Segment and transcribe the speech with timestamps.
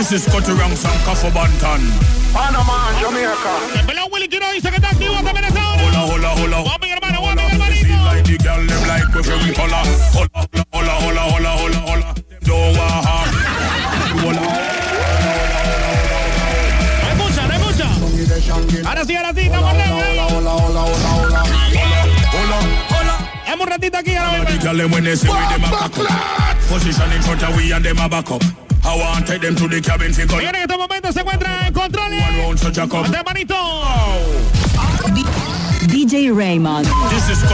[0.00, 1.76] This is Scotty Ranks and Cafu Bantan.
[2.32, 3.52] Panama, Jamaica.
[3.76, 5.82] El pelado Willy Quiroz dice que está activo esta hora.
[5.84, 6.58] Hola, hola, hola.
[6.62, 8.04] Guapi, hermano, guapi, hermanito.
[8.06, 9.84] like the girl, them like with every color.
[10.14, 12.14] Hola, hola, hola, hola, hola, hola.
[12.14, 13.28] Them don't want harm.
[14.24, 14.40] Hola.
[17.52, 18.88] Escucha.
[18.88, 20.02] Ahora sí, ahora sí, estamos lejos.
[20.02, 21.42] Hola, hola, hola, hola,
[22.88, 23.18] hola.
[23.46, 24.62] Hemos un ratito aquí, ahora The mismo.
[24.62, 26.56] girl, them when they see we, them a cock up.
[26.70, 28.42] Position in front of we and them a back up.
[28.82, 30.12] I want take them to the cabin.
[30.12, 32.22] Señores, en estos momentos se encuentra en controles.
[32.62, 33.54] Este hermanito.
[35.86, 37.44] DJ Raymond, This is.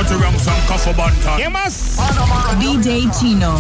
[1.37, 1.97] ¿Quién más?
[2.59, 3.59] DJ Chino,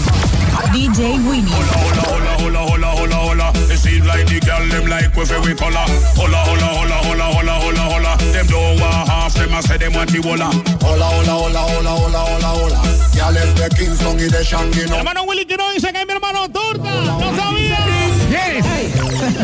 [0.72, 3.65] DJ Winnie, Hola, hola, hola, hola, hola, hola.
[4.06, 5.84] Like the girl them like with every color.
[6.16, 8.12] Hola, hola, hola, hola, hola, hola, hola.
[8.32, 10.48] Them don't want half, them a say them want the walla.
[10.82, 12.80] Hola, hola, hola, hola, hola, hola, hola.
[13.12, 14.96] Ya les de Kingston y de Shanghai, no.
[14.96, 16.90] Hermano Willy Quiroz dice que es mi hermano Turta.
[17.18, 18.05] No sabía.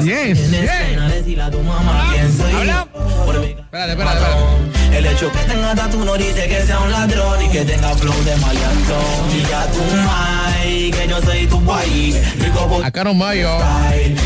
[0.04, 0.50] Yes.
[0.50, 0.50] Yes.
[0.50, 2.40] Yes.
[2.54, 2.86] Habla.
[2.92, 4.72] Espérate, espérate, espérate.
[4.98, 8.14] El hecho que tenga tatu no dice que sea un ladrón y que tenga flow
[8.24, 9.48] de maleantón.
[9.50, 13.48] Ya tu mai, que yo soy tu guay, rico por Acá no mayo.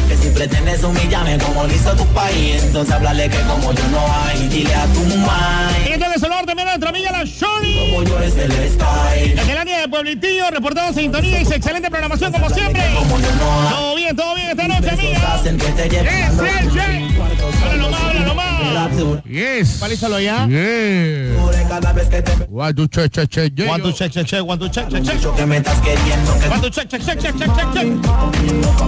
[0.08, 4.00] Que si pretendes humillarme como lo hizo tu país, entonces háblale que como yo no
[4.12, 4.48] hay.
[4.48, 7.91] Dile a tu mai, Y entonces el orden también nuestra amiga la Shoni.
[7.92, 9.36] como yo es el style.
[9.36, 12.83] Desde el área de Pueblitillo, reportado sintonía y excelente programación como siempre.
[12.98, 13.69] Como yo no hay.
[13.69, 15.36] Todo bien, todo bien esta noche, amiga.
[15.37, 17.62] Hacen que te Yes, lleven yes, yes.
[17.62, 19.25] Háblalo más, háblalo más.
[19.25, 19.79] Yes.
[19.79, 20.47] Palízalo ya.
[20.47, 21.34] Yeah.
[21.37, 22.47] yeah.
[22.51, 23.69] One, two, check, check, check.
[23.69, 24.42] One, two, check, check, check.
[24.42, 27.87] Mucho que me estás queriendo que One, two, check, check, check, check, check, check, check.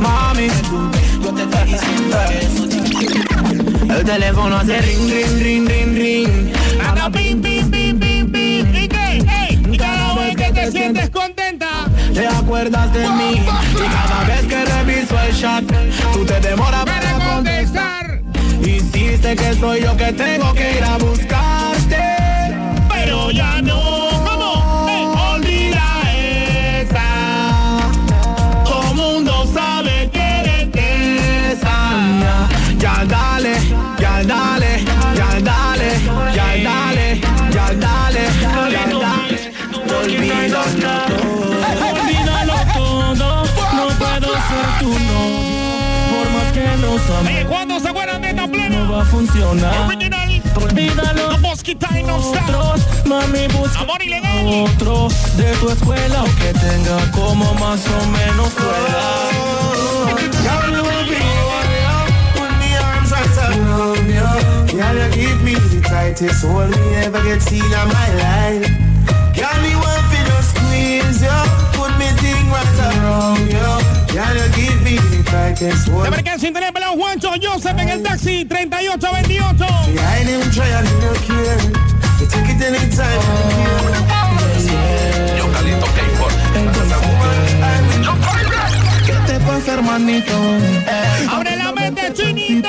[0.01, 0.49] Mami,
[1.23, 3.95] yo te estoy diciendo eso, chiquitito.
[3.95, 6.53] El teléfono hace ring, ring, ring, ring, ring.
[6.87, 8.75] Anda, pim, pim, pim, pim, pim.
[8.75, 9.25] ¿Y qué?
[9.29, 11.28] Ey, y cada vez que te sientes contenta.
[12.19, 15.65] Te acuerdas de mí y cada vez que reviso el chat,
[16.13, 18.23] tú te demoras Para contestar.
[18.61, 21.58] Hiciste que soy yo que tengo que ir a buscarte.
[48.99, 49.87] Va a funcionar.
[49.87, 50.43] Original.
[50.57, 51.29] Olvídalo.
[52.19, 54.47] Otros, mami, busca Amor ilegal.
[54.65, 58.65] otro de tu escuela o que tenga como más o menos tu
[64.69, 68.69] Girl, you give me the tightest hold me ever get seen in my life.
[69.35, 71.39] Girl, me want to just squeeze you,
[71.75, 73.71] put me thing right around you.
[74.15, 74.49] Girl, you
[76.05, 79.67] Se marcan sin tener pelado Juancho Joseph en el taxi 3828.
[89.49, 90.33] ¿Qué te pasa, hermanito?
[91.31, 92.69] Abre la mente, chinito.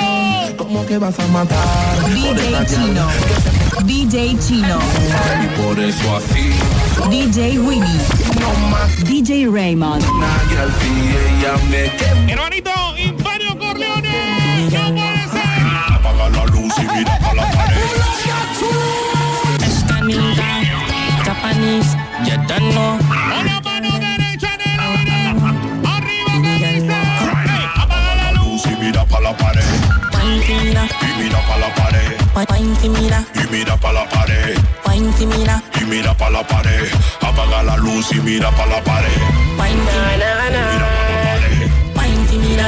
[0.58, 1.58] ¿Cómo que vas a matar?
[2.14, 3.08] DJ Chino,
[3.84, 4.80] DJ Chino,
[5.44, 6.52] Y por eso así.
[7.10, 8.00] DJ Winnie,
[9.04, 12.32] DJ Raymond, Nadie al fin ella me.
[12.32, 12.72] Hermanito,
[32.82, 34.58] to mira, Y mira para la pared.
[34.86, 36.88] wine to mira, Y mira para la pared.
[37.22, 39.12] Apaga la luz y mira para la pared.
[39.58, 41.70] wine to Mira para la pared.
[41.96, 42.68] wine to mira.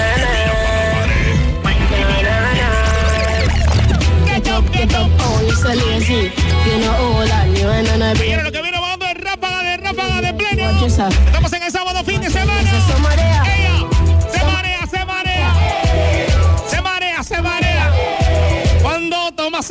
[4.26, 5.10] Get up, get up.
[5.20, 6.32] Oh, you so lazy.
[6.66, 9.64] You know all and you ain't none of Señores, lo que viene bajando es ráfaga
[9.64, 10.86] de ráfaga de pleno.
[10.86, 11.51] Estamos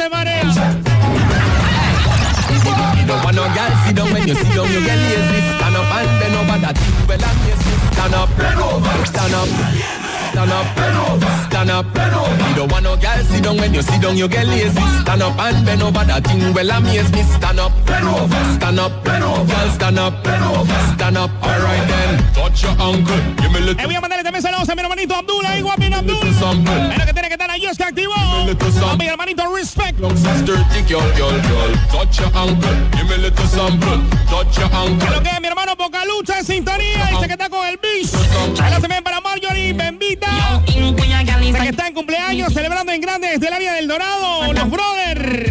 [0.01, 0.41] se marea.
[3.51, 5.41] Girl sit down when you sit down, you get lazy.
[5.59, 6.95] Stand up and bend over that thing.
[7.09, 7.73] Well, I'm lazy.
[7.93, 9.49] Stand up, stand up,
[10.31, 10.67] stand up,
[11.49, 11.87] stand up.
[12.49, 14.81] You don't want no girl sit down when you sit down, you get lazy.
[15.03, 16.53] Stand up and bend over that thing.
[16.55, 17.23] Well, I'm lazy.
[17.23, 20.15] Stand up, stand up, girl, stand up,
[20.95, 21.31] stand up.
[21.43, 24.43] All right then, touch your ankle, give me a Le little voy a mandarle también
[24.43, 26.29] saludos a mi hermanito Abdul, ahí guapín Abdul.
[26.29, 26.41] Es
[26.99, 28.15] lo que tiene que estar ahí, es que activó.
[28.47, 28.91] Little something.
[28.91, 29.90] A mi hermanito Respect.
[35.11, 38.17] Lo que es mi hermano Pocalucha en sintonía dice que está con el bicho.
[38.63, 40.63] Ahora se ven para Marjorie Bembita.
[41.53, 44.53] Dice que está en cumpleaños celebrando en grande desde el área del Dorado.
[44.53, 45.51] Los brothers.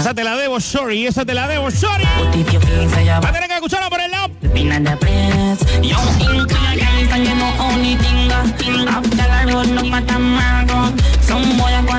[0.00, 1.06] Esa te la debo, sorry.
[1.06, 2.04] Esa te la debo, sorry.
[2.04, 4.28] Va a tener que escucharla por el lado.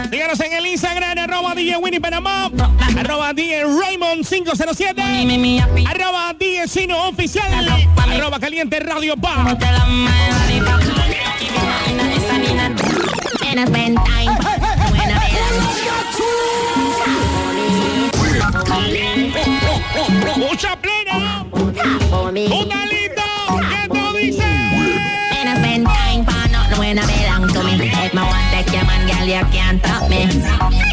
[0.09, 2.49] Díganos en el Instagram, arroba DJ Winnie Panamá,
[2.97, 5.01] arroba DJ Raymond 507,
[5.87, 9.15] arroba DJ Sino Oficial, arroba Caliente Radio
[20.37, 21.45] Mucha plena,
[22.09, 22.31] For
[29.27, 30.23] you can't stop me.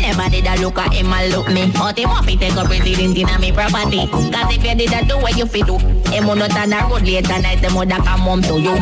[0.05, 1.71] Anybody that look at him and look me.
[1.73, 4.07] But him want to take up resident in me property.
[4.09, 5.79] Cause if you did that, do what you fit do.
[6.09, 8.75] Him will not on the road later night, them would come home to you.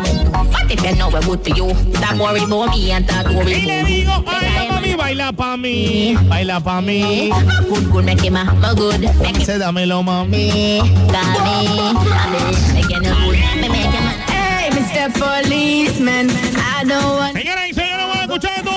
[0.52, 3.64] But if you know we're good to you, that worry about me and that worry
[3.64, 4.04] about me.
[4.04, 7.30] digo, baila pa' mí, baila pa' mí, baila pa' mí.
[7.68, 9.00] Good, good, make him a my good.
[9.20, 10.30] Make him Se dámelo, mami.
[10.30, 10.78] me,
[11.10, 11.56] got me.
[11.90, 12.40] And me,
[12.74, 13.38] making you good.
[13.60, 15.10] Me make him a Hey, Mr.
[15.18, 18.75] Policeman, I don't want Señoras y señores, vamos a escuchar esto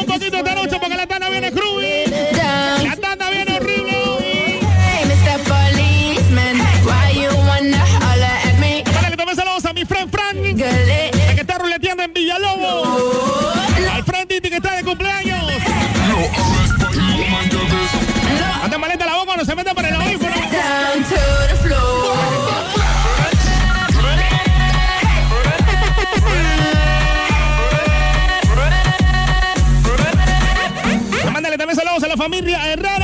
[32.29, 32.98] familia Herrera,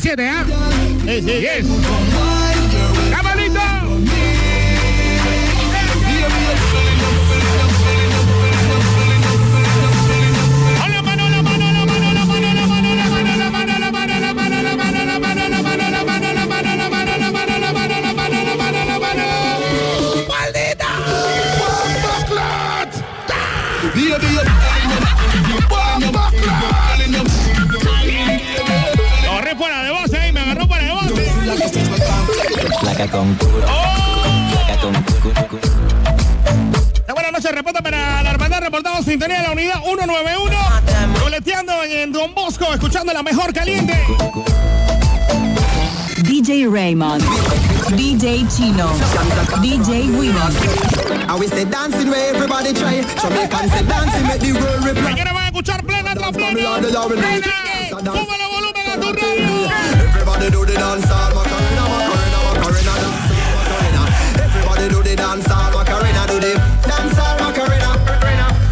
[0.00, 0.44] 7, ¿ah?
[1.06, 1.22] ¿eh?
[1.22, 1.75] Sí, sí.
[48.36, 48.86] DJ Chino.
[49.64, 50.36] DJ Winnie.
[51.24, 53.00] I we say dancing where everybody try.
[53.16, 55.16] Jamaican say dancing make the world reply.
[55.16, 56.52] Señores, van a escuchar plena tras plena.
[56.52, 56.92] Plena.
[57.88, 59.72] Súbele volumen a tu radio.
[60.04, 64.02] Everybody do the dance all Macarena, Macarena, Macarena, dance Macarena.
[64.44, 66.52] Everybody do the dance all Macarena, do the
[66.84, 67.88] dance all Macarena.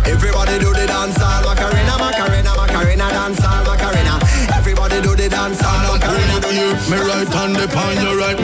[0.05, 4.15] Everybody do the dance all Macarena, Macarena, Macarena, dance all Macarena.
[4.53, 6.69] Everybody do the dance all Macarena, do you?
[6.93, 8.44] Me right hand upon your right wrist.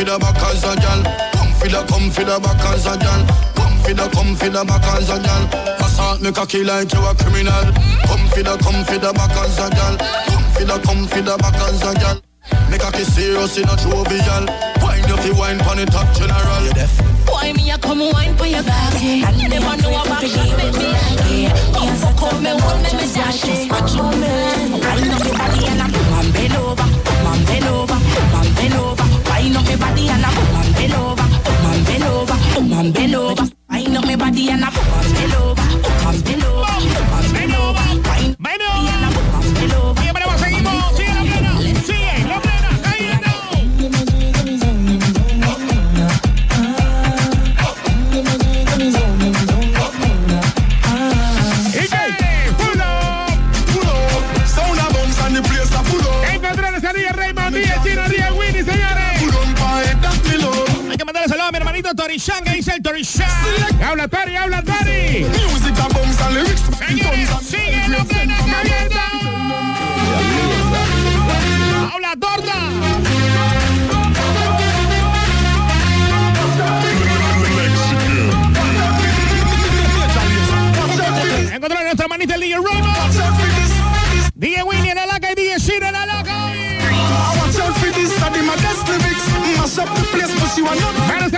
[0.00, 1.00] for the, come for the back as a gal.
[1.30, 3.20] Come for the, come for the back as a gal.
[3.52, 5.44] Come for the, come for the back as a gal.
[5.84, 7.68] Assault me cocky like you a criminal.
[8.08, 9.94] Come for the, come for the back as a gal.
[10.00, 12.16] Come for the, come for the back as a gal.
[12.72, 14.44] Me cocky serious in a jovial.
[14.80, 16.64] Wine you fi wine pon the top general.
[16.64, 16.96] You deaf?
[17.28, 19.20] Why me a come Come wine for your body.
[19.20, 21.52] And them want know about shot, baby.
[21.76, 23.68] Come fuck up me, hold me, me dash it.
[23.68, 24.80] Scratch on me.
[24.80, 26.88] Wine up your body and I come and bend over.
[26.88, 27.98] Come and bend over.
[28.00, 28.99] Come and bend over.
[29.40, 30.50] Wine up your body and I come
[32.72, 33.59] and bend over.
[62.10, 63.28] Hermanito Torishan, que dice el Torishan.
[63.84, 65.24] Habla Tori, habla Tori.
[65.26, 66.62] Music a bounce and lyrics.
[66.76, 69.00] Señores, sigue la plena cayendo.
[71.92, 72.54] Habla torta.
[81.54, 82.96] Encontré a nuestra hermanita el DJ Raymond.
[84.34, 86.20] DJ Winnie en la laca y DJ Shiro en la laca.
[91.20, 91.29] Watch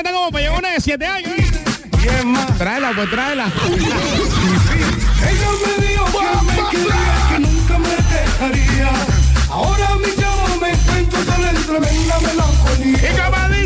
[0.00, 1.30] Cabina está como para una de 7 años.
[1.38, 1.50] ¿eh?
[2.58, 3.46] Tráela, pues tráela.
[5.28, 8.90] Ella me dijo que me quería, que nunca me dejaría.
[9.50, 13.30] Ahora mi me encuentro con el tremenda ¿Y melancolía.
[13.30, 13.59] cómo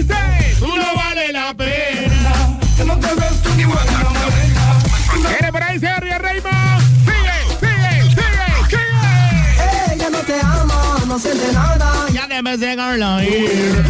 [13.22, 13.84] ir.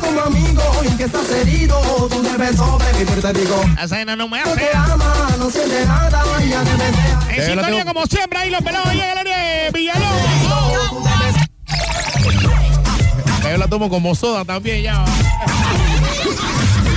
[0.00, 1.80] Como amigo y en que estás herido.
[2.10, 3.60] Tú debes sobrevivir, te digo.
[3.82, 4.60] Esa vaina no me No hace.
[4.60, 6.22] te ama, no siente nada.
[6.48, 7.32] Ya debes dejar.
[7.38, 8.92] En sintonía como siempre, ahí los pelados
[9.72, 10.22] Villalobos.
[13.50, 15.04] Yo la tomo como soda también ya.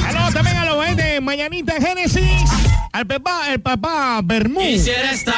[0.02, 2.42] Saludos también a los de Mañanita Génesis.
[2.96, 4.62] Al papá, el papá Bermú.
[4.62, 5.36] Quisiera estar.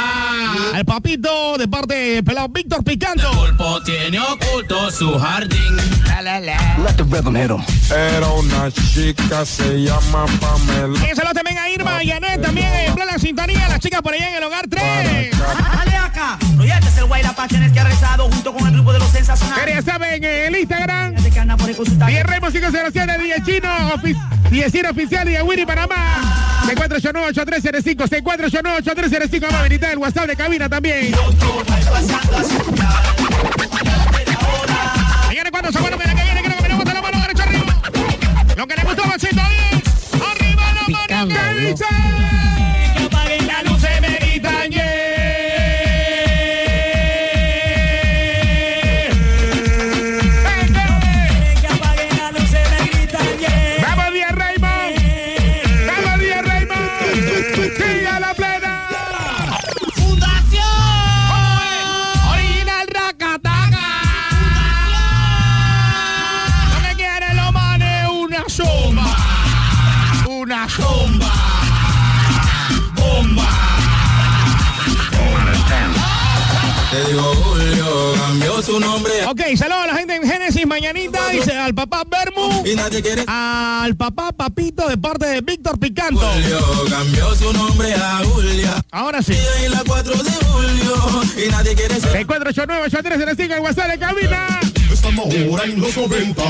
[0.76, 3.32] Al papito de parte del pelado Víctor Picanto.
[3.32, 5.76] Pulpo tiene oculto su jardín.
[6.06, 6.78] La, la, la.
[7.90, 11.00] Era una chica, se llama Pamela.
[11.00, 13.68] Y saludos también a Irma y Anet, también en plena sintonía.
[13.68, 15.32] Las chicas por allá en el hogar 3.
[15.36, 16.38] Dale acá.
[16.68, 19.64] Ya este es el Pachenes que ha rezado junto con el grupo de los sensacionales.
[19.64, 21.16] Quería saber en el Instagram.
[21.16, 22.10] De que anda por ahí consultar.
[22.10, 24.16] 10 Remos 507, 10 Chino, ofi
[24.52, 25.96] 10 Chino oficial y de Winnie Panamá.
[26.68, 28.08] 6489-8305,
[28.84, 29.42] 6489-8305.
[29.42, 31.14] Vamos a habilitar el WhatsApp de cabina también.
[35.50, 37.82] Cuando se vuelve la que viene, creo que me gusta la mano derecha arriba.
[38.56, 41.86] Lo que le gustó, Machito, es arriba la mano que dice.
[79.30, 81.20] Ok, saludos a la gente en Génesis Mañanita.
[81.32, 82.66] Dice al papá Bermu.
[82.66, 86.22] Y nadie quiere Al papá Papito de parte de Víctor Picanto.
[86.22, 88.82] Julio, cambió su nombre a Julia.
[88.90, 89.34] Ahora sí.
[89.34, 91.22] Y en la 4 de julio.
[91.46, 92.26] Y nadie quiere ser.
[92.26, 94.60] 6489-8305 el WhatsApp de cabina.
[94.94, 96.44] Estamos ahora en los 90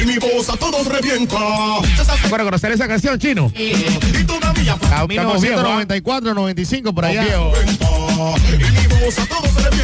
[0.00, 1.36] y mi voz a todos revienta.
[2.30, 3.52] Bueno, conocer esa canción, chino.
[3.54, 7.26] Y todavía A 1994, 95, por allá.
[7.26, 9.80] y mi voz a todos revienta.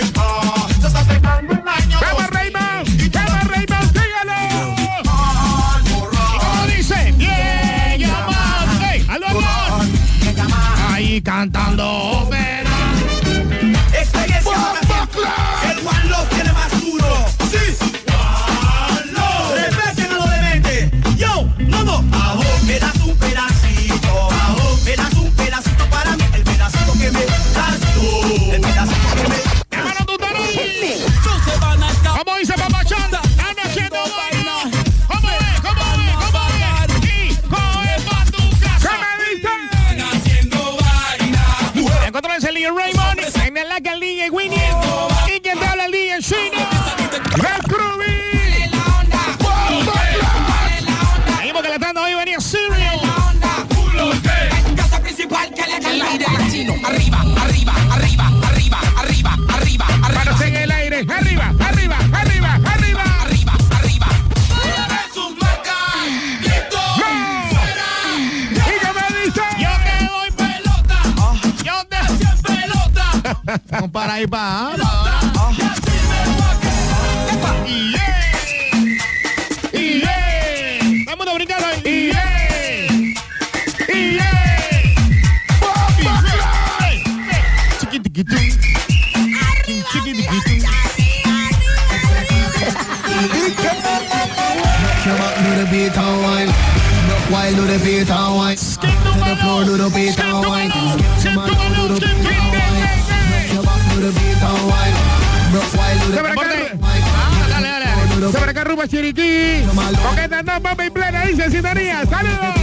[109.46, 109.66] Chiriquí.
[110.02, 112.02] Coqueta no, papi, plena, dice sintonía.
[112.08, 112.54] Saludos.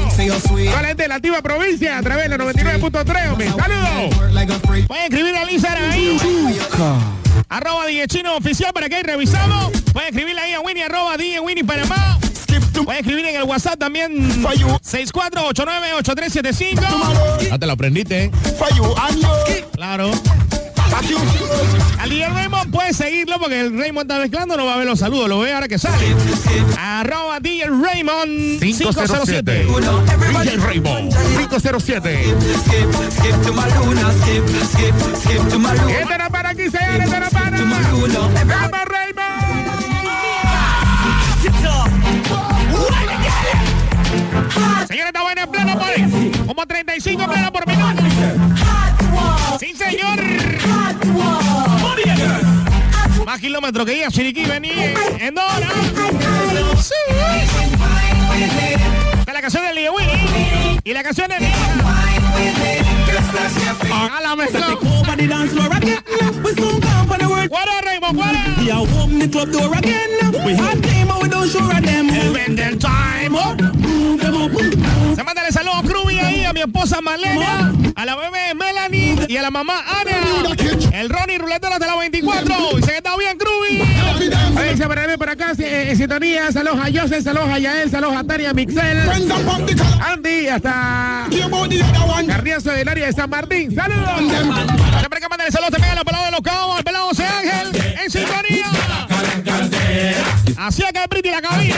[0.71, 3.49] Toda la antigua provincia a través de la 99.3, hombre.
[3.49, 4.15] Saludos.
[4.87, 6.17] Pueden escribir al Instagram ahí.
[7.49, 9.71] Arroba DJ Chino Oficial para que revisamos.
[9.91, 12.17] Pueden escribirle ahí a Winnie, arroba DJ Winnie Panamá.
[12.83, 16.81] Pueden escribir en el WhatsApp también 64898375.
[17.49, 18.31] Ya te lo aprendiste.
[19.73, 20.11] Claro.
[21.99, 24.99] Al DJ Raymond puedes seguirlo porque el Raymond está mezclando, no va a ver los
[24.99, 26.15] saludos, lo ve ahora que sale.
[26.77, 29.65] Arroba DJ Raymond 507.
[30.43, 32.35] DJ Raymond 507.
[35.89, 37.57] Este no para aquí, señores, este no para.
[37.57, 39.42] ¡Vamos, Raymond!
[44.93, 46.45] Señores, bueno en pleno por.
[46.45, 48.03] Como 35 pleno por minuto.
[49.59, 50.21] Sí, señor.
[53.25, 55.67] Más kilómetros que iba Chiriquí venía en Dora.
[56.79, 56.93] Sí.
[59.17, 61.39] Está la canción de Leo Winnie y la canción de
[67.85, 69.21] Raymond?
[69.21, 70.09] The club door again.
[70.45, 70.79] We had
[71.21, 71.65] we don't show.
[71.67, 73.59] When the time up.
[75.15, 79.15] Se manda el saludo a Cruby ahí, a mi esposa Malena, a la bebé Melanie
[79.27, 80.55] y a la mamá Ana.
[80.91, 82.55] El Ronnie Ruletero de la 24.
[82.75, 83.37] Dice que está bien,
[84.87, 86.51] Para por acá, eh, en sintonía.
[86.51, 89.09] Saludos a Joseph, saludos a Yael, saludos a Tania Mixel.
[90.01, 91.27] Andy, hasta
[92.27, 93.73] Carriazo del área de San Martín.
[93.73, 94.19] Saludos.
[94.19, 97.25] Siempre que manden el saludo también a los pelados de los cabos, al pelado José
[97.25, 98.65] Ángel, en sintonía.
[100.57, 101.75] Así acá el la cabina.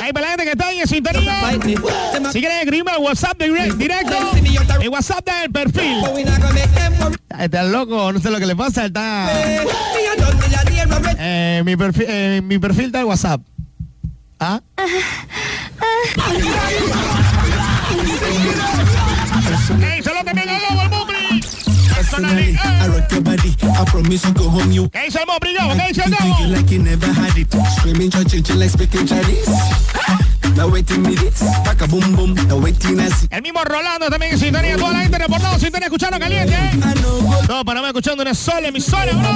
[0.00, 1.50] Ahí para la gente que está en sintonía.
[2.32, 4.14] Si quieren escribirme al WhatsApp de directo,
[4.80, 6.04] el WhatsApp del perfil.
[7.38, 9.28] Está loco, no sé lo que le pasa, está.
[11.18, 13.40] Eh, mi, perfil, eh, mi perfil está en WhatsApp.
[14.38, 14.60] ¿Ah?
[20.04, 20.55] Solo el Mopri.
[22.16, 23.52] Personally, I rock your body.
[23.60, 24.88] I promise you go home you.
[24.88, 25.54] ¿Qué dice el Mopri?
[25.54, 27.52] ¿Qué dice el You like you never had it.
[27.76, 29.46] Screaming, churching, like speaking Chinese.
[30.56, 31.44] Now waiting minutes.
[31.64, 32.34] Pack a boom boom.
[32.48, 34.76] Now waiting as El mismo Rolando también en sintonía.
[34.78, 36.54] Toda la gente reportado, sintonía escuchando caliente.
[36.54, 36.80] ¿eh?
[37.46, 39.28] Todo Panamá escuchando una sola emisora, bro.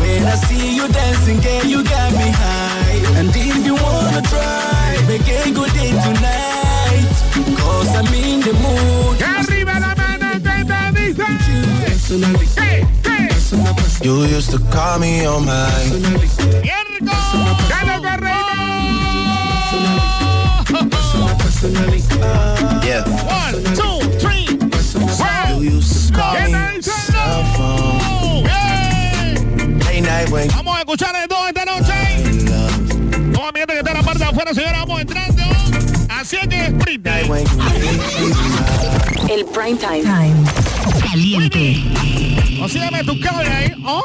[0.00, 3.18] When I see you dancing, girl, you got me high.
[3.18, 7.08] And if you wanna try, make a good day tonight.
[7.56, 9.22] Cause I'm in the mood.
[9.22, 10.01] Arriba la
[14.02, 15.68] You used to call me on my
[16.60, 17.14] Yergo.
[17.70, 18.02] Galo
[21.38, 22.02] Personally,
[22.84, 23.04] yeah.
[23.24, 24.46] One, two, three.
[25.56, 28.44] You used to call ¿Qué me cell phone.
[29.84, 31.94] Late night when Vamos a escuchar de todo esta noche.
[32.24, 33.32] you love.
[33.32, 35.42] Toda mi gente que está en la parte de afuera, señora, vamos entrando.
[36.08, 37.06] Así es que sprint.
[39.28, 40.04] El prime time.
[41.00, 41.82] Caliente.
[42.62, 43.72] O sea, dame tu cable ahí.
[43.84, 44.02] ¡Oh!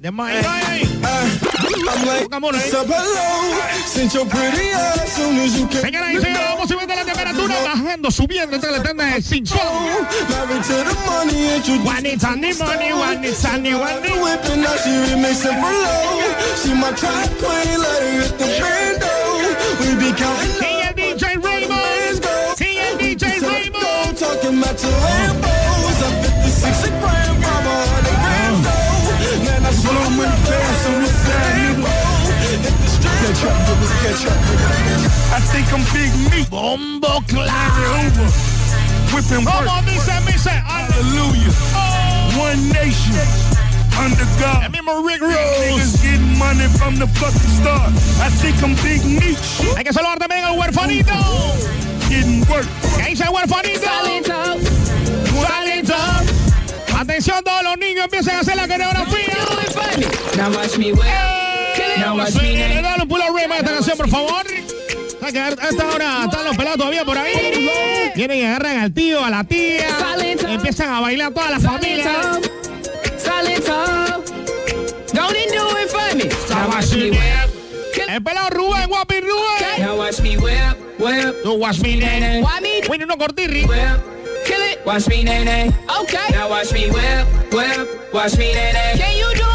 [0.00, 0.44] De Miami.
[1.56, 3.60] I'm like, sup, hello.
[3.62, 3.82] Eh.
[3.86, 5.82] Since you're pretty as soon as you can.
[5.82, 9.58] Señoras y señores, vamos subiendo la temperatura, bajando, subiendo entre la tanda de Sinchón.
[10.30, 14.02] Married to the money, introduced One it's on the money, one it's on the one.
[14.02, 16.22] the whip and now she remixing for low.
[16.62, 19.12] She my track queen, let her hit the bando.
[19.80, 22.24] We be counting Sí, el DJ Raymond.
[22.56, 23.72] Sí, el DJ Raymond.
[23.72, 25.53] gold, talking about your Lambos.
[34.04, 35.06] Up, niggas.
[35.32, 36.50] I think I'm Big Meat.
[36.50, 38.04] Bombo claro.
[39.12, 39.54] whipping work.
[39.54, 41.52] Come Como dice, dice, Hallelujah.
[41.74, 42.38] Oh.
[42.38, 43.16] One nation.
[43.96, 44.64] Under God.
[44.64, 45.34] el mismo Rick Ross.
[45.34, 47.92] Niggas getting money from the fucking start.
[48.20, 49.76] I think I'm Big Meech.
[49.76, 51.14] Hay que saludar también al huerfanito.
[52.08, 52.66] Getting work.
[52.98, 53.84] ¿Qué dice el huerfanito?
[53.84, 54.58] Salito.
[55.46, 55.96] Salito.
[56.98, 59.34] Atención, todos los niños empiezan a hacer la coreografía.
[60.36, 61.43] Now watch me whip.
[61.98, 62.82] Now watch me Le now.
[62.82, 64.44] dale un arriba a esta canción, por favor.
[65.22, 67.68] A esta hora están los pelados todavía por ahí.
[68.14, 69.86] Vienen y agarran al tío, a la tía.
[70.46, 72.12] Empiezan a bailar toda la familia.
[78.08, 79.80] El pelado Rubén, guapi Rubén.
[79.80, 81.42] Now watch me whip, whip.
[81.42, 82.44] Tú watch me, nene.
[82.86, 83.62] Bueno, uno cortirri.
[83.62, 84.78] Kill it.
[84.84, 85.72] Watch me, nay.
[86.02, 86.30] Okay.
[86.30, 88.12] Now watch me whip, whip.
[88.12, 88.72] Watch me, nay.
[88.96, 89.53] Can you do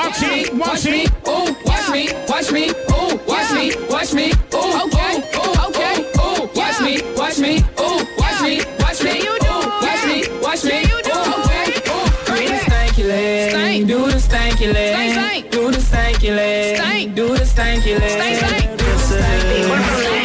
[0.00, 0.50] watch me.
[0.58, 1.06] Watch me.
[1.28, 2.70] Ooh, watch me, watch me.
[2.70, 4.32] Ooh, watch me, watch me.
[4.54, 5.96] Ooh, okay, ooh, okay.
[6.18, 7.58] Ooh, watch me, watch me.
[7.78, 9.20] Ooh, watch me, watch me.
[9.20, 9.54] Do.
[9.84, 10.82] Watch me, watch me.
[10.84, 11.16] Do.
[11.36, 11.66] Okay.
[11.90, 13.86] Ooh, do the stanky leg.
[13.86, 15.50] Do the stanky leg.
[15.50, 17.14] Do the stanky leg.
[17.14, 18.10] Do the stanky leg.
[18.10, 19.44] Stank, stank.
[19.52, 20.19] Ey,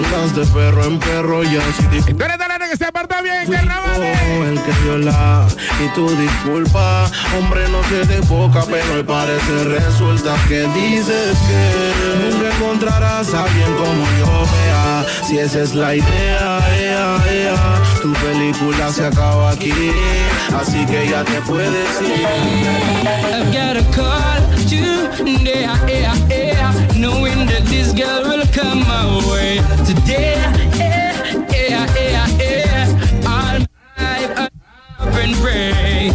[0.00, 3.20] Andas de perro en perro ya si Tú eres de la nena que se aparta
[3.20, 4.18] bien, carnavales.
[4.28, 5.46] yo el que viola
[5.84, 12.30] y tu disculpa, hombre no sé de boca, pero al parecer resulta que dices que
[12.30, 15.06] nunca encontrarás a alguien como yo vea.
[15.28, 19.72] Si esa es la idea, ea, ea, tu película se acaba aquí,
[20.58, 22.26] así que ya te puedes ir.
[23.32, 29.60] I've got a call today, yeah, yeah, knowing that this girl will come my way
[29.84, 30.36] today.
[30.78, 31.14] Yeah,
[31.52, 33.26] yeah, yeah, yeah.
[33.26, 33.58] All
[33.98, 34.52] my up
[35.16, 36.10] and pray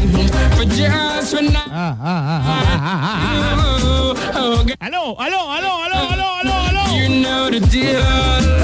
[0.58, 1.64] for just when I.
[1.68, 4.78] Ah, ah, ah, ah, ah, ah, Oh, God.
[4.80, 6.96] Aló, aló, aló, aló, aló, aló, aló.
[6.98, 8.55] you know the deal.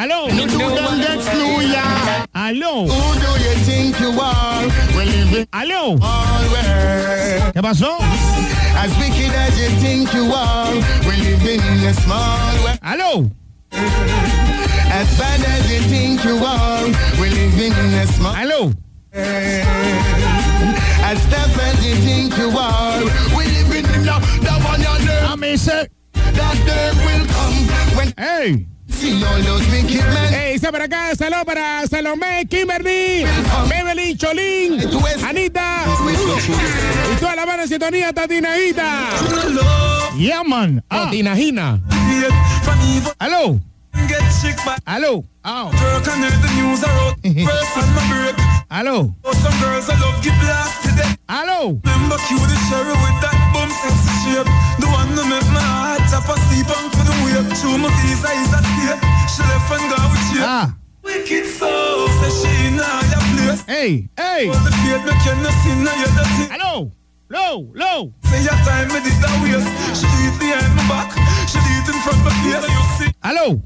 [0.00, 0.28] Aló.
[0.30, 2.24] You don't get slew, yeah.
[2.34, 2.88] Aló.
[2.88, 4.64] Who do you think you are?
[4.96, 5.98] We're living Aló.
[6.00, 7.52] always.
[7.52, 7.98] ¿Qué pasó?
[8.78, 10.72] As wicked as you think you are,
[11.04, 12.78] we're living in a small world.
[12.82, 13.30] Aló.
[13.72, 16.84] As bad as you think you are,
[17.20, 18.72] we're living in a small Aló.
[21.04, 23.04] As tough as you think you are,
[23.36, 25.88] we're living in a the one you know A mí se...
[26.14, 28.66] that day will come when ¡Ey!
[29.00, 30.34] See all those wicked men.
[30.34, 30.54] ¡Ey!
[30.54, 31.14] Está para acá.
[31.16, 33.24] Saludos para Salomé, Kimberly,
[33.68, 34.78] Beverly, Cholín,
[35.26, 35.84] Anita.
[37.12, 39.08] Y toda la banda de sintonía, Tatinajita.
[40.16, 40.84] Yeah, man.
[40.90, 41.04] Ah.
[41.04, 41.80] Tatinajina.
[43.18, 43.60] Aló.
[44.84, 45.24] Aló.
[45.42, 45.70] Ah.
[45.70, 45.70] Aló.
[45.70, 45.70] Oh,
[48.70, 49.12] Allô?
[51.26, 51.80] Allô?
[60.42, 60.70] Ah.
[63.66, 64.50] Hey, hey!
[66.48, 66.92] Hello!
[67.28, 68.12] Low, low!
[68.22, 68.88] Say your time,
[70.88, 71.16] back.
[71.88, 72.32] In front of.
[73.22, 73.60] Hello!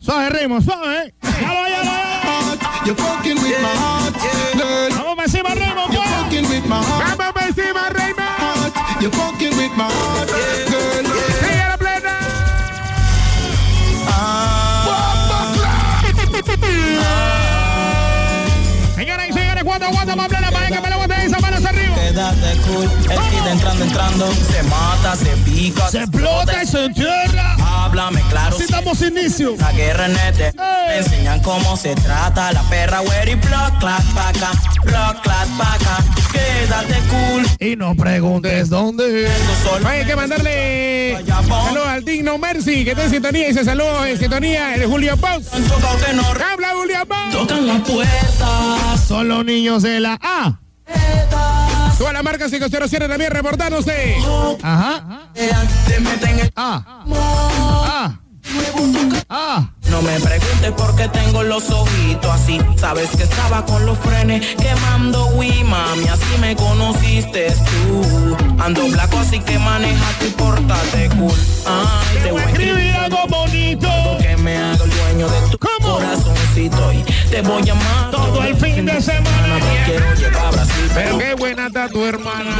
[0.00, 1.12] Suave, Raymond, suave!
[1.22, 2.07] Yalo, yalo, yalo!
[2.86, 4.14] You're fucking with my heart,
[4.56, 4.90] girl.
[4.90, 8.72] Vamos encima, ritmo, You're fucking with my heart, Vamos encima, heart.
[9.02, 10.67] You're fucking with my heart,
[22.68, 27.56] Cool, el kid entrando, entrando, se mata, se pica, Se explota y se entierra.
[27.64, 29.56] Háblame claro, Así estamos inicio.
[29.58, 30.52] la guerra en este.
[30.56, 34.52] Me enseñan cómo se trata la perra, güey, y block, clap, paca,
[34.84, 36.04] block, clap, paca.
[36.32, 39.30] Quédate cool, Y no preguntes dónde.
[39.86, 43.48] Hay que mandarle saludos al digno Mercy, que está en sintonía.
[43.48, 45.48] Dice saludos en sintonía el Julio Pons.
[45.52, 47.32] Habla Julio Pons.
[47.32, 48.96] tocan la puerta.
[49.06, 50.60] Son los niños de la A.
[51.98, 54.16] Toda la marca 507 también reportándose.
[54.62, 55.02] Ajá.
[56.56, 56.82] Ah.
[56.96, 58.18] Ah.
[59.30, 59.70] Ah.
[59.90, 62.60] No me preguntes por qué tengo los ojitos así.
[62.76, 68.36] Sabes que estaba con los frenes quemando, Wii, mami, así me conociste tú.
[68.62, 71.32] Ando blanco, así que maneja tu portate cool.
[71.66, 73.88] Ay, te voy a escribir Escribí algo bonito.
[74.20, 75.94] que me haga el dueño de tu ¿Cómo?
[75.96, 79.58] corazoncito y te voy a amar Todo el fin de semana.
[79.60, 82.54] Te quiero llevar a Brasil, Pero pero qué buena está tu hermana.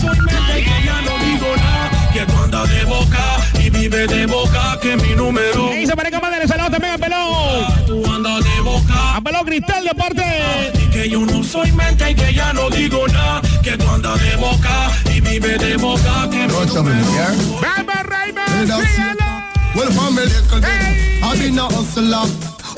[0.00, 2.10] Soy mente que ya no digo nada.
[2.12, 3.24] Que tú andas de boca
[3.60, 5.74] y vive de boca, que mi número.
[5.74, 7.86] Y se parece madre, saludos también a Pelón.
[7.86, 9.16] Tú andas de boca.
[9.16, 10.72] A Pelón Cristal de parte.
[10.92, 13.42] Que yo no soy mente y que ya no digo nada.
[13.62, 17.60] Que tú andas de boca y vive de boca, que mi número.
[17.60, 19.35] Vamos, Raymond, síguelo.
[19.76, 22.24] Well, from a little bit, I've been a hustler.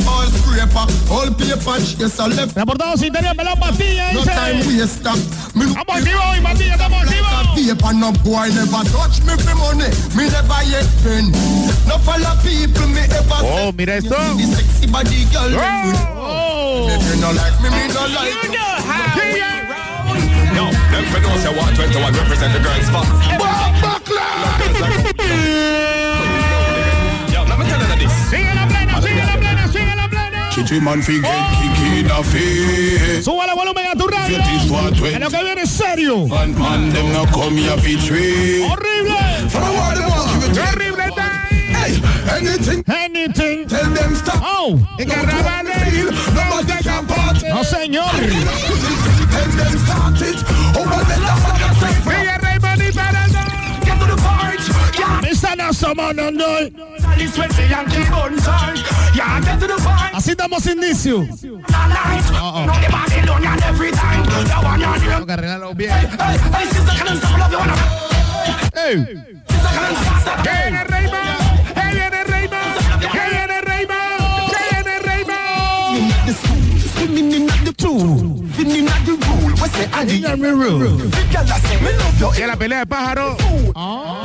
[0.09, 2.55] All scraper, all paper chase, I left.
[2.57, 4.35] Reportado Cintería Pelón Pastilla, No dice.
[4.35, 5.17] time waster.
[5.55, 7.29] Me look Estamos activos hoy, Pastilla, estamos activos.
[7.55, 9.91] paper, no boy never touch me for money.
[10.17, 11.31] Me never yet friend.
[11.87, 14.17] No follow people, me ever Oh, mira esto.
[14.37, 15.55] The sexy body girl.
[16.17, 16.89] Oh.
[16.89, 18.57] If you no like me, me no like You you.
[18.57, 19.39] know how we
[20.57, 23.07] Yo, them for know say 121 represent the girls fuck.
[23.29, 23.37] Yo,
[30.59, 33.23] Kitty man fi get kick in a face.
[33.23, 34.39] Súbale volumen a tu radio.
[35.21, 36.27] Lo que viene es serio.
[36.27, 38.67] Man, man, them no come here fi trade.
[38.67, 39.49] Horrible.
[40.41, 41.75] The time.
[41.79, 42.03] Hey,
[42.37, 42.83] anything.
[42.89, 43.69] Anything.
[43.69, 44.43] Tell them stop.
[44.43, 47.41] Oh, nobody can part.
[47.43, 48.11] No, señor.
[49.31, 50.43] Tell them start it.
[50.75, 52.18] Oh, let us have
[60.15, 61.27] Así damos inicio.
[62.41, 62.67] Oh, oh.
[68.75, 69.25] Hey.
[82.37, 83.37] Y en la pelea de pájaro.
[83.75, 84.23] Oh.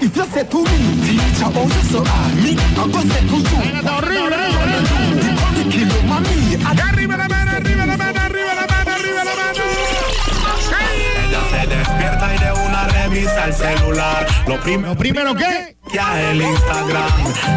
[0.00, 2.34] If you say to me, teacher, oh you so hard.
[2.42, 3.58] Me, I'm gonna say to you.
[3.88, 5.70] Horrible.
[5.70, 9.64] Kilo mami, arriba la mano, arriba la mano, arriba la mano, arriba la mano.
[11.24, 14.26] Ella se despierta y de una revisa el celular.
[14.46, 15.76] Lo primero Lo primero que.
[15.90, 17.10] que a el Instagram.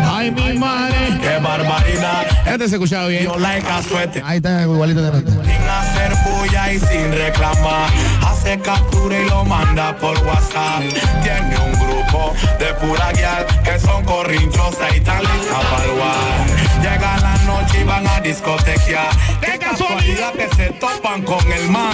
[0.09, 0.95] Ay, mi madre.
[1.21, 2.25] Qué barbaridad.
[2.45, 3.25] Este se escuchaba bien.
[3.25, 4.21] Yo like a suerte.
[4.25, 5.33] Ahí está igualito de antes.
[5.33, 7.89] Sin hacer bulla y sin reclamar.
[8.25, 10.81] Hace captura y lo manda por WhatsApp.
[11.21, 16.81] Tiene un grupo de pura guial que son corrinchosas y tan listas para.
[16.81, 19.09] Llega la noche y van a discotequear.
[19.41, 20.33] ¡Qué casualidad!
[20.33, 21.91] que se topan con el man.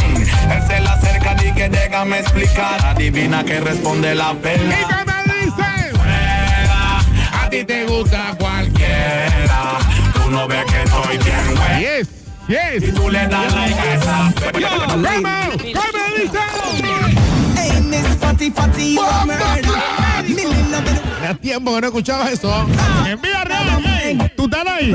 [0.52, 2.86] Él se la acerca y que déjame explicar.
[2.86, 4.76] Adivina que responde la ¿Y pela.
[4.76, 5.64] qué me dice?
[7.34, 9.78] A ti te gusta cualquiera.
[10.14, 11.80] Tú no ves que estoy bien, güey.
[11.82, 12.08] Yes,
[12.48, 12.94] Y yes.
[12.96, 14.34] tú le das like a esa.
[14.52, 15.04] ¿Cómo?
[15.04, 16.40] ¿Qué me dice?
[21.24, 22.68] Hace tiempo que no escuchaba eso.
[23.08, 24.94] Envía real, ¿tú estás ahí?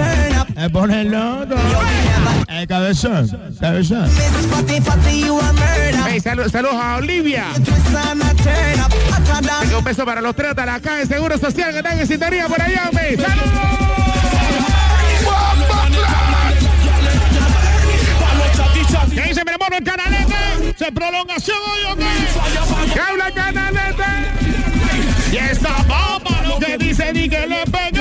[0.57, 1.57] Eh, pon el otro.
[2.49, 4.09] Eh, cabezón, cabezón.
[6.07, 7.47] Hey, saludos a Olivia.
[9.77, 12.47] Un beso para los tres de la caja de Seguro Social que están en sintonía
[12.49, 13.17] por allá, hombre.
[13.17, 13.89] ¡Saludos!
[19.61, 20.79] ¿Qué dice mi hermano el canalete?
[20.79, 22.94] ¿Se prolongación hoy o qué?
[22.94, 24.05] ¿Qué habla el canalete?
[25.33, 28.00] Y esta bomba lo que dice ni que le pegue.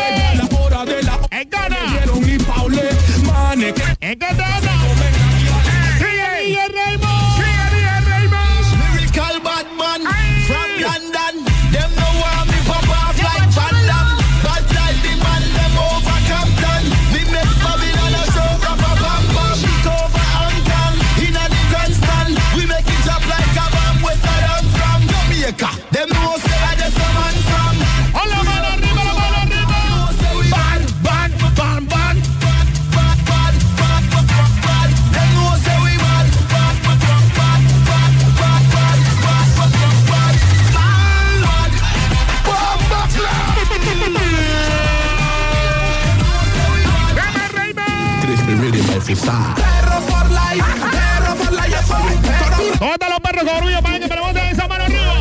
[53.39, 55.13] ¿Dónde están los perros con orgullo para que me levanten esa mano arriba?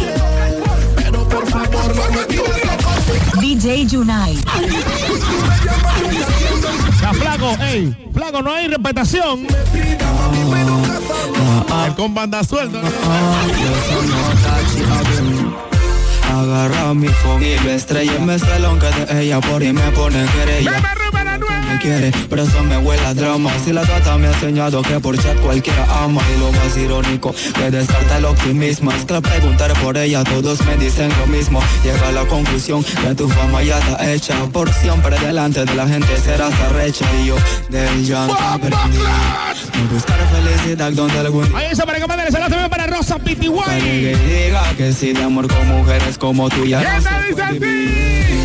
[0.97, 3.41] Pero por favor no me tires loco.
[3.41, 3.87] DJ.
[7.01, 9.47] Ya, flaco, ey, flaco, no hay respetación.
[11.87, 12.81] El con banda suelta.
[16.31, 19.91] Agarra mi phone y lo estrella en mi salón que de ella por y me
[19.93, 20.98] pone querella.
[21.69, 23.51] Me quiere, pero eso me huele a drama.
[23.65, 26.23] Si la gata me ha enseñado que por chat cualquiera ama.
[26.35, 28.91] Y lo más irónico, que descarta el optimismo.
[28.93, 31.61] Es que al preguntar por ella, todos me dicen lo mismo.
[31.85, 34.35] Llega a la conclusión que tu fama ya está hecha.
[34.53, 37.05] Por siempre delante de la gente serás arrecha.
[37.23, 37.37] Y yo
[37.69, 38.99] del llanto aprendí.
[39.93, 43.79] Buscar felicidad donde algún Ahí eso para que manden el saludo también para Rosa White.
[43.81, 48.38] que diga que sí de amor con mujeres como tú ya no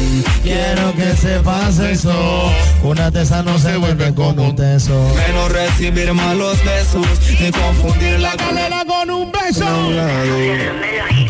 [0.44, 0.50] se.
[0.50, 2.52] Quiero que sepas eso.
[2.84, 4.94] Una tesa no se vuelve con un teso.
[5.28, 7.06] Menos recibir malos besos
[7.40, 9.66] ni confundir la Canela con un beso.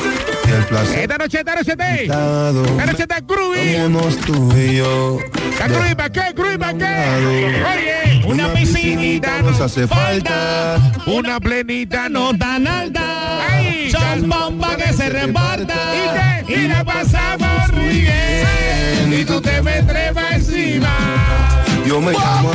[0.52, 0.98] Y el placer.
[1.00, 3.76] Esta noche, esta noche, esta noche está Groovy.
[3.76, 5.18] Vámonos tú y yo.
[5.50, 6.32] ¿Está Groovy para qué?
[6.34, 7.64] ¿Groovy para qué?
[7.64, 10.78] Oye, una piscinita nos hace falta.
[11.06, 13.02] Una plenita no tan alta.
[14.76, 15.74] Que se reparta.
[15.94, 19.12] Y, te, y la pasamos muy bien.
[19.12, 20.88] Y tú te me trepas encima.
[21.86, 22.52] Yo me llamo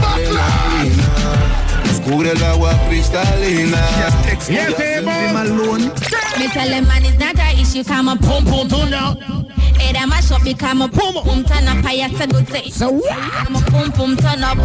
[2.10, 3.78] cubre el agua cristalina.
[4.50, 5.02] Y este
[6.38, 9.16] Me tell them man it's not a issue, come a pum pum pum no.
[9.80, 12.72] It a mash up, become a pum pum turn up, I have to go to
[12.72, 14.58] So I'm a pum pum turn up,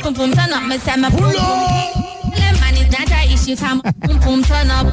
[0.00, 2.02] pum pum turn up, me say me pum pum.
[2.34, 4.88] Them man it's not issue, come pum pum turn up.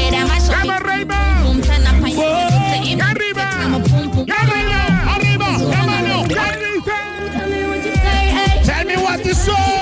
[0.00, 4.10] It a mash up, turn up, I have to go to Arriba, come a pum
[4.10, 4.26] pum.
[4.32, 4.80] Arriba,
[5.12, 6.26] arriba, la mano.
[6.26, 8.64] Tell me what you say, hey.
[8.64, 9.79] Tell me what you say.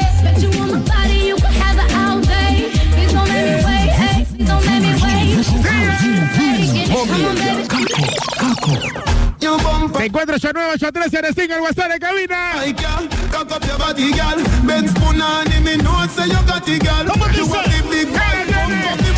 [9.99, 12.53] Te encuentro 8983 en el single WhatsApp de cabina.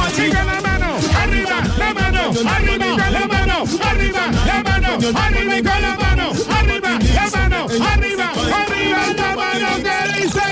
[0.00, 0.32] Machine.
[0.32, 0.86] la mano,
[1.22, 6.90] arriba, la mano, arriba, la mano, arriba, la mano, arriba y con la mano, arriba,
[7.14, 8.32] la mano, arriba,
[8.62, 10.46] arriba, la mano que dice.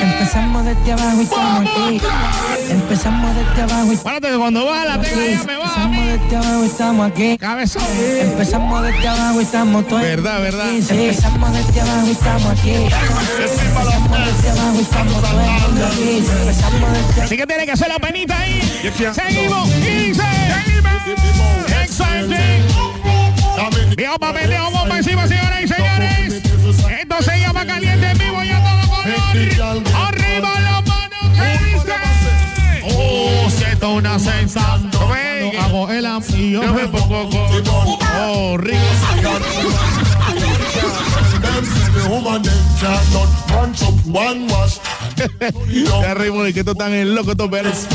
[0.00, 2.00] Empezamos desde abajo y estamos aquí.
[2.68, 5.59] Empezamos desde abajo y Párate que cuando va la tela ya me va.
[5.70, 7.38] Empezamos desde abajo y estamos aquí.
[7.38, 7.82] Cabezón.
[8.20, 10.02] Empezamos desde abajo y estamos todos.
[10.02, 10.68] Verdad, verdad.
[10.68, 12.70] Empezamos desde abajo y estamos aquí.
[12.70, 16.24] Empezamos desde abajo y estamos todo el mundo aquí.
[16.40, 18.60] Empezamos desde Así que tiene que hacer la penita ahí.
[19.14, 21.70] Seguimos y seguimos.
[21.82, 22.66] Exciting.
[23.96, 26.42] Viejo papeleo, bomba encima, señoras y señores.
[27.00, 29.82] Esto se llama caliente en vivo y a todo color.
[30.08, 31.94] Arriba la mano que dice.
[32.96, 34.99] Oh, siento una sensación.
[35.88, 37.28] El y yo me pongo.
[38.18, 38.78] Oh, rico.
[46.02, 47.86] Ya reímos de que están loco, estos.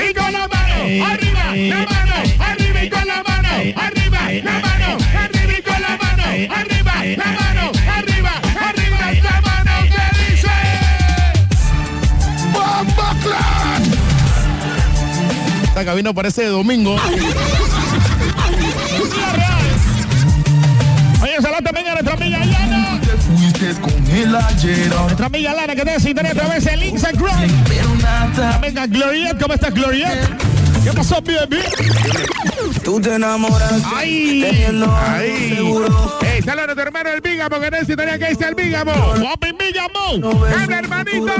[0.00, 4.98] Y con la mano, arriba, la mano, arriba y con la mano, arriba, la mano,
[5.18, 6.22] arriba y con la mano,
[6.54, 7.72] arriba, la mano,
[15.78, 16.96] Esta cabina parece de domingo.
[21.22, 22.40] Oye, saludos también a nuestra amiga.
[23.20, 24.88] Fuiste con el ayer.
[24.88, 27.48] Nuestra amiga Lana que te sintonía a través del Instagram.
[28.60, 30.57] Venga, Gloriet, ¿cómo estás, Gloriet?
[30.88, 31.58] ¿Qué pasó, baby?
[32.82, 33.82] Tú te enamoras.
[33.94, 34.40] ¡Ay!
[34.40, 35.54] Teniendo ¡Ay!
[35.56, 36.18] seguro.
[36.22, 38.92] ¡Ey, saludos a tu hermano el Bígamo que te sintonía que dice el Bígamo!
[39.18, 40.46] ¡Guapi Bígamo!
[40.46, 41.34] ¡Habla, hermanito!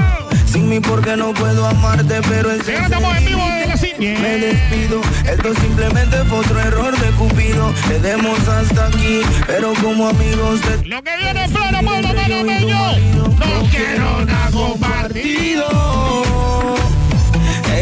[0.45, 4.19] Sin mí porque no puedo amarte, pero el estamos en vivo desde la cine.
[4.19, 7.73] Me despido, esto simplemente fue otro error de Cupido.
[7.87, 12.97] Le demos hasta aquí, pero como amigos te Lo que viene en pleno pueblo panameño.
[13.15, 16.48] No quiero nada compartido.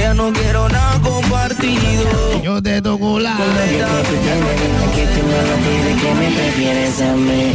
[0.07, 2.41] Ella no quiero nada compartido.
[2.41, 3.35] Yo te toco la.
[3.35, 7.53] que tú no lo pides, que me prefieres a mí.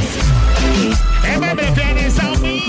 [1.22, 2.62] ¿Qué me prefieres a mí?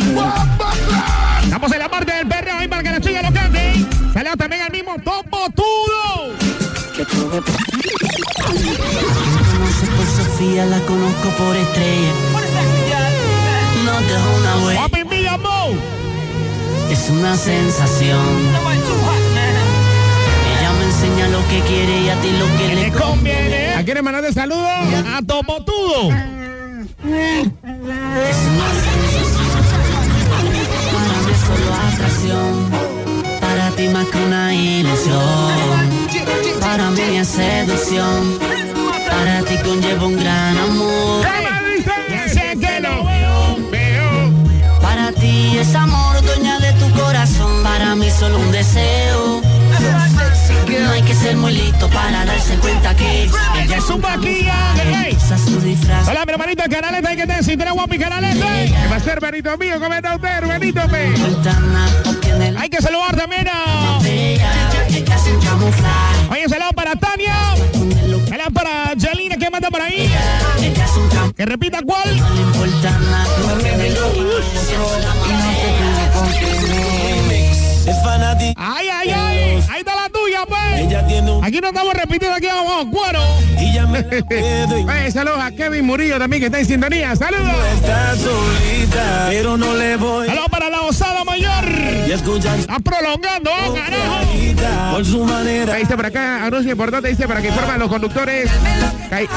[1.44, 3.74] Estamos en la parte del perreo ahí para que la chica lo cante.
[4.14, 6.32] Saludos también al mismo Topo Tudo.
[6.96, 7.44] Que tú me por
[10.16, 12.14] Sofía, la conozco por estrella.
[13.84, 15.78] No dejo una Bígamo.
[16.90, 19.23] Es una sensación
[21.04, 23.74] enseña lo que quiere y a ti lo que le conviene.
[23.76, 24.66] ¿A quién mandarle saludos?
[24.66, 26.10] A Topotudo.
[31.46, 32.70] Solo atracción,
[33.42, 35.20] para ti más que una ilusión.
[36.62, 38.40] Para mí es seducción,
[39.10, 41.26] para ti conlleva un gran amor.
[42.60, 43.04] Que lo
[43.72, 44.32] veo.
[44.82, 49.53] Para ti es amor, dueña de tu corazón, para mí solo un deseo
[50.84, 55.18] no hay que ser muy listo para darse cuenta que ella es un maquillaje.
[56.10, 58.46] Hola, mi hermanito, el canaleta, hay que tener si tenés guapi canaleta.
[58.46, 59.80] ¿Qué va a ser, Benito mío?
[59.80, 60.82] ¿Cómo está usted, Benito?
[60.90, 61.14] pe?
[62.58, 64.00] Hay que saludar también a...
[66.32, 67.36] Oye, saludo para Tania.
[68.30, 70.10] Saludo para Jelina, ¿qué manda por ahí?
[71.36, 72.22] Que repita cuál.
[78.58, 79.64] Ay, ay, ay.
[79.70, 80.13] Ahí está la.
[80.84, 83.20] Ella tiene un Aquí no estamos repitiendo aquí abajo, cuero.
[83.60, 86.66] y ya me la puedo y Oye, saludos a Kevin Murillo también que está en
[86.66, 87.16] sintonía.
[87.16, 87.52] Saludos.
[87.76, 90.28] está solita, pero no le voy.
[90.28, 91.64] Saludos para la osada mayor.
[92.08, 94.94] Y escuchan Está prolongando, oh, carajo.
[94.96, 95.74] por su manera.
[95.76, 98.50] Ahí dice por acá, anuncio importante, dice para que informen a los conductores
[99.10, 99.28] que hay,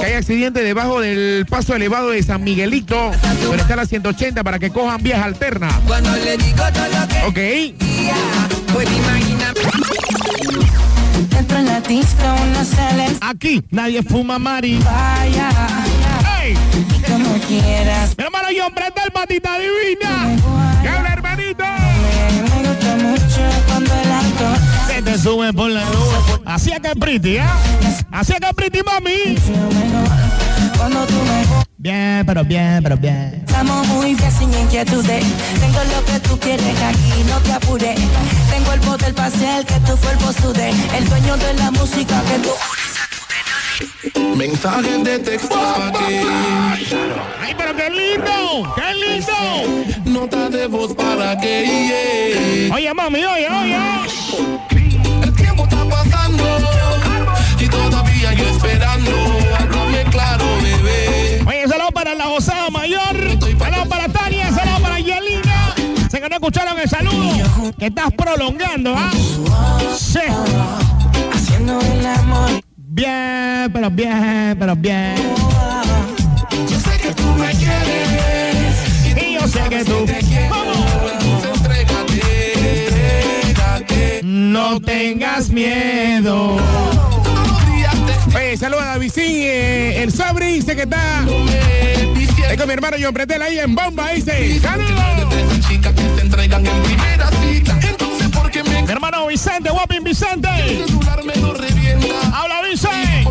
[0.00, 3.10] que hay accidente debajo del paso elevado de San Miguelito,
[3.42, 5.74] donde está la 180 para que cojan vías alternas.
[5.86, 8.72] Cuando le digo todo lo que Ok.
[8.72, 8.88] pues.
[13.32, 14.78] Aquí nadie fuma mari.
[14.84, 15.50] Vaya,
[17.08, 18.14] como quieras.
[18.16, 20.36] Mi hermano John, prenda el patita divina.
[20.82, 21.64] ¿Qué hermanito?
[21.64, 26.42] Me gusta mucho cuando el alcohol Se te sube por la nube.
[26.44, 27.44] Así es que pretty, ¿eh?
[28.10, 29.36] Así es que pretty, mami.
[30.76, 31.51] Cuando tú me
[31.82, 33.42] Bien, pero bien, pero bien.
[33.44, 35.24] Estamos muy bien sin inquietudes.
[35.58, 37.98] Tengo lo que tú quieres aquí, no te apures.
[38.52, 40.70] Tengo el poder para hacer que tu cuerpo sude.
[40.96, 42.50] El dueño de la música que tú.
[44.36, 46.20] Mensajes de texto para ti.
[47.40, 48.74] ¡Ay, pero qué lindo!
[48.76, 50.20] ¡Qué lindo!
[50.20, 53.78] Nota de voz para que Oye, mami, oye, oye.
[55.24, 56.44] El tiempo está pasando
[57.58, 59.10] y todavía yo esperando.
[59.58, 61.21] Háblame claro, bebé.
[62.02, 63.00] Para la osada mayor.
[63.60, 65.72] Saludos para Tania, saludos para Yelina.
[66.10, 67.72] Sé que no escucharon el saludo.
[67.78, 69.08] Que estás prolongando, ¿ah?
[69.96, 70.18] Sí.
[72.76, 75.14] Bien, pero bien, pero bien.
[76.68, 80.04] Yo sé que tú me quieres Y yo sé que tú.
[80.50, 80.78] Vamos.
[84.24, 86.56] No tengas miedo.
[88.52, 91.24] Oye, saludos a eh, el Sabri dice que está.
[92.50, 94.60] Es con mi hermano John Pretel ahí en bomba, dice.
[94.60, 95.30] ¡Saludos!
[95.30, 97.78] de esas chicas que se entregan en primera cita.
[97.82, 100.50] Entonces, ¿por qué me Mi hermano Vicente, Guapin Vicente.
[102.34, 103.22] Habla, Vicente.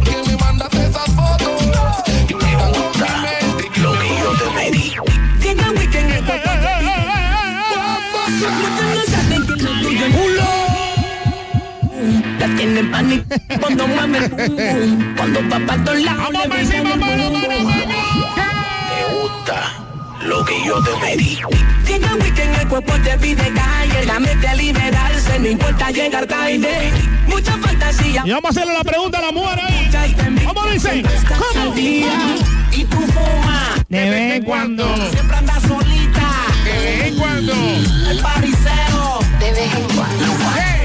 [12.62, 13.26] La tienen pánico
[13.60, 13.88] cuando
[14.18, 15.16] el pum.
[15.18, 15.40] Cuando
[16.04, 17.32] lados Vamos le brillan el.
[17.32, 19.74] Me gusta
[20.22, 21.40] lo que yo te pedí.
[21.88, 26.26] Llega el weekend, el cuerpo te pide calle La mente a liberarse, no importa llegar
[26.26, 26.92] tarde
[27.28, 30.16] Mucha fantasía Y vamos a hacerle la pregunta a la mujer ahí.
[30.46, 31.04] ¿Cómo dice?
[31.28, 31.76] ¿Cómo?
[31.76, 34.96] Y tú fumas De vez en cuando.
[35.12, 36.32] Siempre andas solita
[36.64, 37.54] De vez en cuando.
[38.10, 40.81] El paricero De vez en cuando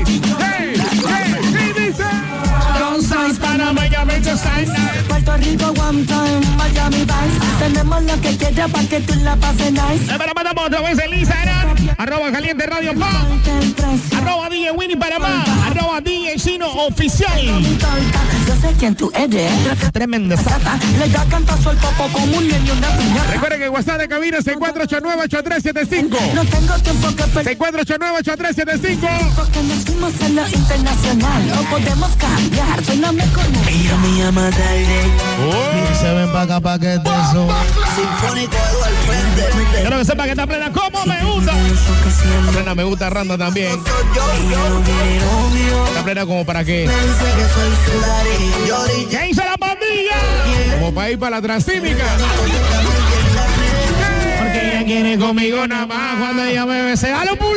[3.67, 4.97] sound Panama, ya me echo salsa.
[5.09, 9.73] Puerto Rico, one time, Miami Vice Tenemos lo que quieras para que tú la pases
[9.73, 11.77] nice Pero mandamos otra vez el Instagram.
[11.99, 13.11] Arroba caliente radio pa.
[14.17, 15.45] Arroba DJ Winnie Panamá.
[15.67, 17.41] Arroba DJ Chino oficial.
[18.47, 19.53] Yo sé quién tú eres
[19.93, 20.37] Tremendo.
[20.37, 24.09] Sata, Le da cantazo al popo como un niño una piñata Recuerden que WhatsApp de
[24.09, 26.33] cabina es 6489-8375.
[26.35, 29.35] No tengo tiempo que perder 6489-8375.
[29.35, 35.01] Porque nos fuimos en lo internacional No podemos cambiar, suéname como Ella me llama tarde.
[35.49, 35.95] Oh.
[36.01, 37.49] Se ven pa' acá pa' que te so.
[37.95, 39.43] Sinfónico Eduardo frente.
[39.81, 41.53] Quiero que sepa que está plena como me gusta.
[42.53, 43.81] Plena me gusta Randa también.
[45.89, 46.89] Está plena como para qué.
[49.11, 50.19] ¿Qué hizo la pandilla?
[50.79, 52.05] Como para ir para la transímica.
[54.39, 57.13] Porque ella quiere conmigo nada más cuando ella me bese.
[57.13, 57.57] ¡A los pulón!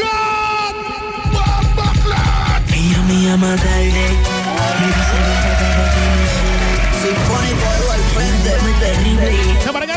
[2.74, 3.56] Ella me llama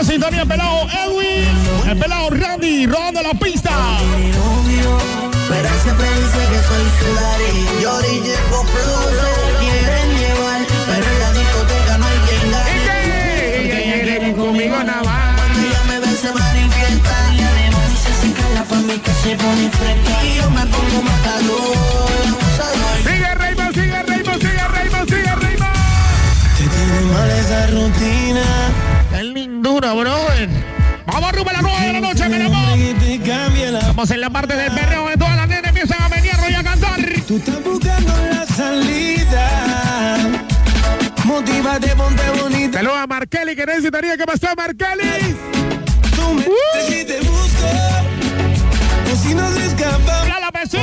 [0.03, 0.12] terrible.
[0.12, 1.90] Se para acá sintonía el pelado Edwin.
[1.90, 3.70] El pelado Randy rodando la pista.
[5.48, 7.82] Pero siempre dice que soy su daddy.
[7.82, 9.11] Yo llevo flow.
[9.20, 9.30] Se
[9.61, 10.61] quieren llevar.
[10.86, 12.59] Pero en la discoteca no hay quien me
[19.36, 20.24] manifiesta.
[20.24, 22.11] Y yo me pongo.
[34.03, 36.32] Estamos en la parte del perreo de todas las nenas empiezan a venir
[37.28, 40.18] Tú estás buscando la salida.
[41.24, 42.78] Motívate, ponte bonita.
[42.78, 45.36] Saludos a Markelly, que necesitaría que pasó Markelly.
[46.16, 46.44] Tú me
[46.88, 47.68] si te busco.
[49.12, 50.26] O si nos escapamos.
[50.26, 50.80] ¡Ya la besé!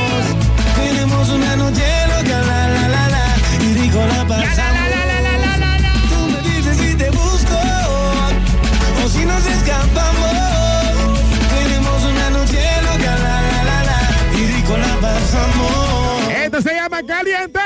[0.77, 3.65] Tenemos una noche loca, la la la la.
[3.65, 4.88] Y rico la pasamos.
[17.07, 17.59] Caliente.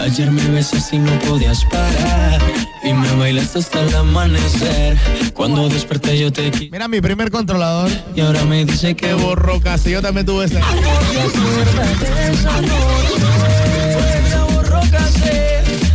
[0.00, 2.40] Ayer me besas y no podías parar
[2.82, 4.96] Y me bailaste hasta el amanecer
[5.34, 7.90] Cuando desperté yo te quise Mira mi primer controlador.
[8.14, 10.60] Y ahora me dice que Qué borro casi, yo también tuve ese.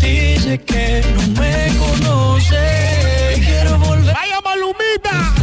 [0.02, 5.34] Dice que no me conoce Quiero volver ¡Vaya Malumita!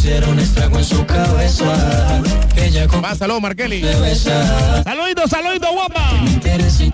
[0.00, 2.22] Hicieron estrago en su cabeza
[2.56, 3.82] Ella con Va, saludos Markelly.
[3.82, 6.10] me besa Saludito, saludito, guapa.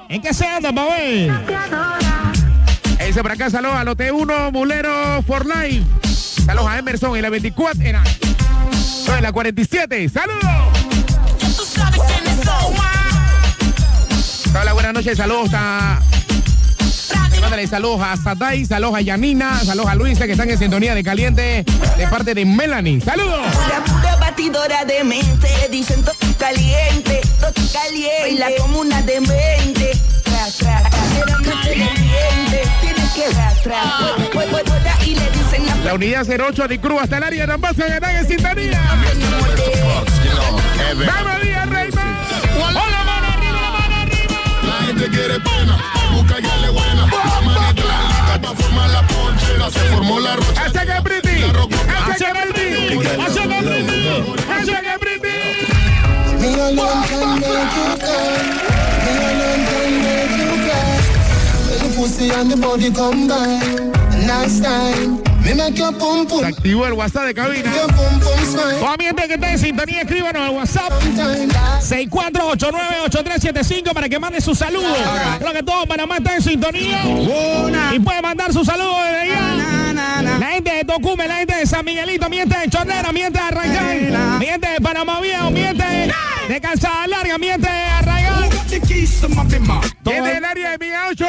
[0.08, 1.30] ¿En qué se anda, babé?
[3.06, 5.84] Dice por acá, saludos a los T1 Mulero for Life.
[6.44, 7.80] Saludos a Emerson y la 24.
[7.80, 8.02] Era.
[9.06, 10.08] No, en la 47.
[10.08, 10.42] ¡Saludos!
[14.60, 15.16] Hola, buenas noches.
[15.16, 16.00] Saludos a.
[17.56, 21.02] Mándale saludos a Sadai, saludos a Yanina, saludos a Luisa que están en sintonía de
[21.02, 21.64] caliente
[21.96, 23.00] de parte de Melanie.
[23.00, 23.40] ¡Saludos!
[23.70, 28.20] La pura batidora de mente, dicen todo caliente, todo caliente.
[28.20, 29.92] Baila como una demente.
[30.22, 30.82] Tra, tra,
[31.18, 31.68] era mucho
[32.50, 32.62] de
[33.14, 33.82] que tra, tra.
[34.34, 37.46] Voy, voy, voy, y le dicen la La unidad 08 de Cruz hasta el área
[37.46, 38.82] de Ambaza que están en sintonía.
[41.06, 42.16] ¡Vamos, Díaz Reyman!
[42.58, 44.36] ¡Hola, mano arriba, la mano arriba!
[44.62, 45.78] La gente quiere pena,
[46.36, 47.06] busca que le buena.
[47.06, 49.70] La manita pa' formar la ponchera.
[49.70, 50.62] Se formó la rocha.
[50.64, 51.44] ¡Hace que Briti!
[52.10, 52.68] ¡Hace que Briti!
[53.20, 53.98] ¡Hace que Briti!
[54.50, 55.36] ¡Hace que Briti!
[56.40, 58.38] Me alone can make you cry.
[59.04, 60.98] Me alone can make you cry.
[61.68, 62.90] When the pussy and the body
[66.40, 67.70] Se activó el WhatsApp de cabina.
[68.80, 71.48] Toda mi gente que está en sintonía, escríbanos al WhatsApp Sometime.
[71.80, 74.88] 64898375 para que mande su saludo.
[75.38, 77.02] Creo que todo Panamá está en sintonía.
[77.94, 79.40] Y puede mandar su saludo desde allá.
[80.38, 83.38] La gente de Tocume, la gente de San Miguelito, mi gente de Chornera, mi gente
[83.38, 85.84] de Arraigal, mi gente de Panamá Viejo, mi gente
[86.48, 88.48] de Calzada Larga, mi gente de Arraigal.
[90.04, 91.26] Gente del área de Milla 8.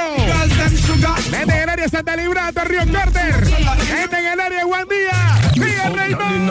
[1.32, 3.46] Gente del área de Santa Librada, Río Carter.
[3.86, 5.38] Gente en el área Guandía.
[5.54, 6.46] Sigue Raymond.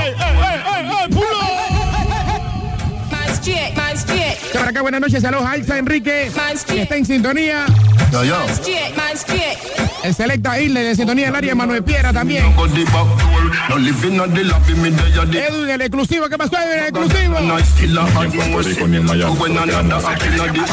[0.00, 1.73] ¡Ey, ey, ey, ey, pulo!
[4.52, 6.30] Por acá, buenas noches, saludos a Aixa Enrique,
[6.66, 7.66] que está en sintonía.
[8.10, 8.36] Yo, yo.
[10.02, 12.44] El Selecta Isle de sintonía del área de Manuel Piedra también.
[15.46, 17.38] Edu en el exclusivo, ¿qué pasó Edu en el exclusivo?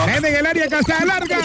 [0.05, 1.37] Gente en el área Casa Larga.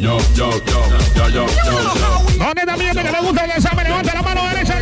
[0.00, 2.44] Yo, yo, yo, yo, yo, yo, yo.
[2.44, 3.76] ¿Dónde también que le gusta el?
[3.76, 4.78] Me levanta la mano derecha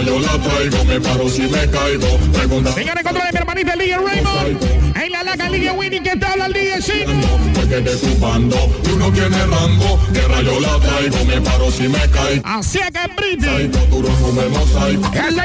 [0.00, 2.18] rayo la traigo, me paro si me caigo.
[2.32, 4.96] Pregunta Señores, contra de mi hermanita el DJ Raymond.
[4.96, 7.12] En la laca, el DJ Winnie, que te habla el DJ Chino.
[7.54, 8.56] me quedé ocupando.
[8.82, 12.42] Tú no tienes rango, que rayo la traigo, me paro si me caigo.
[12.44, 13.46] Así que Briti.
[13.48, 13.70] Ese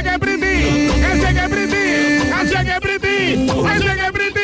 [0.03, 0.45] que Briti.
[0.45, 1.75] Ese que Briti.
[2.41, 3.47] Ese que Briti.
[3.75, 4.39] Ese que Briti.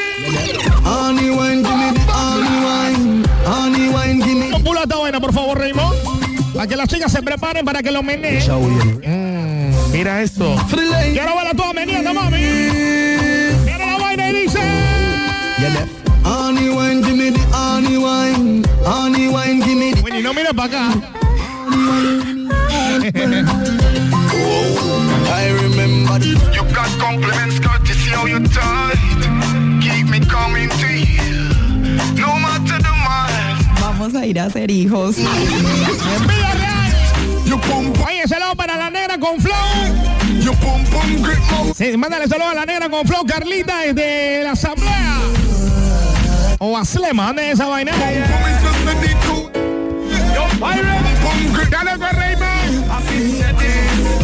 [0.84, 3.24] Honey wine, give me the honey wine.
[3.46, 4.50] Honey wine, give me.
[4.64, 5.96] Pula esta vaina, por favor, Raymond.
[6.54, 8.42] Para que las chicas se preparen para que lo meneen.
[9.92, 10.56] Mira esto.
[10.70, 12.38] Quiero ver a todas meneando, mami.
[13.66, 14.60] Mira la vaina y dice.
[16.24, 18.64] Honey wine, give me the honey wine.
[18.86, 20.02] Honey wine, give me the.
[20.02, 20.92] Winnie, no mires para acá.
[25.34, 26.28] I remember the.
[26.54, 28.98] You got compliments, got to see how you tight.
[29.82, 31.50] Keep me coming to you.
[32.16, 33.66] No matter the miles.
[33.82, 35.18] Vamos a ir a ser hijos.
[37.54, 39.54] Oye, saludo para la negra con flow.
[41.76, 45.20] Sí, mándale saludo a la negra con flow, Carlita, desde la asamblea.
[46.60, 47.92] O a Slema, ¿dónde es esa vaina?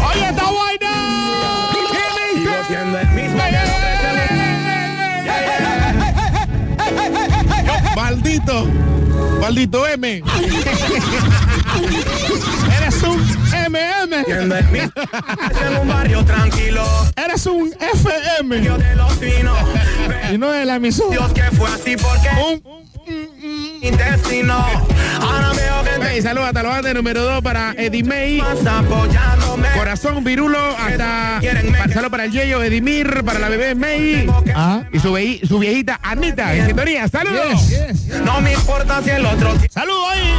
[0.07, 0.91] Oye, esta vaina.
[1.73, 1.79] ¿Qué
[2.37, 3.57] Sigo siendo el mismo que
[7.95, 8.67] Maldito.
[9.41, 10.23] Maldito M.
[12.97, 13.21] Eres un
[13.71, 14.91] MM.
[15.67, 16.83] En un barrio tranquilo.
[17.15, 18.63] Eres un FM.
[18.63, 19.57] Yo de los finos.
[20.33, 21.11] Y no de la emisora.
[21.11, 22.63] Dios que fue así porque Un
[23.81, 24.65] mi destino.
[25.21, 25.76] Ahora veo
[26.21, 28.41] saludos hasta los andes número 2 para Eddie May.
[29.75, 31.39] Corazón Virulo hasta
[31.93, 34.27] saludos para el Yeyo Edimir, para la bebé May
[34.91, 35.15] y su,
[35.47, 37.07] su viejita Anita en sintonía.
[37.07, 37.61] Saludos.
[38.25, 40.33] No me importa si el otro Saludos ahí.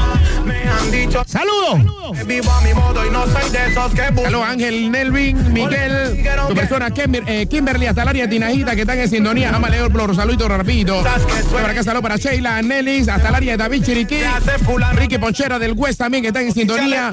[0.44, 2.26] me han dicho Saludos.
[2.26, 4.24] vivo a mi modo y no soy de esos que buscan.
[4.24, 8.80] Saludos Ángel, Nelvin, Miguel, tu persona Kimber- eh, Kimberly, hasta el área de Tinajita que
[8.82, 9.50] están en sintonía.
[9.54, 11.02] Ama Leo Flor, saludito rapidito.
[11.52, 14.18] Para acá saludos para Sheila, Nelis, hasta el área de David Chiriquí.
[14.96, 15.18] Ricky
[15.58, 17.10] Del West también que están en sintonía.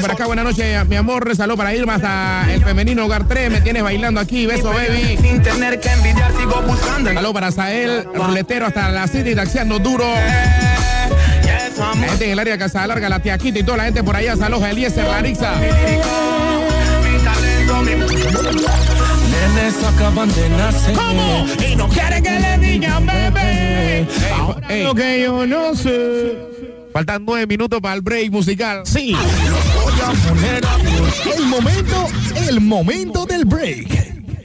[0.00, 1.34] Para acá, buenas noches, mi amor.
[1.36, 3.50] Saludos para Irma hasta el femenino hogar 3.
[3.50, 4.46] Me tienes bailando aquí.
[4.46, 5.16] Beso, baby.
[5.20, 7.12] Sin tener que envidiar sigo buscando.
[7.12, 10.06] Saludos para Sael, ruletero hasta la City, taxiando duro.
[11.76, 14.02] La gente en el área de Casa Larga, la tía Quita y toda la gente
[14.02, 14.36] por allá.
[14.36, 15.54] Saludos a Eliezer Larixa.
[19.96, 20.94] Acaban de nacer.
[20.94, 21.46] ¿Cómo?
[21.66, 24.06] Y no quieren que le digan bebé.
[24.82, 26.73] Lo que yo no sé.
[26.94, 28.82] Faltan nueve minutos para el break musical.
[28.84, 29.16] Sí.
[31.36, 32.06] El momento,
[32.48, 33.90] el momento del break.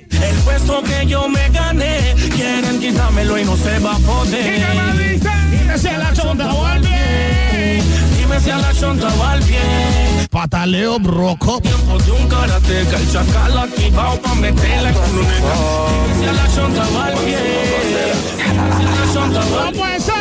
[0.10, 4.66] El puesto que yo me gané, quieren quitármelo y no se va a poder.
[5.52, 7.84] Dime si a la chonta o al bien.
[8.18, 10.28] Dime si a la chonta va al bien.
[10.32, 11.62] Pataleo broco.
[11.62, 15.54] Tiempo de un karateca, el chacal activado pa' meterle con un nega.
[16.02, 17.38] Dime si a la chonta va al bien.
[18.38, 20.20] Dime si a la chonta va al No puede ser.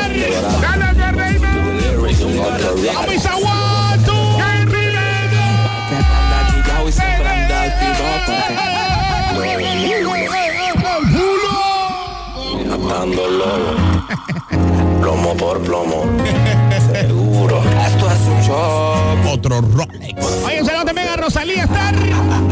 [19.78, 20.24] Rolex.
[20.44, 21.94] Oye, un saludo también a Rosalía Star.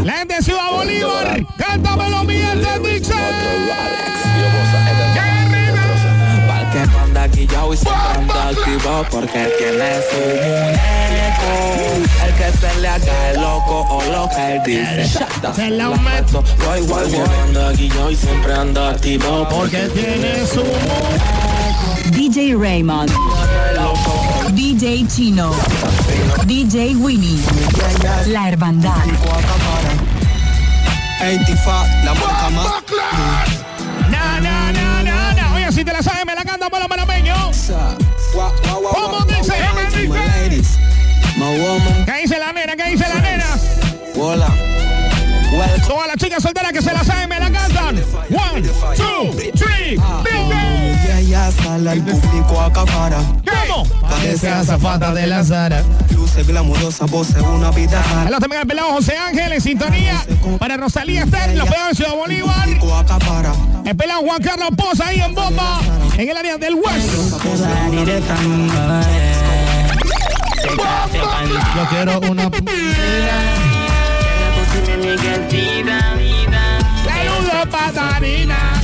[0.05, 1.45] La gente de Ciudad Bolívar.
[1.59, 3.17] Cántamelo, Miguel de Dixon.
[6.73, 11.51] Que anda guillao y siempre anda activo porque tiene su muñeco.
[12.27, 15.19] El que se le haga el loco o lo que él dice.
[15.55, 16.43] Se la meto.
[16.67, 17.29] Voy, voy, Que voy.
[17.49, 20.63] anda guillao y siempre anda activo porque tiene su
[22.11, 23.11] DJ Raymond.
[24.67, 25.55] DJ Chino.
[26.45, 27.41] DJ Winnie.
[28.27, 28.97] La Hermandad.
[32.05, 32.73] La marca más.
[34.11, 35.55] Na, na, na, na, na.
[35.55, 37.71] Oye, si te la sabes, me la canta por los panameños.
[38.33, 39.55] ¿Cómo dice?
[42.05, 42.66] ¿Qué dice la nena?
[51.89, 53.19] Al público a acapara.
[53.45, 53.85] ¿Cómo?
[54.01, 55.83] Parece azafata de la Zara.
[56.15, 58.03] Luce glamurosa, pose una vida.
[58.03, 60.25] Saludos también al pelado José Ángel en sintonía.
[60.59, 62.69] Para Rosalía Esther, los pelados de Ciudad Bolívar.
[63.85, 65.81] El pelado Juan Carlos Poza ahí en bomba.
[66.17, 67.09] En el área del West.
[71.77, 72.51] Yo quiero una.
[77.05, 78.77] Saludos, patarina.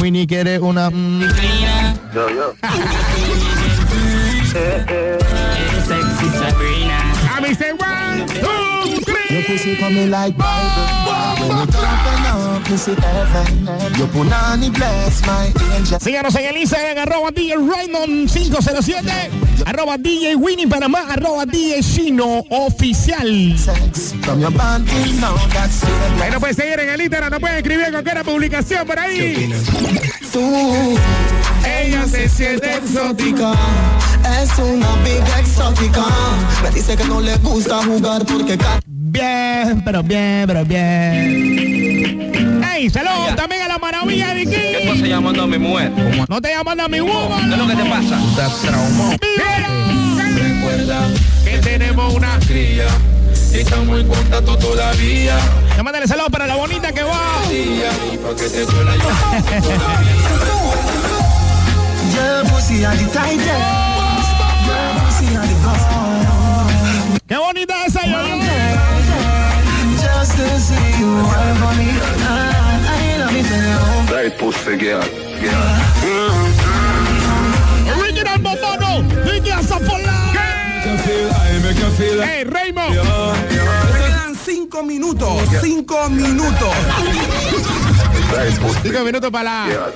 [0.00, 0.90] Winnie quiere una.
[0.90, 1.22] mm.
[7.36, 9.15] A mí se one, two, three.
[9.28, 10.86] Your pussy coming like Bible.
[11.40, 11.84] When you open
[12.26, 13.66] up, pussy heaven.
[13.98, 15.98] Your punani bless my angel.
[16.00, 19.12] Síganos en el Instagram, arroba DJ Raymond 507,
[19.64, 23.56] arroba DJ Winnie Panamá, arroba DJ Chino Oficial.
[26.30, 29.52] Nos pueden seguir en el Instagram, nos pueden escribir cualquier publicación por ahí.
[30.32, 30.96] Tú,
[31.66, 33.52] Ella se siente exótica.
[34.42, 36.04] es una big exótica.
[36.62, 42.62] Me dice que no le gusta jugar porque Bien, pero bien, pero bien.
[42.64, 44.88] Hey, saludos también a la maravilla de ¿Qué aquí.
[44.88, 45.90] estás llamando a mi mujer?
[46.28, 47.48] No te llamando a mi woman.
[47.48, 48.20] ¿Qué es lo que te pasa?
[50.34, 51.08] Recuerda
[51.44, 52.86] que tenemos una cría.
[53.52, 55.38] Y está muy contacto todavía.
[55.76, 57.40] Le mándale saludos para la bonita que va.
[57.50, 57.80] Y
[67.26, 68.16] Qué bonita esa yo.
[74.08, 75.02] Right pussy girl.
[78.00, 79.02] Original Bobono.
[79.24, 80.32] Ricky Azapola.
[81.98, 82.94] Hey, Raymond.
[83.98, 86.74] Quedan cinco minutos, cinco minutos.
[88.82, 89.90] Cinco minutos para la.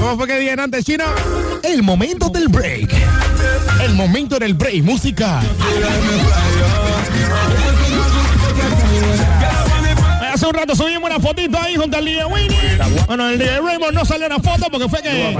[0.00, 1.04] ¿Cómo fue que dije antes, chino?
[1.62, 2.92] El momento del break.
[3.82, 5.44] El momento del break musical.
[10.32, 12.56] Hace un rato subimos una fotito ahí junto al DJ Winnie.
[13.06, 15.32] Bueno, el DJ Raymond no salió una foto porque fue que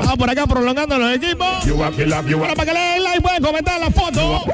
[0.00, 1.48] estaba por acá prolongando los equipos.
[2.38, 4.44] Bueno, para que le den like pueden comentar la foto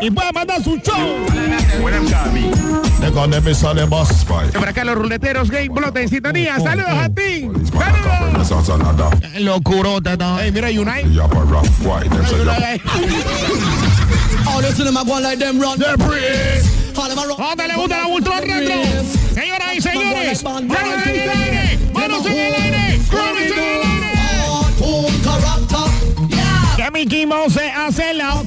[0.00, 1.26] y pueden mandar su show.
[3.00, 4.50] They're gonna be on the bus spy.
[4.52, 6.58] Por acá los ruleteros Game Blot en sintonía.
[6.58, 7.48] Saludos a ti.
[8.70, 9.40] Another.
[9.40, 10.38] Locurota, no.
[10.38, 11.32] Hey, mira, say yap.
[14.46, 15.78] All the cinema go like them run.
[15.78, 16.98] The breeze.
[16.98, 17.36] All them a run.
[17.36, 18.74] ¿Dónde le gusta la Ultron Retro?
[19.34, 24.08] Señoras y señores, manos en el aire, manos en el aire, manos en el aire.
[26.76, 28.42] Que Mickey Mouse se hace la.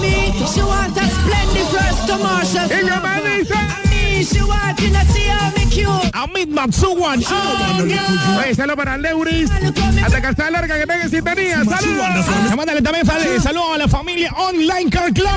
[0.00, 2.68] Me she want a splendid first to Marshall.
[2.70, 6.10] Y yo me dice, she want to see how me cute.
[6.14, 7.22] a Mid Matsuwan.
[7.28, 8.40] Oh, no.
[8.40, 9.50] Hey, saludos para Leuris.
[10.04, 11.64] Hasta calzada larga que venga en sintonía.
[11.64, 12.56] Saludos.
[12.56, 15.28] Mándale también sal- saludos a la familia Online Car Club.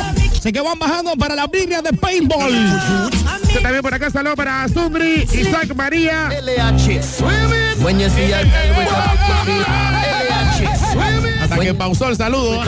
[0.41, 2.51] Sé que van bajando para la Biblia de Paintball.
[3.61, 6.29] También por acá saludos para Sundri, Isaac María.
[7.83, 8.31] When you see
[11.61, 12.61] que pausó el saludo.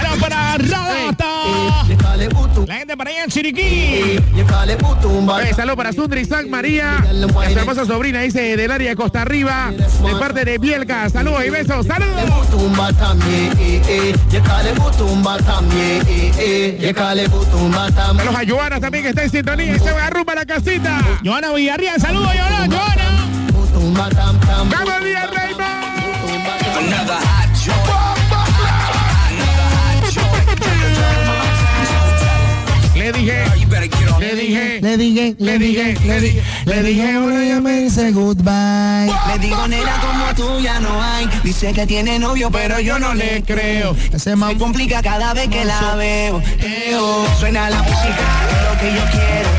[0.00, 1.84] Era para Radata.
[2.66, 3.62] La gente para allá en Chiriquí.
[3.62, 6.98] Eh, saludos para Sundri, Isaac María.
[6.98, 9.70] A su hermosa sobrina, dice, del área de Costa Arriba.
[9.72, 11.08] De parte de Bielka.
[11.10, 11.86] Saludos y besos.
[11.86, 12.22] Saludos.
[13.28, 14.14] Eh, eh.
[16.38, 16.94] Eh, eh.
[18.16, 21.00] Saludos a Joana también que está en sintonía y se va rumba a la casita.
[21.24, 22.68] Joana Villarreal, saludos Joana,
[26.78, 27.48] Another hot
[32.94, 33.44] Le dije,
[34.20, 39.12] le dije, Le dije, le dije, le dije, le dije, ahora ella me dice goodbye.
[39.26, 41.28] Le digo, nena, como tú ya no hay.
[41.42, 43.96] Dice que tiene novio, pero yo no le creo.
[44.12, 46.40] Ese man Me complica cada vez que la veo.
[46.60, 47.26] Eo.
[47.40, 48.24] Suena la música,
[48.70, 49.57] lo que yo quiero.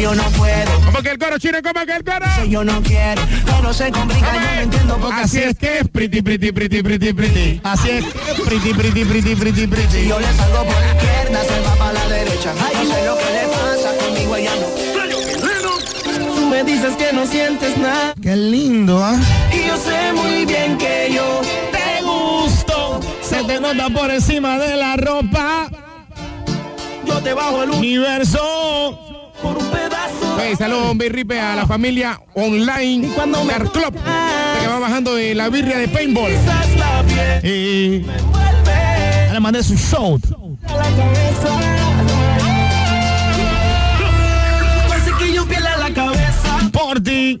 [0.00, 0.80] Yo no puedo.
[0.84, 2.24] como que el coro chino, como que el coro.
[2.26, 3.22] Eso yo no quiero.
[3.44, 6.82] Pero se complica, yo no entiendo por qué Así es que es pretty, pretty, pretty,
[6.82, 7.60] pretty, pretty.
[7.62, 10.08] Así es que es pretty, pretty, pretty, pretty, pretty.
[10.08, 12.54] Yo le salgo por la izquierda, se va para la derecha.
[12.54, 14.90] No sé lo que le pasa conmigo, ella no.
[16.34, 18.14] Tú me dices que no sientes nada.
[18.22, 19.16] Qué lindo, ¿ah?
[19.52, 21.40] Y yo sé muy bien que yo
[21.70, 25.68] Te gusto, se te nota por encima de la ropa.
[27.04, 29.09] yo te bajo el Universo.
[29.42, 30.36] Por un pedazo.
[30.40, 33.94] Hey, saludos, Bay Ripe, a la familia online cuando me Car Club.
[33.94, 36.30] Que va bajando de la birria de paintball.
[36.32, 38.06] Quizás la piel Y
[39.32, 40.18] le mandé su show.
[40.66, 41.60] a la cabeza.
[44.88, 46.70] Parece que yo pierda la cabeza.
[46.72, 47.40] Por ti,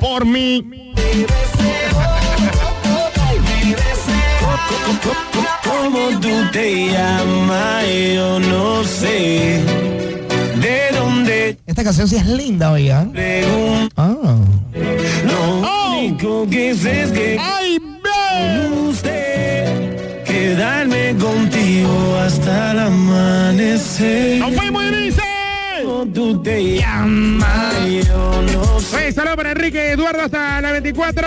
[0.00, 0.64] por mí.
[5.64, 7.84] ¿Cómo tú te llamas?
[8.14, 9.60] Yo no sé.
[10.60, 13.06] ¿De dónde Esta canción sí es linda, oiga.
[13.12, 13.94] pregunto?
[13.96, 14.14] Ah.
[15.24, 15.96] Lo Oh.
[15.98, 17.78] único que sé es que ¡Ay,
[20.24, 24.38] quedarme contigo hasta el amanecer.
[24.40, 25.27] ¡Nos y dice!
[25.98, 27.74] ¿Cómo tú te llamas?
[28.06, 28.98] Yo no sé.
[29.06, 31.26] Hey, saludos para Enrique Eduardo hasta la 24.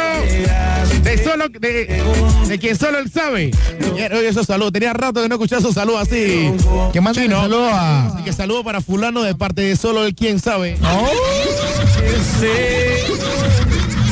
[1.03, 2.01] De solo, de,
[2.47, 3.51] de quien solo él sabe.
[3.93, 4.71] Oye, esos saludos.
[4.71, 6.53] Tenía rato de no escuchar esos saludos así.
[6.93, 8.05] Que manden saludo a...
[8.05, 10.77] Así que saludo para fulano de parte de solo el quien sabe.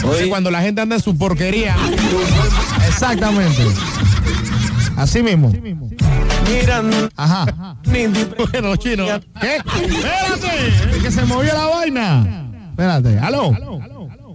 [0.03, 1.77] Oye, cuando la gente anda en su porquería.
[2.85, 3.63] Exactamente.
[4.97, 5.53] Así mismo.
[6.49, 7.45] Mirando Ajá.
[8.51, 9.05] Bueno, chino.
[9.39, 9.57] ¿Qué?
[9.57, 12.49] Espérate, que se movió la vaina.
[12.71, 13.19] Espérate.
[13.19, 13.51] Aló.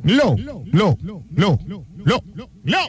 [0.05, 2.21] Lo, lo, lo, lo,
[2.65, 2.81] lo,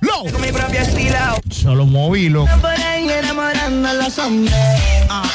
[0.00, 0.38] lo.
[0.40, 1.16] mi propio estilo.
[1.50, 2.50] Solo moví, loco.
[2.60, 4.54] Por ahí enamorando a los hombres.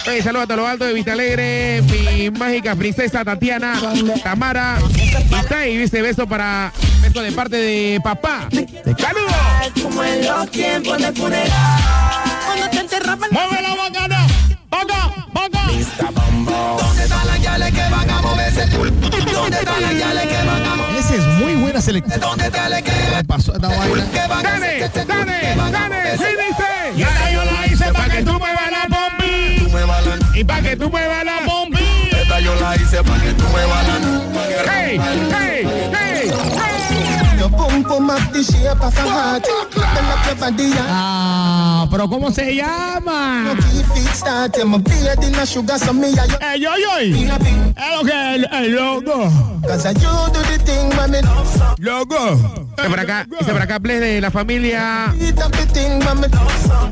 [0.05, 3.73] Hey, saludos a lo alto de Vista Alegre, mi mágica princesa Tatiana,
[4.23, 6.71] Tamara, y Tai, dice beso para,
[7.01, 8.47] beso de parte de papá.
[8.97, 9.83] ¡Saludos!
[9.83, 12.34] Como en los tiempos de funeral.
[12.55, 13.69] Cuando te enterraban ¡Mueve la.
[13.75, 15.11] ¡Boca!
[16.77, 18.21] ¿Dónde están las yales que van a?
[18.21, 20.99] ¿Dónde están las yales que van a moverse?
[20.99, 22.19] Esa es muy buena selección.
[22.21, 22.81] ¿Dónde que ¡Dale!
[25.05, 25.55] ¡Dale!
[25.71, 26.17] ¡Dale!
[26.17, 26.93] ¡Sí dice!
[26.95, 28.87] Y ahora yo la hice para que tú muevas la
[29.85, 30.19] balan?
[30.33, 31.83] Y para que tú muevas la pompi.
[32.11, 33.65] Esta yo la hice para que tú me.
[34.65, 35.01] ¡Hey!
[35.37, 35.67] ¡Hey!
[35.91, 36.84] ¡Hey!
[37.45, 39.43] The shape of a heart.
[39.43, 40.85] Build up your body, yeah.
[40.89, 43.55] Ah, pero ¿cómo se llama?
[46.41, 46.71] Ey, yo.
[46.97, 48.79] Es lo que el, el
[50.95, 51.17] mami.
[51.77, 52.63] Loco.
[52.77, 55.13] Dice por acá, dice por acá, Bles de la familia.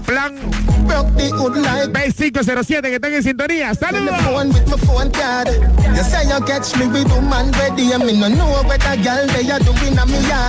[0.06, 0.38] Plan
[0.86, 1.92] Broke the hood like.
[1.94, 3.74] B507 que están en sintonía.
[3.74, 4.16] ¡Saludos!
[4.22, 5.48] phone with my phone card.
[5.96, 7.94] You say you catch me with woman ready.
[7.94, 10.43] I mean, no know what a girl they are doing on me yard.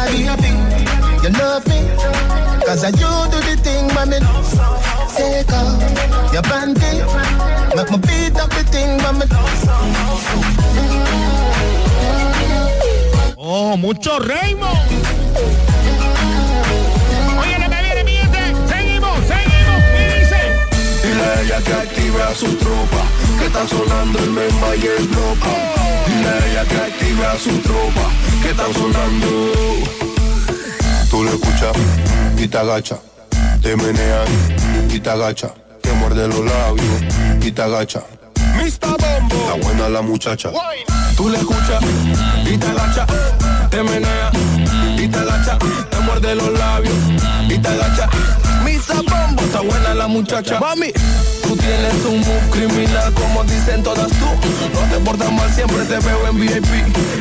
[1.24, 1.78] You love me,
[2.66, 4.18] cause I you do the thing, mommy.
[5.16, 7.00] Take off your panty.
[7.74, 9.24] Make me beat up the thing, mommy.
[13.38, 14.78] Oh, mucho Raymond.
[17.40, 18.38] Oye, lo que viene, mi gente.
[18.68, 19.80] Seguimos, seguimos.
[19.94, 20.40] Y dice.
[21.02, 23.02] Dile a ella que active a su tropa,
[23.38, 25.83] que está sonando el memba y el tropa.
[26.06, 28.10] Dile a ella que active a su tropa,
[28.42, 29.52] que está sonando.
[31.10, 31.76] Tú lo escuchas
[32.36, 32.98] y te agacha,
[33.62, 34.26] te menean
[34.90, 37.02] y te agacha, te muerde los labios
[37.40, 38.02] y te agacha.
[38.56, 38.96] Mr.
[38.98, 40.50] Bombo, está buena la muchacha.
[41.16, 41.82] Tú le escuchas
[42.44, 43.06] y te agacha,
[43.70, 44.30] te menea
[44.96, 45.58] y te agacha,
[45.90, 46.94] te muerde los labios
[47.48, 48.08] y te agacha.
[49.44, 50.58] Está buena la muchacha.
[50.58, 50.92] Mami,
[51.42, 54.26] tú tienes un move criminal como dicen todas tú.
[54.72, 56.66] No te portas mal, siempre te veo en VIP.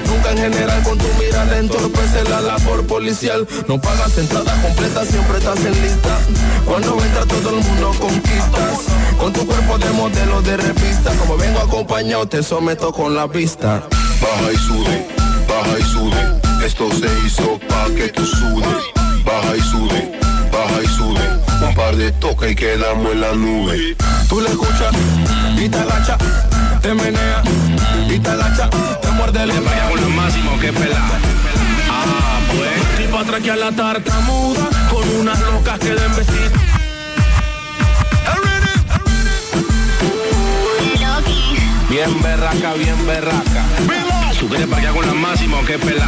[0.07, 3.47] Nunca en general con tu mirada entorpece la labor policial.
[3.67, 6.17] No pagas entrada completa, siempre estás en lista.
[6.65, 8.80] Cuando entra todo el mundo conquistas.
[9.17, 11.11] Con tu cuerpo de modelo de revista.
[11.19, 13.84] Como vengo acompañado, te someto con la vista.
[14.21, 15.07] Baja y sube,
[15.47, 16.65] baja y sube.
[16.65, 18.84] Esto se hizo pa' que tú sudes.
[19.26, 20.19] Baja y sube,
[20.54, 21.68] baja y sube.
[21.68, 23.95] Un par de toques y quedamos en la nube.
[24.30, 24.93] Tú le escuchas
[25.58, 26.18] y te agacha,
[26.82, 27.41] te menea
[28.08, 28.70] y te agacha,
[29.01, 31.01] te muerde el vaya con lo máximo que pela.
[31.89, 32.97] Ah, pues.
[32.97, 36.62] Tipo atraque a la tartamuda con unas locas que den besitos.
[41.89, 43.64] Bien berraca, bien berraca.
[44.39, 46.08] Tú quieres pa' allá con la máximo que pela.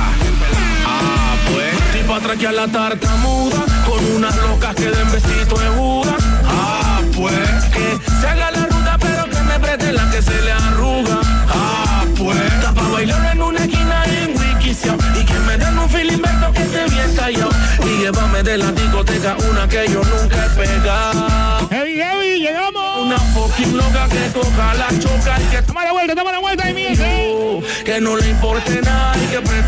[0.85, 1.93] Ah, pues.
[1.93, 6.23] Tipo atraque a la tartamuda con unas locas que den besitos de Judas.
[6.45, 7.63] Ah, pues.
[7.73, 11.19] Que se haga la ruta pero que me preste la que se le arruga.
[11.49, 12.37] Ah, pues.
[12.53, 16.63] Está pa' bailar en una esquina en Wikisio y que me den un filimberto que
[16.63, 17.49] esté bien callado.
[17.85, 21.27] Y llévame de la discoteca una que yo nunca he pegado.
[21.69, 23.05] Heavy, heavy, llegamos.
[23.05, 26.69] Una fucking loca que toca la choca y que Toma la vuelta, toma la vuelta
[26.69, 27.63] y mi gente.
[27.85, 29.64] que no le importe nada y que preste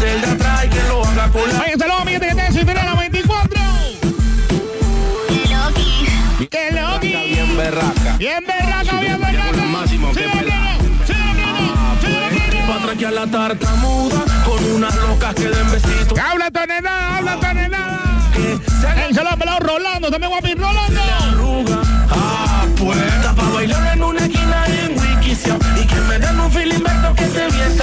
[12.88, 16.18] atraque a la tartamuda con unas locas que den besitos.
[16.18, 21.02] Habla tonelada, habla haga El saludo pelado Rolando, también guapi Rolando.
[21.22, 21.82] arruga.
[22.10, 22.98] Ah, pues.
[22.98, 27.24] Está pa' bailar en una esquina en Wikisio y que me den un filimberto que
[27.26, 27.78] esté bien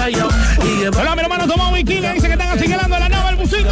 [0.81, 3.71] lleva Hola, mi hermano Tomás Wikini, dice que están asigilando la nave, el busito.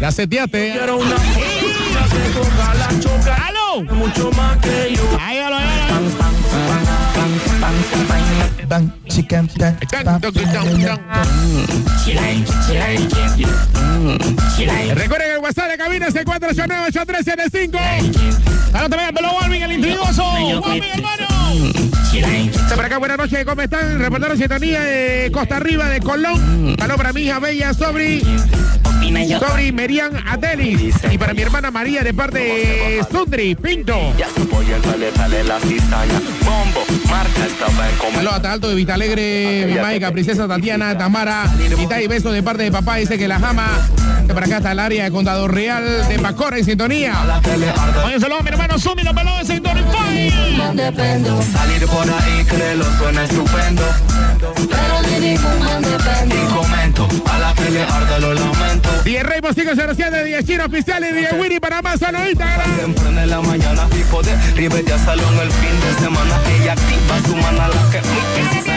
[0.00, 0.72] La seteaste.
[0.72, 1.16] Quiero una.
[3.46, 3.82] ¡Aló!
[3.94, 5.02] Mucho más que yo.
[5.20, 7.03] Ahí ahí.
[8.68, 10.20] Bang, chicken, bang, bang,
[14.94, 17.78] Recuerden el WhatsApp de cabina es el 489-8375.
[18.72, 20.24] Ahora también el Pelo Walvin, el intrigoso.
[20.24, 21.26] Walvin, hermano.
[22.84, 23.98] Acá, buenas noches, ¿cómo están?
[23.98, 26.76] Reportero sintonía de Costa Arriba, de Colón.
[26.78, 28.22] Saludos para mi hija Bella Sobri.
[29.38, 30.96] Sobri Merian Adelis.
[31.10, 34.14] Y para mi hermana María de parte de Sundri Pinto.
[34.18, 34.78] Ya se apoya,
[35.44, 36.20] la cizaña.
[36.44, 36.83] Bombo,
[38.14, 41.44] Saludos hasta Alto de Vista Alegre, mi mágica princesa Tatiana, Tamara,
[41.76, 43.68] mitad y beso de parte de papá, dice que la ama.
[44.26, 47.14] Que por acá está el área de Condado Real de Macora en sintonía.
[48.06, 50.30] Oye, saludos a mi hermano Sumi, los pelos de Sintonify.
[51.42, 53.82] Salir por ahí, créelo, suena estupendo.
[54.40, 56.43] Pero de ningún man depende.
[57.30, 58.88] A la que le arde lo lamento.
[59.04, 62.76] 10 Rey Mostigo 07, 10 Chino y 10 Winnie para más solo Instagram.
[62.76, 66.40] Temprano en la mañana, pico de River ya salón el fin de semana.
[66.60, 68.73] Ella activa su mana, la que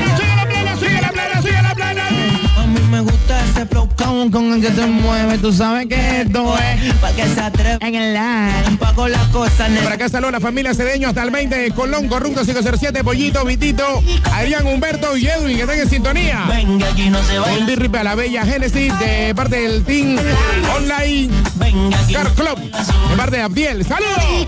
[3.98, 5.38] con, con el que te mueve.
[5.40, 8.78] Tú sabes que esto es pa' que se atreva en el live.
[8.80, 12.08] Pago las cosas, Por acá saludos a la familia Cedeño hasta el 20 de Colón,
[12.08, 16.46] Corrupto 507, Pollito, Vitito, Adrián Humberto y Edwin que están en sintonía.
[16.48, 20.18] Venga, aquí no se Un birri a la bella Genesis de parte del team
[20.76, 23.86] Online Venga, aquí Car Club de parte de Abdiel.
[23.86, 24.46] ¡Saludos!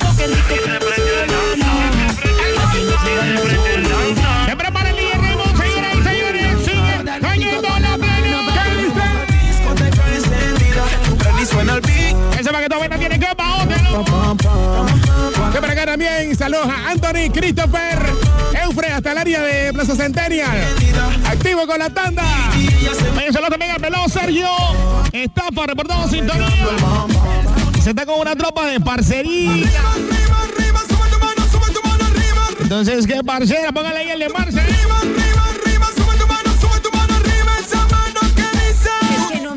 [11.59, 12.51] Ese
[15.61, 17.99] paquete también se aloja Anthony Christopher
[18.63, 20.57] Eufre hasta el área de Plaza Centennial.
[21.25, 22.23] Activo con la tanda.
[23.17, 24.47] Oye, saludos también al Sergio.
[25.11, 26.67] Está para reportado sintonía.
[27.83, 29.65] Se está con una tropa de parcería.
[32.61, 33.71] Entonces, ¿qué parcera?
[33.73, 35.28] Póngale ahí el de Marcel.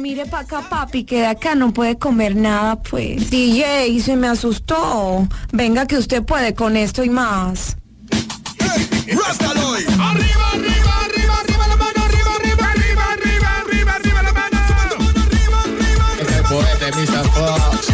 [0.03, 3.31] Mire pa' acá, papi, que de acá no puede comer nada, pues.
[3.31, 5.29] DJ, se me asustó.
[5.53, 7.77] Venga que usted puede con esto y más.
[9.07, 9.85] Rastaloy.
[9.85, 14.59] Arriba, arriba, arriba, arriba la mano, arriba, arriba, arriba, arriba, arriba, arriba la mano.
[16.21, 17.25] Este poeta es Mr.
[17.31, 17.89] Fox.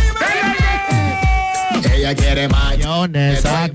[1.94, 3.68] Ella quiere mayonesa.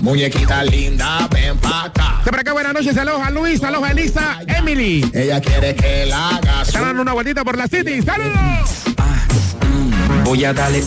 [0.00, 2.20] Muñequita linda, ven pa' acá.
[2.22, 2.94] Siempre acá, buenas noches.
[2.94, 5.10] Saludos a Luis, saludos a Elisa, Emily.
[5.12, 6.62] Ella quiere que la haga.
[6.62, 8.00] Están dando una vueltita por la city.
[8.02, 8.70] ¡Saludos!
[10.24, 10.82] Voy a darle.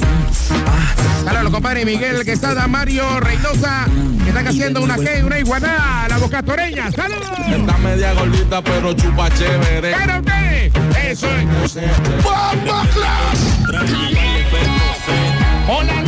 [1.23, 3.85] Saludos, compadre Miguel, que está Mario Reynosa,
[4.23, 6.91] que están haciendo una que, una iguana, la boca toreña.
[6.91, 7.29] ¡Saludos!
[7.47, 9.95] Está media gordita, pero chupa chévere.
[9.95, 10.71] ¿Pero qué?
[11.11, 11.75] Eso es.
[12.23, 12.83] ¡Bomba
[15.65, 16.02] Hola,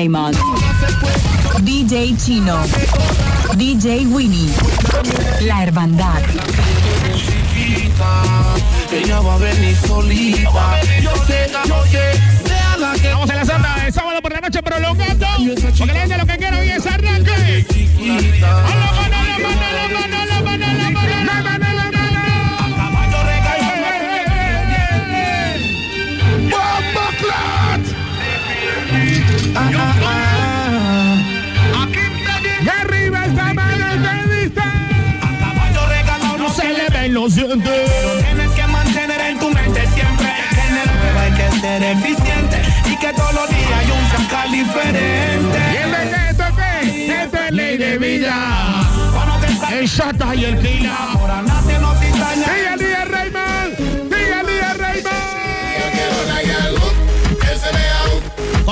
[0.00, 0.34] Raymond.
[1.62, 2.56] DJ Chino.
[3.56, 4.48] DJ Winnie.
[5.42, 6.22] La Hermandad.
[8.90, 10.80] Ella va a venir solita.
[11.02, 12.18] Yo sé, yo sé.
[12.44, 13.08] Déjala que.
[13.08, 15.26] Vamos a la santa el sábado por la noche prolongando.
[15.76, 17.66] Porque la gente lo que quiere hoy es arranque.
[18.00, 20.09] ¡Hola, mano, la mano, la mano, la mano,
[37.50, 40.28] Tienes que mantener en tu mente siempre
[41.02, 45.76] Pero hay que ser eficiente Y que todos los días hay un chacal diferente ¿Y
[45.76, 47.22] el de qué esto qué?
[47.24, 48.86] Esto es ley de vida.
[49.72, 50.96] El chata y el kila.
[52.34, 52.79] Sigue el día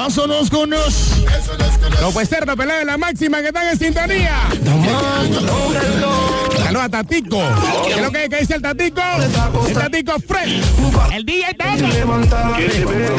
[0.09, 1.19] Pásanos con nos.
[2.01, 4.49] No puede ser, no pelea de la máxima que están en sintonía.
[6.65, 7.43] Saludos a Tatico.
[7.85, 9.03] ¿Qué es lo que, que dice el Tatico?
[9.67, 10.63] El Tatico Fred.
[11.13, 11.93] El DJ Tano.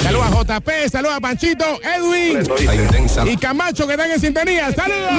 [0.02, 2.40] Saludos a JP, saludos a Panchito, Edwin
[3.28, 4.74] y Camacho que están en sintonía.
[4.74, 5.12] Saludos.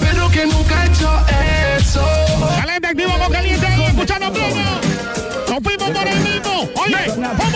[0.00, 1.10] Pero que nunca he hecho
[1.78, 2.08] eso.
[2.56, 4.80] Caliente, activo con caliente escuchando pleno.
[5.50, 6.70] Nos fuimos por el mismo.
[6.74, 6.96] Oye.
[7.04, 7.55] Dice.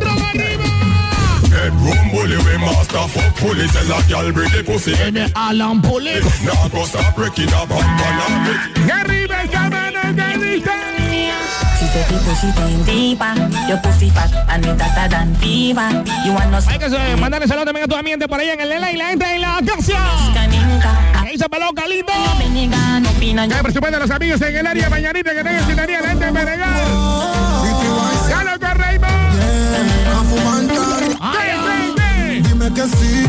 [2.21, 6.29] Headroom bully we master fuck bully Tell a girl bring the pussy Tiene Alan Pulido.
[6.45, 10.71] Now go stop breaking up and Y arriba esta mano que dice.
[11.79, 13.33] She said the pussy thing deeper.
[13.67, 15.89] Your pussy fat and it hotter than fever.
[16.25, 18.61] You want no Hay que eh, mandarle saludos también a tu ambiente por ahí en
[18.61, 19.93] el Lela y la gente en la casa.
[21.19, 22.13] Ahí se peló Calito.
[23.19, 27.10] Que por supuesto los amigos en el área mañanita que tengan sintonía, la gente en.
[32.71, 33.27] Dime que sí.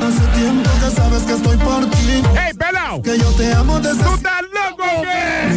[0.00, 2.22] Hace tiempo que sabes que estoy por ti.
[2.34, 3.02] Hey, pelao.
[3.02, 5.48] Que yo te amo desde ¿Tú estás loco qué?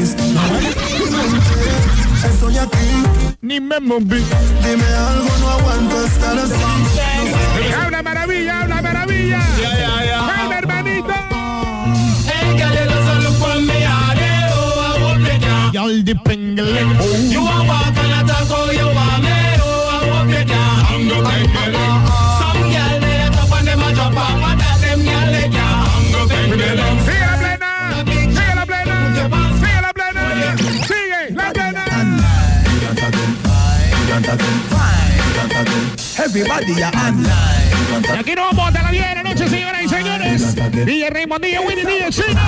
[2.28, 3.04] Estoy aquí.
[3.42, 4.24] Ni me moví.
[4.64, 7.74] Dime algo, no aguanto estar así.
[7.84, 9.40] Habla maravilla, habla maravilla.
[10.20, 11.14] Habla, hermanito.
[15.74, 20.46] Y'all depend You are walk and attack, oh, you are me, oh, I walk you
[20.46, 21.51] down.
[36.18, 37.72] Everybody are online.
[38.02, 40.56] Y aquí nos vamos hasta las 10 de la noche, señoras y señores.
[40.86, 42.40] DJ Raymond, DJ Winnie, DJ Chino.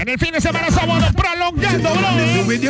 [0.00, 2.44] En el fin de semana sábado prolongando, bro.
[2.46, 2.64] Bring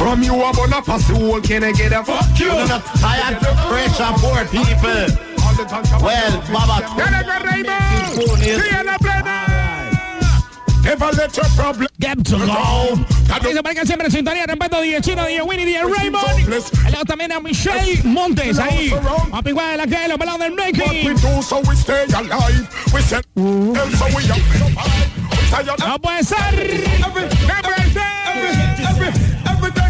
[0.00, 2.48] From you up on a pussy hole, can I get a fuck you?
[2.48, 5.06] Tired to pressure poor people.
[6.00, 6.88] Well, Baba.
[10.82, 12.96] Never let your problem get to go.
[13.42, 16.48] Dice para que siempre en sintonía, respeto DJ Chino, DJ Winnie, DJ Raymond.
[16.86, 18.94] El lado también a Michelle Montes ahí.
[19.32, 21.14] A Piguá de la los pelados del What we Nike.
[21.20, 22.66] do so we stay alive.
[22.94, 25.78] We said, and so we up.
[25.78, 26.38] No puede ser.
[27.00, 28.69] No puede ser.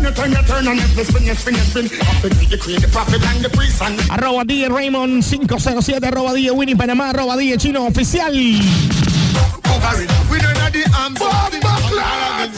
[0.01, 1.84] Every turn you turn, you turn, and every spin you spin, you spin.
[1.84, 6.57] Up you create the profit and the priest and Arroba DJ Raymond 507, arroba DJ
[6.57, 8.32] Winnie Panamá, arroba DJ Chino Oficial.
[9.62, 10.11] cover it.
[10.30, 12.48] We don't have the arms of the Allah.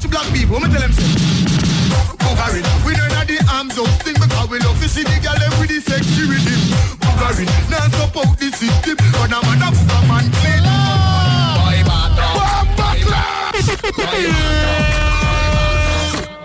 [0.00, 1.06] To black people, me tell them say.
[2.18, 2.66] Cover it.
[2.84, 5.70] We don't have the arms of thing because we love to see the girl with
[5.70, 6.60] the sexy rhythm.
[6.98, 7.48] Cover it.
[7.70, 8.96] Now stop out the system.
[8.98, 10.66] But now man up a man clean.
[11.62, 12.73] Boy batro.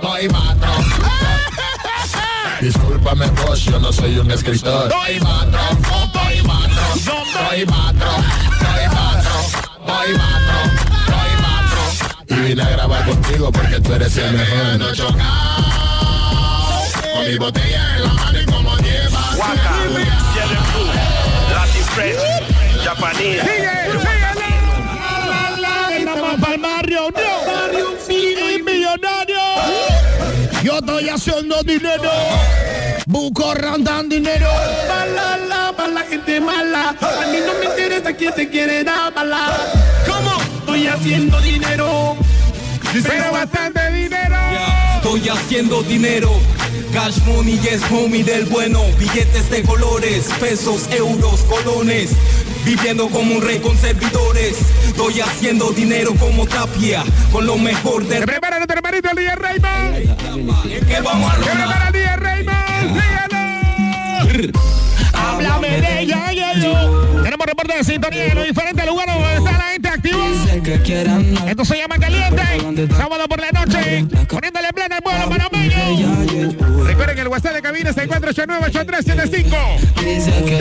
[0.01, 0.72] Boy batro.
[2.62, 4.91] Discúlpame vos, yo no soy un escritor.
[4.91, 5.60] Soy matro,
[6.12, 8.12] soy matro, soy matro,
[8.60, 9.39] soy matro,
[9.86, 10.57] soy matro,
[11.05, 11.82] soy matro.
[12.28, 14.78] Y vine a grabar contigo porque tú eres el mejor.
[14.78, 14.88] No
[17.14, 19.38] Con mi botella en la mano y como llevas.
[19.38, 19.76] Waka,
[21.53, 22.18] Latin Fresh,
[22.84, 24.18] Japanese.
[31.20, 32.09] Haciendo dinero.
[33.05, 34.49] Busco randan dinero.
[35.76, 36.89] Para la gente mala.
[36.89, 39.49] A mí no me interesa quién te quiere dar bala.
[40.07, 40.32] ¿Cómo?
[40.59, 42.15] Estoy haciendo dinero.
[42.91, 44.35] Pero bastante dinero.
[44.95, 46.31] Estoy haciendo dinero.
[46.91, 48.81] Cash money yes homie del bueno.
[48.97, 52.11] Billetes de colores, pesos, euros, colones.
[52.65, 54.57] Viviendo como un rey con servidores.
[54.85, 57.03] Estoy haciendo dinero como Tapia.
[57.31, 61.03] Con lo mejor del Prepárate, hermanito, el DJ Raymond.
[61.03, 62.59] vamos a Prepara el DJ Raymond.
[65.39, 66.25] Háblame de ella.
[67.23, 70.25] Tenemos reporte de sintonía en los diferentes lugares donde está la gente activa.
[71.47, 72.43] Esto se llama Caliente.
[72.95, 74.05] Sábado por la noche.
[74.27, 76.09] Poniéndole plena al pueblo panameño.
[76.85, 79.55] Recuerden que el WhatsApp de cabina está en 489-8375.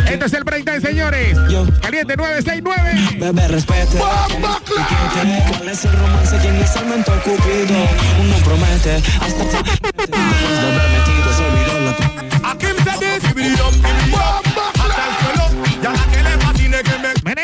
[0.09, 1.37] Este es el breakdown, señores.
[1.81, 3.19] Caliente 969.
[3.19, 3.99] Bebé, respete.
[3.99, 6.39] ¿Cuál es el romance?
[6.41, 6.85] ¿Quién es el
[7.23, 7.75] cupido?
[8.21, 9.45] Uno promete hasta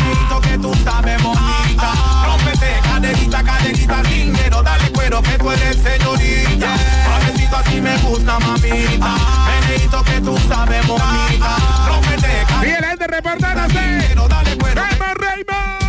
[0.05, 1.93] Meneito que tú sabes, mamita.
[2.27, 4.63] Rómpete, caderita, caderita, dinero.
[4.63, 6.77] Dale cuero que tú eres señorita.
[7.05, 9.15] Suavecito así me gusta, mamita.
[9.49, 10.87] Meneito que tú sabes.
[10.87, 14.15] Rómpete, gente reportándose.
[14.29, 14.83] dale cuero.
[14.83, 15.83] Raymond, Raymond.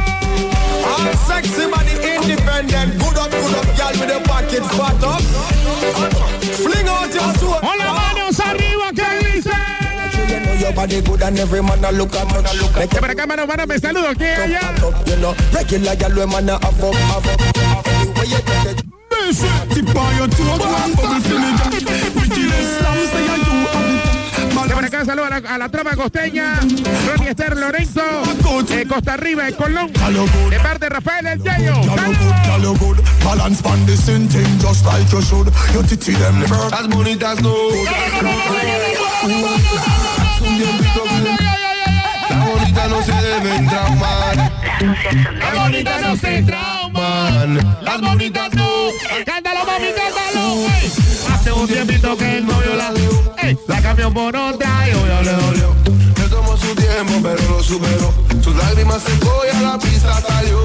[0.86, 2.12] All sexy money
[2.64, 2.99] independent.
[2.99, 5.22] Good up, good up, y'all with the pockets fat up.
[6.64, 7.59] Fling out your soul.
[7.59, 9.51] Con las manos arriba, ¿qué dice?
[10.30, 12.89] You know your body good and every man a look at man a look at
[12.89, 14.14] Que por acá, mano, mano, me saludo.
[14.16, 14.74] ¿Quién allá?
[15.05, 17.88] You know, regular y'all we man a have up, have up.
[17.88, 18.84] Anyway you take it.
[19.74, 21.57] Tip on your toe, one bubble feeling.
[21.72, 22.53] Wickedest
[25.04, 26.62] Acá saludo a la, a la tropa costeña.
[26.62, 28.01] Ronnie Esther Lorenzo.
[28.69, 29.91] eh, Costa Riba, en Colón.
[29.91, 31.73] De parte de Rafael El Yayo.
[31.84, 35.52] Y'all look good, balance pan the same thing just like you should.
[35.73, 37.53] You titty them never as bonitas no.
[42.30, 44.52] La bonita no se deben traumar.
[45.38, 47.77] Las bonitas no se trauman.
[47.82, 48.69] Las bonitas no.
[49.26, 50.65] Cántalo, mami, cántalo.
[51.34, 52.94] Hace un tiempito que el novio la
[53.68, 55.76] La cambió por otra y hoy le dolió.
[56.18, 58.14] Le tomó su tiempo pero lo superó.
[58.41, 60.60] Sus lágrimas secó y a la pista salió.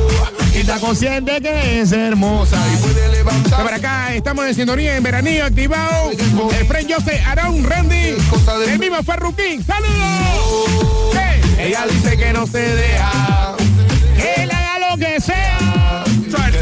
[0.55, 2.57] Y está consciente que es hermosa.
[2.73, 3.63] Y puede levantar.
[3.63, 6.11] Por acá estamos en sintonía en veranillo activado.
[6.11, 8.17] El friend Jose Aaron Randy.
[8.67, 9.65] El mismo Ferruquín.
[9.65, 11.17] ¡Saludos!
[11.17, 13.57] Ey, Ella dice que no se deja.
[14.17, 15.98] Que él haga lo que sea.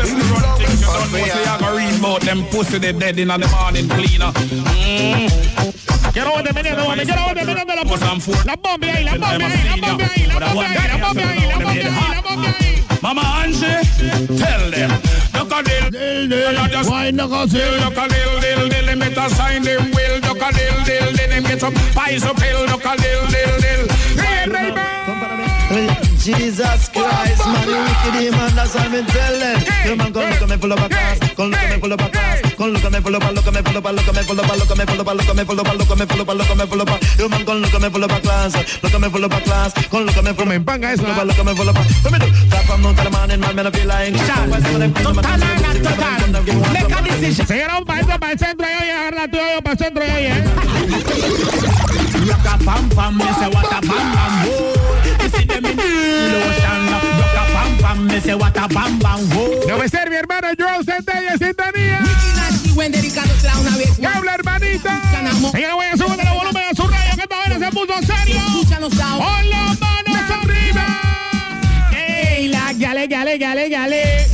[0.06, 2.92] Try to run things, you don't know, say I go read about them pussy they
[2.92, 4.32] dead in the morning cleaner.
[4.32, 6.12] Mm.
[6.12, 7.04] Quiero ver meneando, mami.
[7.04, 7.84] Quiero ver meneando la
[8.44, 11.46] La bomba ahí, la bomba ahí, la bomba ahí, la bomba ahí, la bomba ahí,
[11.46, 12.66] la bomba ahí, la bomba ahí.
[13.02, 13.80] Mama Angie,
[14.38, 14.90] tell them.
[15.34, 16.90] Look a dill, dill, dill.
[16.90, 17.58] Why not go see?
[17.78, 18.86] Look a dill, dill, dill.
[18.86, 20.20] Them better sign them will.
[20.20, 21.28] Look a dill, dill, dill.
[21.28, 22.66] Them get some pies up hill.
[22.66, 23.88] Look a dill, dill, dill.
[24.16, 26.05] Hey, Raymond.
[26.26, 29.62] Jesus Christ, man, Money wicked, man, that's what me tell them.
[29.86, 31.92] Your man come look at me full of a class, come look at me full
[31.92, 33.86] of a class, come look at me full of a, look at me full of
[33.86, 35.38] a, look at me full of a, look at me full of a, look at
[35.38, 36.90] me full of a, look at me full of a, look at me full of
[36.90, 36.98] a.
[37.14, 39.30] Your man come look at me full of a class, look at me full of
[39.30, 41.68] a class, come look at me full of a, panga eso, look at me full
[41.70, 41.82] of a.
[42.02, 42.26] Let me do.
[42.50, 44.16] Top from noon to the morning, man, man, I feel like.
[47.46, 50.02] Señora, vamos para adentro, para el centro, y oye, agarra la tuya, para el centro,
[50.02, 50.34] y oye.
[52.26, 54.56] Rock a pam pam, me say what a bam bam whoa.
[54.56, 54.94] You see them in lotion.
[54.95, 54.95] Rock a pam pam,
[59.68, 62.00] No me ser mi hermano Joel Centella en sintonía.
[63.98, 65.00] ¿Qué habla, hermanita?
[65.52, 68.40] Señora, voy a subir el volumen a su radio, que esta vez se puso serio.
[69.18, 70.86] Con las manos arriba.
[71.96, 74.26] Ey, la gale, gale, gale, gale.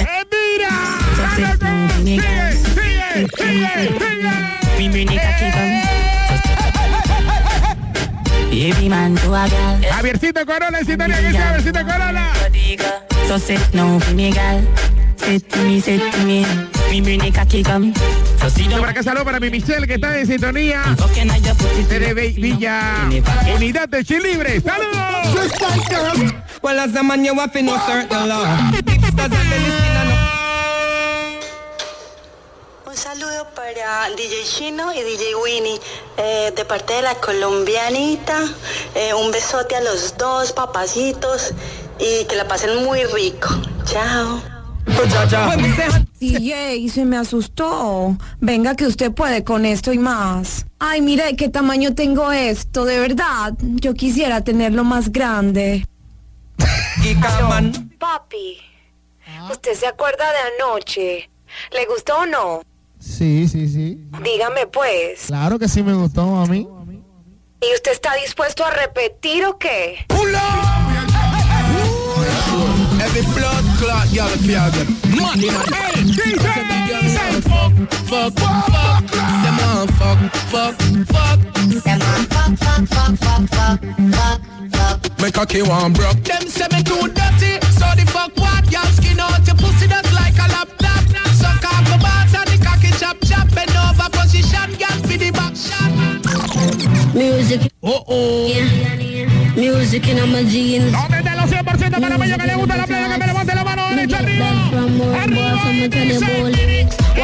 [0.00, 0.70] ¡Eh, mira!
[1.16, 2.22] So sit down, give
[9.90, 12.30] Javiercito Corona, es Italia, que sea Javiercito Corona.
[18.80, 20.82] Para acá saludo para mi Michelle que está en sintonía.
[21.88, 23.08] Desde Villa
[23.56, 25.50] Unidad de Chilibre ¡Saludos!
[33.00, 35.80] Saludo para DJ Chino y DJ Winnie
[36.18, 38.44] eh, de parte de la colombianita.
[38.94, 41.54] Eh, un besote a los dos, papacitos,
[41.98, 43.48] y que la pasen muy rico.
[43.86, 44.42] Chao.
[46.18, 48.18] DJ, se me asustó.
[48.38, 50.66] Venga que usted puede con esto y más.
[50.78, 53.54] Ay, mire de qué tamaño tengo esto, de verdad.
[53.60, 55.86] Yo quisiera tenerlo más grande.
[57.98, 58.58] Papi,
[59.50, 61.30] ¿usted se acuerda de anoche?
[61.72, 62.69] ¿Le gustó o no?
[63.00, 63.98] Sí, sí, sí.
[64.22, 65.24] Dígame pues.
[65.26, 66.68] Claro que sí me gustó a mí.
[67.62, 70.06] ¿Y usted está dispuesto a repetir o qué?
[73.02, 74.96] Every blood clot, y'all fear them.
[75.16, 75.48] Money,
[78.10, 80.18] Fuck, fuck, fuck, them on fuck,
[80.50, 80.74] fuck,
[81.06, 81.38] fuck.
[81.84, 83.80] Them on fuck, fuck, fuck, fuck, fuck,
[84.12, 84.40] fuck,
[84.72, 85.20] fuck.
[85.20, 86.22] Make a key one broke.
[86.24, 88.70] Them say me too dirty, so the fuck what?
[88.70, 90.79] Y'all skin out your pussy that's like a laptop.
[93.54, 95.90] Bend over position, girl for the back shot.
[97.14, 97.70] Music.
[97.82, 99.00] Oh, oh.
[99.56, 100.92] Music in my jeans.
[100.92, 103.12] ¿Dónde está los 100% panameños que le gusta la playa?
[103.12, 104.50] Que me levante la mano derecha arriba.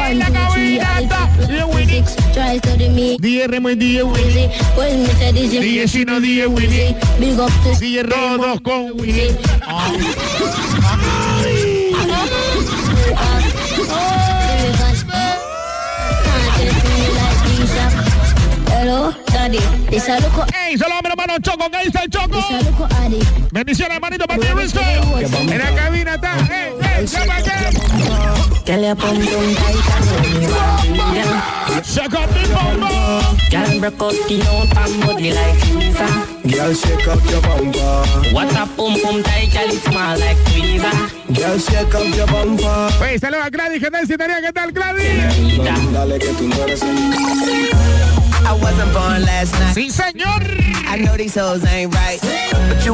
[0.09, 1.29] En la caminata.
[3.19, 4.03] DJ Remo y DJ
[5.33, 5.87] DJ
[6.19, 6.95] DJ
[7.79, 9.35] DJ Rodos con Winnie.
[19.47, 19.89] Hello, daddy.
[19.89, 21.69] This a look ¡Ey, solo hombre, hermano Choco!
[21.71, 22.43] ¿Qué dice el Choco?
[23.51, 24.79] Bendiciones, hermanito, para ti, Risco.
[24.81, 26.33] En la cabina está.
[32.17, 32.57] Up the.
[33.49, 35.61] Girl, break out the out and body like.
[36.43, 38.03] Girl, shake up your bumper.
[38.33, 40.37] What a pum pum tight, girl, it smell like.
[41.33, 43.19] Girl, shake up your bumper.
[43.19, 44.07] Saludos a Gladys, que tal?
[44.07, 45.93] ¿Qué tal, Gladys?
[45.93, 47.86] Dale que tú no eres I
[49.73, 50.41] Sí, señor.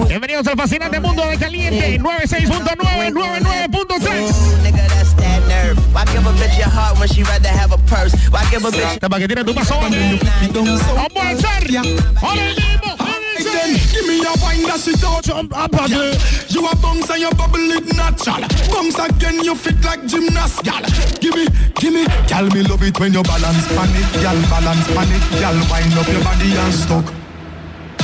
[0.08, 4.64] Bienvenidos al fascinante mundo de caliente 96.9, 99.3.
[8.88, 11.32] Hasta para que tire tu paso, vamos a
[12.22, 12.56] ¡Ahora el
[13.46, 13.92] Ahora mismo.
[13.92, 16.18] Give me your wine that shit out jump up again.
[16.50, 18.42] You a bounce and you bubble it natural.
[18.72, 20.82] Bounce again, you fit like gymnast, gal.
[21.20, 22.48] Give me, give me, gal.
[22.50, 24.40] Me love it when you balance panic, gal.
[24.50, 25.56] Balance panic, gal.
[25.70, 27.23] Wind up your body and stuck.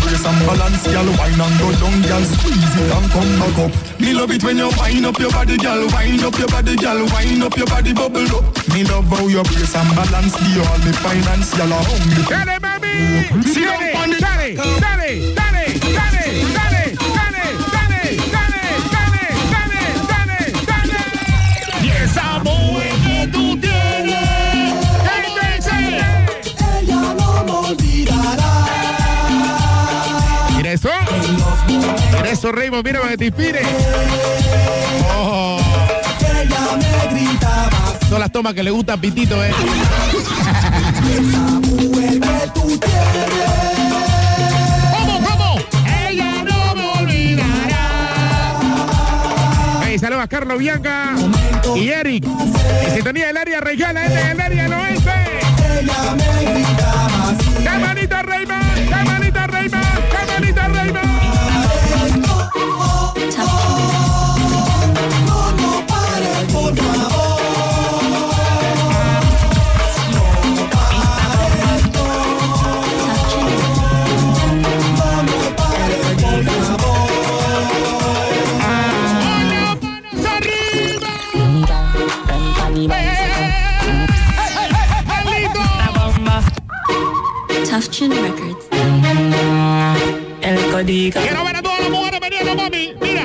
[0.09, 1.05] Brace and balance, gal.
[1.21, 2.23] Wine and go down, gal.
[2.25, 4.01] Squeeze it and come back up.
[4.01, 5.85] Me love it when you wind up your body, gal.
[5.93, 6.97] Wind up your body, gal.
[7.13, 8.43] Wind up your body, bubble up.
[8.73, 10.33] Me love how you brace and balance.
[10.33, 11.69] The all me finance, gal.
[11.69, 12.25] Hungry.
[12.25, 12.89] Dale, mami.
[13.53, 15.48] Sí, dale, dale, dale, dale, dale, dale,
[32.39, 33.59] Eso, Raymond, mira para que te inspire.
[35.17, 35.59] Oh.
[38.07, 39.51] Son las tomas que le gusta a Pitito, eh.
[49.99, 51.15] saludos a Carlos Bianca
[51.75, 52.23] y Eric.
[52.85, 55.11] En sintonía del área regional, la gente del área del oeste.
[57.65, 58.89] ¡Camanita Raymond!
[58.89, 59.85] ¡Camanita Raymond!
[60.09, 60.78] ¡Camanita Raymond!
[87.79, 88.67] of Chin Records.
[90.41, 91.21] El código.
[91.21, 92.19] Quiero ver a todas las mujeres
[92.55, 92.93] mami.
[92.99, 93.23] Mira.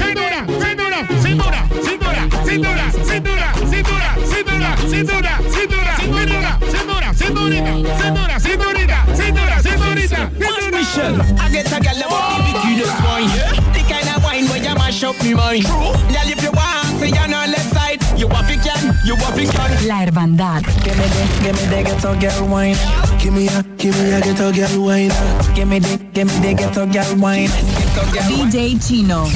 [0.00, 2.80] Cintura, cintura, cintura, cintura, cintura,
[3.14, 10.30] cintura, cintura, cintura, cintura, cintura, cintura, cintura, cinturita, cintura, cinturita, cintura, cinturita.
[10.72, 11.20] Michelle.
[11.38, 13.28] I get a girl that want to be the wine.
[13.74, 15.66] The kind of wine where you mash up me mind.
[15.66, 15.99] True.
[19.86, 20.62] La hermandad.
[28.28, 29.26] DJ Chino.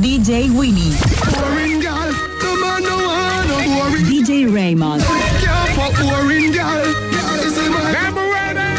[0.00, 0.92] DJ Winnie.
[4.04, 5.02] DJ Raymond.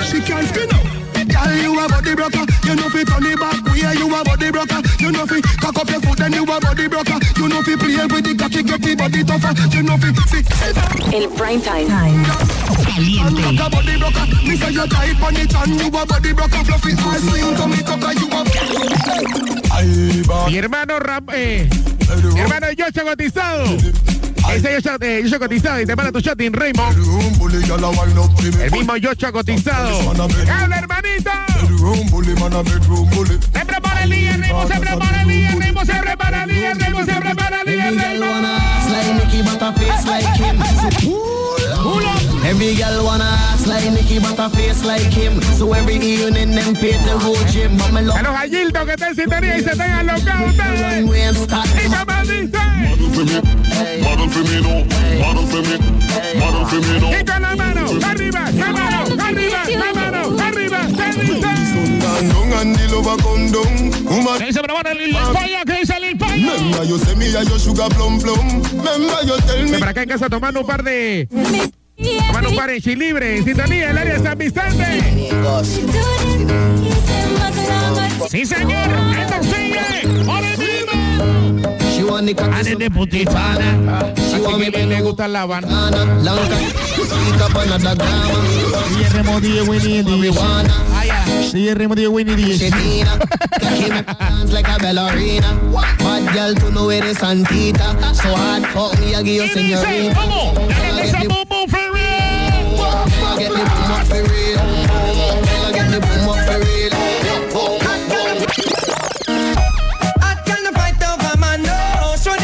[0.06, 0.84] She can't spin up.
[1.28, 2.12] Girl, you a body.
[2.64, 3.66] You know fit on the back.
[3.66, 4.24] Where you a
[5.14, 7.18] know fi cock up your foot then you a body broker.
[7.38, 9.54] You know fi play with the cocky get the body tougher.
[9.70, 10.46] You know fi sit.
[11.14, 11.88] El prime time.
[12.82, 13.42] Caliente.
[13.46, 14.26] Cock a body broker.
[14.44, 16.64] Me say you tight on it and you a body broker.
[16.66, 18.42] Fluffy ass slim to me cock a you a.
[20.50, 21.68] Mi hermano Ram, eh,
[22.34, 23.64] mi hermano Yocho cotizado.
[24.54, 26.98] Ese Yocho, eh, Yocho cotizado y te para tu shot in Raymond.
[28.62, 30.12] El mismo Yocho cotizado.
[30.12, 31.53] ¡Habla, hermanito!
[31.84, 37.06] Se prepara el día, Raymond, se prepara el día, Raymond, se prepara el día, Raymond,
[37.06, 38.48] se prepara el día, Raymond.
[38.90, 40.62] Like Nicky but a face like him.
[42.46, 45.42] Every girl wanna ass like Nicky but a face like him.
[45.58, 47.78] So every evening them pay the whole gym.
[47.78, 51.04] But me love A que estén en sintonía y se tengan locados ustedes.
[51.84, 52.64] Y me maldice.
[53.14, 54.86] Model for me no,
[55.20, 55.78] model for me,
[56.40, 57.20] model for me no.
[57.20, 60.03] Y con la mano, arriba, la mano, arriba, la mano, arriba,
[69.46, 69.74] ¿qué dice?
[69.74, 69.80] Me.
[69.80, 71.28] Para acá en casa tomando un par de...
[72.28, 75.30] Tomando un par de chilibre en sintonía, el área de San Vicente.
[78.30, 80.30] Sí, señor, esto sigue.
[80.30, 80.63] ¡Ole,
[82.26, 84.14] de putizana.
[84.16, 85.68] Así que bien le gusta la habana.
[89.68, 90.02] Winnie
[92.08, 92.72] Winnie 10.
[94.52, 95.54] like a ballerina.
[96.00, 97.94] Bad girl to know where is Santita.
[98.16, 100.14] So hard fuck me, I give señorita.
[100.16, 101.12] Vamos, dale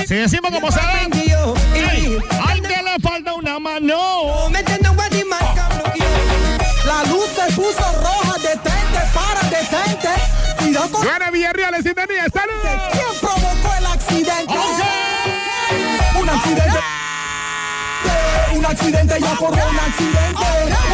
[0.09, 2.17] Si decimos como saben, ¡ay!
[2.43, 4.49] ¡Ay, que le falta una mano!
[6.83, 10.09] La luz se puso roja, detente, para, detente.
[10.89, 12.55] Cuidado Villarreal en sintonía, ¡salud!
[12.91, 14.53] quién provocó el accidente.
[16.19, 16.79] Un accidente.
[18.55, 20.43] Un accidente ya formó un accidente.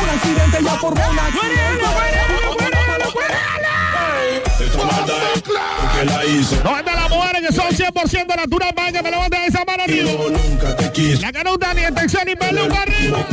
[0.03, 2.54] Un accidente ya formó un accidente.
[6.05, 6.55] La hizo.
[6.63, 10.11] ¿Dónde las mujeres que son 100% natural para que me levanten esa mano arriba?
[10.11, 11.21] Yo nunca te quise.
[11.21, 13.25] La canuta ni en Texas ni peluca arriba.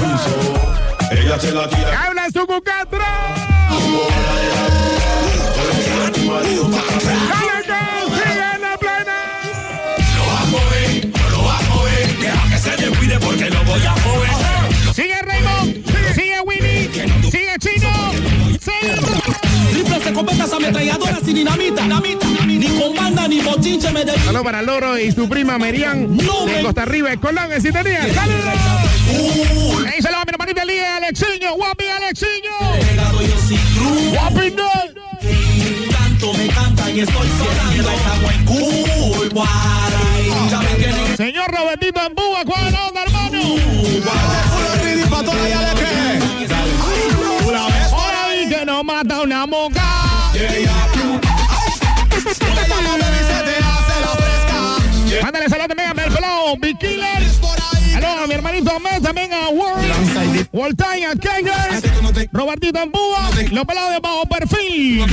[1.10, 2.06] Ella se la tira.
[2.06, 3.04] ¡Habla su cucatro!
[7.28, 7.80] ¡Dale que
[8.16, 9.18] sigue en la plena!
[14.94, 16.90] Sigue Raymond, sigue Winnie,
[17.30, 18.12] sigue Chino,
[18.60, 19.21] sigue...
[20.12, 21.84] Escopetas ametralladoras y dinamita.
[21.84, 22.26] dinamita.
[22.46, 24.12] Ni con banda ni bochinche me de...
[24.12, 28.12] Saludos para Loro y su prima Merian de Costa Rica, Colón, en sintonía.
[28.12, 28.44] ¡Saludos!
[30.04, 32.50] Va mi hermanita Lía, Alexiño, guapi Alexiño.
[34.12, 34.70] Guapi no.
[36.36, 37.90] Me cantan y estoy sonando.
[38.44, 39.32] Cool,
[41.16, 43.40] Señor Robertito en Búa, ¿cuál onda, hermano?
[47.92, 49.81] Ahora vi que no mata una moca.
[58.62, 61.14] Robertito Mes, también a World, Woltain, a
[62.32, 65.04] Robertito en Búa, los pelados de bajo perfil.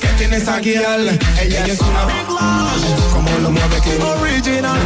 [0.00, 1.08] Que tienes aquí al,
[1.40, 2.08] ella es una
[3.12, 4.80] como lo mueve que original.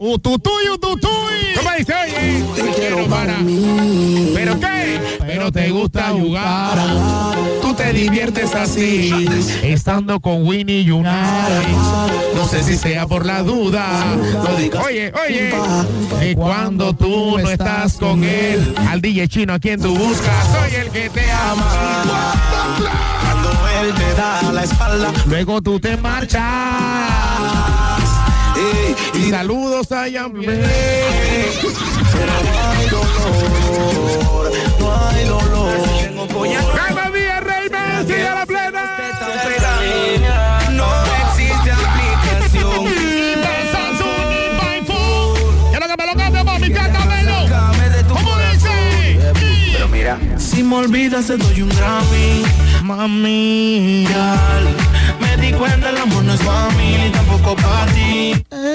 [0.00, 1.10] Ututuy, ututuy.
[1.56, 1.92] ¿Cómo dice?
[1.92, 4.30] Oye, te quiero para mí.
[4.32, 5.00] ¿Pero qué?
[5.18, 6.78] Pero te gusta jugar.
[7.60, 9.26] Tú te diviertes así.
[9.60, 11.66] Estando con Winnie y Unai.
[12.36, 13.84] No sé si sea por la duda.
[14.86, 15.52] Oye, oye.
[16.30, 20.76] Y cuando tú no estás con él, al DJ chino a quien tú buscas, soy
[20.80, 22.34] el que te ama.
[23.22, 23.50] Cuando
[23.82, 27.87] él te da la espalda, Luego tú te marchas.
[29.14, 30.58] Y saludos a Yamile.
[32.12, 35.72] pero no hay dolor, no hay dolor.
[36.74, 38.06] ¡Cada día, Reyman!
[38.06, 38.67] ¡Sigue a la plena!
[50.58, 52.42] Si me olvidas te doy un Grammy.
[52.82, 54.66] Mami Gal,
[55.20, 58.34] Me di cuenta el amor no es para mí Ni tampoco para ti.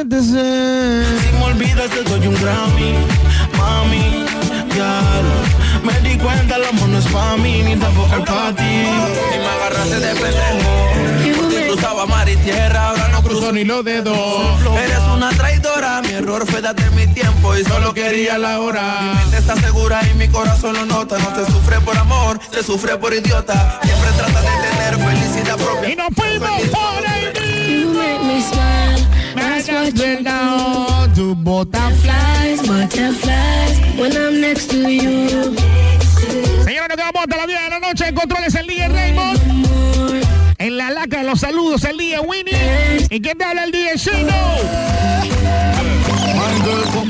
[0.09, 2.93] Si me olvidas te doy un Grammy.
[3.57, 4.23] Mami
[4.77, 5.25] Gal,
[5.83, 9.37] Me di cuenta el amor no es para mí Ni tampoco es para ti y
[9.37, 11.49] me agarraste de pendejo.
[11.49, 14.17] Te cruzaba mar y tierra, ahora no cruzo Ni los dedos.
[14.77, 18.99] Eres una traidora, mi error fue darte mi tiempo y solo quería la hora.
[19.01, 21.17] Mi mente está segura y mi corazón lo nota.
[21.17, 23.79] No te sufre por amor, te sufre por idiota.
[23.83, 25.89] Siempre trata de tener felicidad propia.
[25.89, 27.33] Y nos fuimos por el
[29.35, 31.35] That's what you do.
[31.35, 33.79] Butterflies, butterflies.
[33.97, 35.55] When I'm next to you.
[36.93, 38.07] Nos quedamos hasta las 10 de la noche.
[38.07, 39.39] En controles el día Raymond.
[40.57, 43.07] En la laca, los saludos el día Winnie.
[43.09, 44.33] ¿Y quién te habla el día Chino?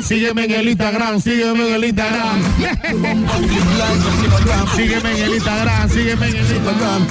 [0.04, 2.44] Sígueme en el Instagram, sígueme en el Instagram.
[4.76, 7.08] Sígueme en el Instagram, sígueme en el Instagram.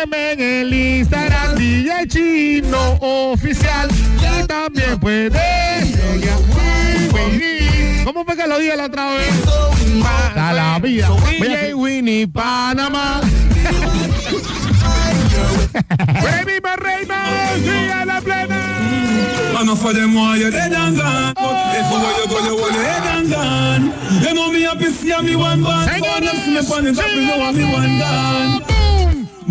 [0.00, 3.90] Sígueme en el Instagram, DJ Chino Oficial.
[3.90, 5.32] Y también puedes.
[8.04, 9.28] ¿Cómo fue que lo dije la otra vez?
[10.36, 11.06] A la vida.
[11.28, 13.20] DJ Winnie Panamá.
[16.22, 18.56] Baby, Raymond, sigue a la plena.
[19.60, 21.34] Enough of them want you dead and gone.
[21.34, 23.92] But if you want you go, you want you dead and gone.
[24.22, 25.90] You know me see me one band.
[25.90, 28.69] Them see me on the top, you know me one.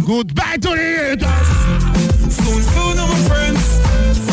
[0.05, 1.17] Goodbye to the
[2.29, 3.63] Soon, soon, my friends.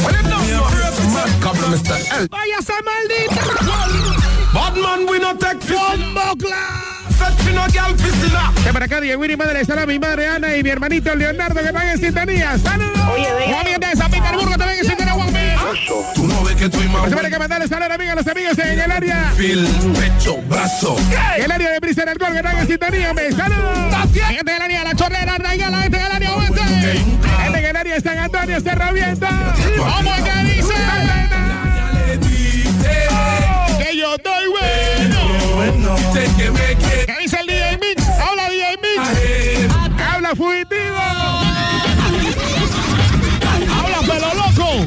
[0.04, 0.66] Well, you know,
[1.14, 1.96] Mad couple, Mr.
[2.12, 2.26] L.
[2.28, 3.42] Váyase maldita.
[4.52, 5.56] Bad man, we not take.
[8.64, 11.70] De para acá, Diego Winnie, madre, estará mi madre Ana y mi hermanito Leonardo que
[11.70, 12.58] van en sintonía.
[12.58, 12.98] ¡Saludos!
[12.98, 15.32] Juan de San Petersburgo también en sintonía, Juan
[16.14, 18.80] Tú no ves que estoy más Pues que mandarle saludos amigas, a los amigos en
[18.80, 19.32] el área.
[19.36, 20.96] Fil, pecho, brazo.
[21.36, 23.95] En el área de Brisa del Gol, que están en sintonía, me saludos.
[25.56, 26.62] Chorrera, Raigala, gente del área oeste.
[26.62, 29.54] Gente en el área, San Antonio, se revienta.
[29.76, 30.74] ¿Cómo es que dice?
[33.78, 34.46] Que yo estoy
[35.56, 35.96] bueno.
[36.12, 38.08] ¿Qué dice el DJ Mix?
[38.20, 39.00] Habla DJ Mix.
[40.02, 40.96] Habla fugitivo.
[43.78, 44.86] Habla pelo loco.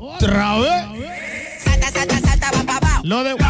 [0.00, 0.84] Otra vez.
[1.64, 2.50] Salta, salta, salta,
[2.80, 3.00] va.
[3.02, 3.45] Lo de.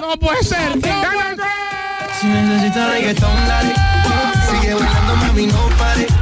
[0.00, 0.72] No puede ser.
[2.20, 3.74] Si necesitas reggaetón, dale.
[4.50, 6.13] Sigue bailando, mami, no pare.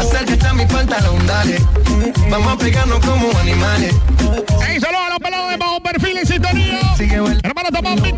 [0.00, 1.58] Acércate a mi pantalón, dale.
[2.30, 3.94] Vamos a pegarnos como animales.
[4.66, 6.80] ¡Ey, saludos a los pelados de bajo perfil en sintonía!
[7.42, 8.14] Hermano, tomamos mi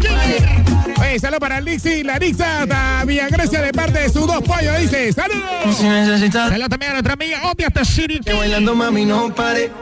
[1.05, 4.79] ¡Ey, saludos para el Lixi, la hasta Villa Grecia de parte de sus dos pollos,
[4.79, 5.13] dice.
[5.13, 5.77] ¡Saludos!
[5.77, 8.21] Si necesitas Saludos también a nuestra amiga hasta City.
[8.23, 9.73] Sigue bailando, mami, no pare.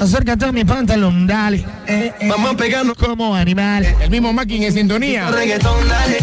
[0.00, 1.64] Acércate a mi pantalón, dale
[2.28, 5.30] Vamos a pegarnos Como animal El mismo Macking en sintonía.
[5.30, 6.18] reggaetón, dale.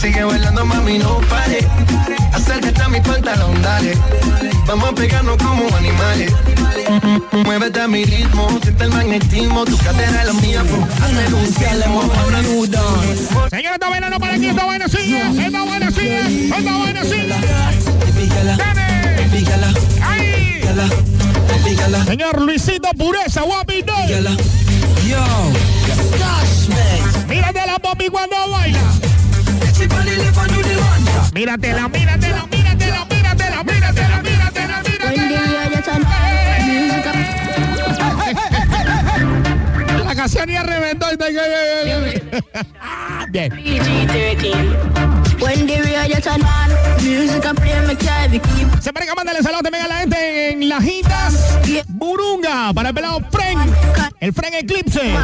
[0.00, 1.58] Sigue bailando, mami, no pare.
[2.32, 3.94] Acércate a mi pantalón, dale.
[4.66, 6.32] Vamos a pegarnos como animales.
[7.44, 11.84] Muévete a mi ritmo, siente el magnetismo, tu cadera es la mía, hacer un cielo,
[11.86, 12.42] ahora
[13.50, 17.34] Señores, está bailando para aquí, está buena sigue, está buena sigue, está buena sigue.
[19.32, 21.15] Fíjala, ¡Ahí!
[22.06, 23.92] Señor Luisito Pureza, guapito.
[25.08, 25.24] Yo,
[25.86, 27.28] Stash, man.
[27.28, 28.80] Mírate la papi cuando baila.
[31.32, 36.25] Míratela, míratela, míratela, míratela, míratela, míratela, míratela.
[40.16, 41.06] Canción ya reventó.
[43.30, 43.52] Bien.
[48.80, 53.20] Se parece mándale saludos también a la gente en Las Jitas, Burunga, para el pelado
[53.30, 53.58] Fren,
[54.20, 55.14] el Fren Eclipse.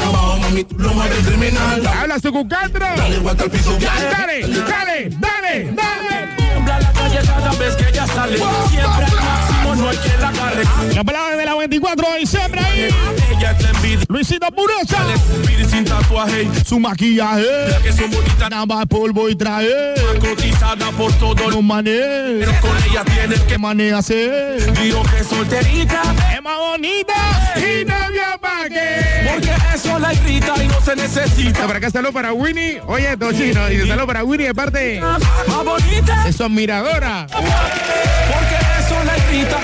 [2.00, 2.86] Habla Suku Castro.
[2.96, 3.78] Dale vuelta al piso.
[3.80, 6.39] Dale, dale, dale, dale.
[6.70, 8.38] Tiembla la calle cada vez que ella sale.
[8.38, 10.64] Siempre al máximo, no hay quien la agarre.
[10.94, 12.90] La pelada de la 24 de diciembre ahí.
[14.08, 14.98] Luisito Purosa.
[15.42, 16.48] Spirit sin tatuaje.
[16.66, 17.46] Su maquillaje.
[17.70, 18.50] La que son bonitas.
[18.50, 19.70] Nada más polvo y traje.
[20.20, 21.50] Cotizada por todo.
[21.50, 22.06] No maneja.
[22.40, 24.58] Pero con ella tienes que manejarse.
[24.82, 26.02] Digo que solterita.
[26.36, 27.14] Es más bonita.
[27.56, 29.30] Y pa' qué.
[29.32, 31.66] Porque eso la irrita y no se necesita.
[31.66, 32.82] Para acá saludo para Winnie.
[32.88, 33.68] Oye, Tochino.
[33.68, 36.24] Dice saludo para Winnie de parte Más bonita.
[36.26, 37.26] de su admiradora.
[37.30, 39.60] Porque eso la irrita.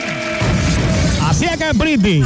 [1.28, 2.24] Así es pretty.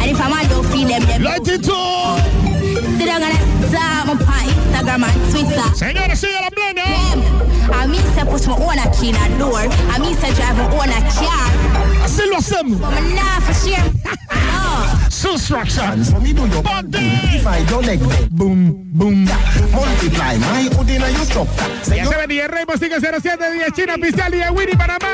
[0.00, 0.32] And if I'm
[0.64, 1.62] feel them, them Let it
[4.06, 5.74] my pa Instagram and Twitter.
[5.74, 6.82] Señores, sigue la plena.
[7.72, 9.66] I mean say push my own a key in a door.
[9.90, 11.50] I mean say drive my own a car.
[12.04, 12.80] Así lo hacemos.
[12.80, 13.02] But
[13.64, 14.23] for.
[15.24, 16.04] Subtraction.
[16.04, 18.30] So me do your If I don't leg bend.
[18.30, 19.24] Boom, boom.
[19.72, 21.64] Multiply my hood in a your structure.
[21.82, 25.08] Say Ya DJ Raymond 507 10 China oficial y de Winnie Panamá.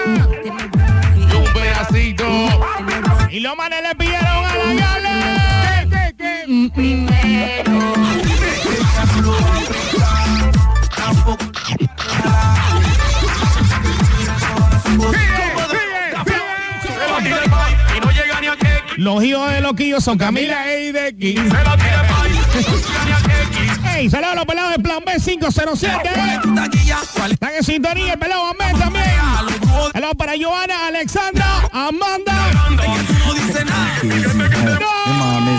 [1.16, 2.26] Y un pedacito.
[3.30, 5.30] Y los manes le pidieron a la.
[6.18, 6.44] ¿Qué,
[19.00, 21.34] Los hijos de loquillos son Camila de aquí.
[21.34, 21.54] se que
[23.82, 26.10] Hey, saludos a los pelados de Plan B 507.
[27.30, 29.06] Están en sintonía, el pelado Amén también.
[29.94, 32.34] Saludos para Joana, Alexandra, Amanda.
[35.08, 35.50] No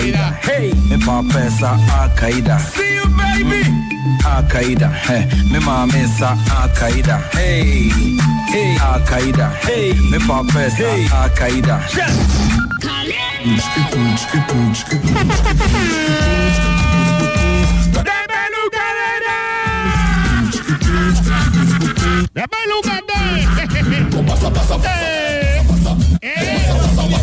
[0.00, 0.36] dice nada.
[0.36, 0.38] Mi mami esa caída, Hey.
[0.38, 0.40] Ah, caída.
[0.42, 3.62] hey, mi papá esa caída, See you, baby.
[4.48, 6.36] caída, hey, mi mami esa
[6.78, 7.90] caída, hey,
[8.52, 11.80] hey, caída, hey, mi papá esa caída.
[17.92, 19.38] De pelucadera.
[22.34, 24.26] De pelucadera.
[24.26, 24.95] Pasa, pasa, pasa.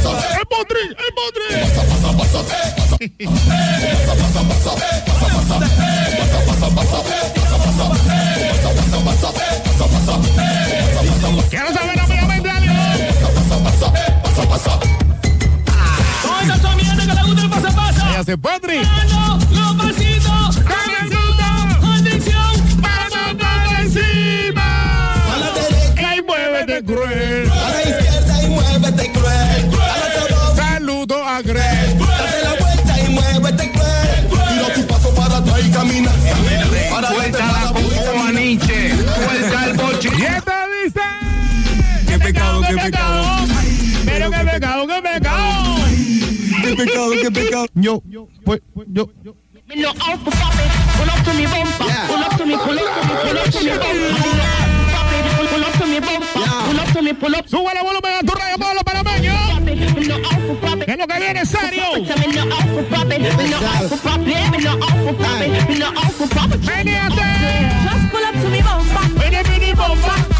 [0.05, 0.37] Eh, eh.
[0.39, 1.47] El potri, el potri.
[11.49, 12.73] Quiero saber rápidamente algo.
[16.21, 18.09] Toda esa tu mierda que le gusta el pasa pasa.
[18.09, 18.81] Ella se potri.
[19.51, 19.77] Los
[42.75, 43.47] qué pecado.
[44.05, 45.75] Pero qué pecado, qué pecado.
[46.61, 47.65] Qué pecado, qué pecado.
[47.75, 48.01] Yo,
[48.43, 49.35] pues, yo, no.
[49.65, 51.87] Pull up to me bumper.
[52.07, 54.13] Pull up to me, pull up to me, pull up to me bumper.
[55.49, 56.27] Pull up to me bumper.
[56.65, 57.47] Pull up to me, pull up.
[57.47, 59.35] Sube el volumen a tu radio, Pablo Panameño.
[60.85, 61.83] Que es lo que viene serio.
[62.69, 63.23] For popping.
[66.65, 67.29] Veniate.
[67.83, 69.09] Just pull up to me bumper.
[69.19, 70.32] Vení, vení, bomba.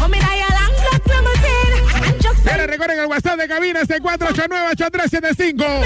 [2.64, 5.84] Pero recuerden el WhatsApp de cabina es el 489-8375.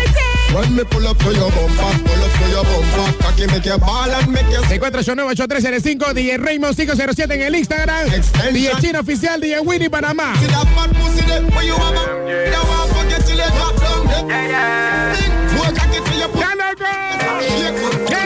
[0.54, 3.12] When me pull up to your bumper, pull up to your bumper.
[3.20, 8.08] Cocky make your ball and make your 489-8375, DJ Raymond 507 en el Instagram.
[8.52, 10.36] DJ Chino Oficial, DJ Winnie Panamá.
[10.36, 12.06] See that fat pussy there, where you have a
[12.48, 14.22] That one forget till you drop down there
[15.16, 16.86] Think, More cocky till you put ¡Ya loco!
[18.06, 18.22] ¡Que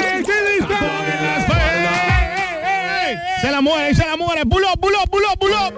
[3.41, 4.45] se la mueve, se la mueve.
[4.45, 5.73] Pull up, pull up, pull up, pull up.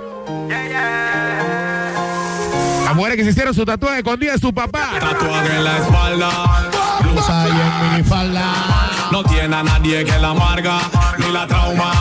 [2.84, 4.90] Las mujeres que se hicieron su tatuaje escondida de su papá.
[5.00, 6.30] Tatuaje en la espalda.
[7.00, 8.44] Blusa y en minifalda.
[9.10, 10.78] No tiene a nadie que la amarga
[11.18, 11.92] ni la trauma.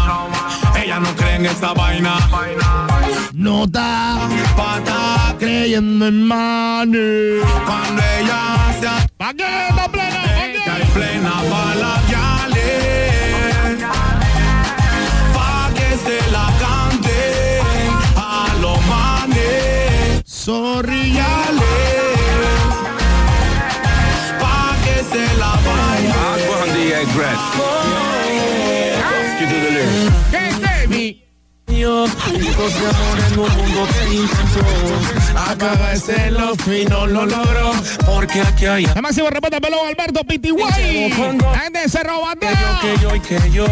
[0.75, 2.15] Ella no cree en esta vaina.
[3.33, 4.17] No está
[4.55, 7.39] Pata creyendo en money.
[7.65, 8.39] cuando ella
[8.79, 10.19] se ¿Pa' qué está plena?
[10.81, 11.31] y plena
[20.43, 21.73] Sonríale.
[24.41, 26.15] Pa' que se la vaya.
[26.33, 26.83] Aqua on the.
[31.67, 32.93] You the de
[35.35, 35.93] Acaba
[36.77, 37.71] y no lo logró
[38.05, 43.01] Porque aquí hay El máximo respeto pelo Alberto Pitiguay Gente se roba Que yo, que
[43.01, 43.67] yo y que yo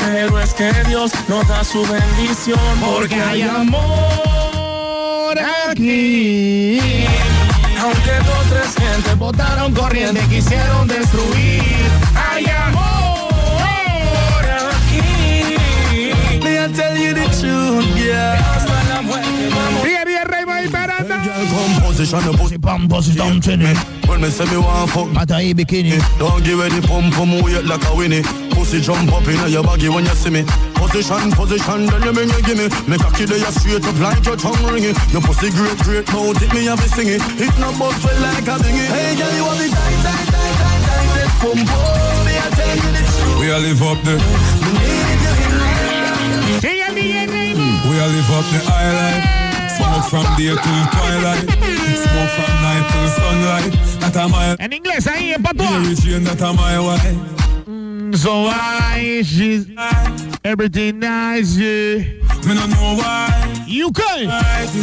[0.00, 4.41] Pero es que Dios nos da su bendición porque hay amor
[7.80, 11.62] aunque dos, tres gente Botaron corriente, quisieron destruir.
[21.22, 21.54] Peralta.
[21.82, 23.72] Composition, the pussy pam, pussy down chinny.
[24.06, 25.98] When me say me want fuck, Mata ahí bikini.
[26.18, 28.22] don't give any pump pum wait like a winnie.
[28.50, 30.42] Pussy jump up in your baggy when you see me.
[30.74, 32.66] Position, position, then you bring you gimme.
[32.90, 34.94] Me cocky there you straight up like your tongue ringing.
[35.14, 37.22] Your pussy great, great, now take me have a sing it.
[37.38, 38.86] It no bust well like a bingy.
[38.90, 42.26] Hey girl, you have the tight, tight, tight, tight, tight, tight, pum pum.
[42.26, 43.38] Me I tell you the truth.
[43.40, 44.14] We all live up the,
[46.60, 47.80] Sigue el DJ Raymond.
[47.88, 49.41] we all live up the high life.
[49.76, 51.46] Smoke from day till twilight.
[52.04, 53.72] Smoke from night till sunlight.
[54.00, 55.70] That a my, En inglés ahí, en patois.
[55.70, 58.16] Mary Jane, that a my wife.
[58.16, 59.66] So I, she's
[60.44, 62.04] everything nice, yeah.
[62.46, 63.64] Me no know why.
[63.66, 64.28] You can,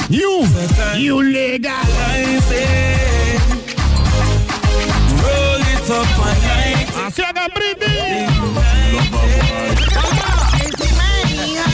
[0.10, 0.46] you,
[0.98, 1.72] you legal.
[5.22, 8.30] Roll it up and like Así hagan brindis.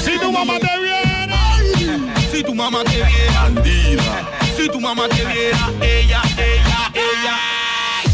[0.04, 0.75] Si tu mamá te viene.
[2.36, 7.38] Si tu mamá te viera, si tu mamá te viera, ella, ella, ella.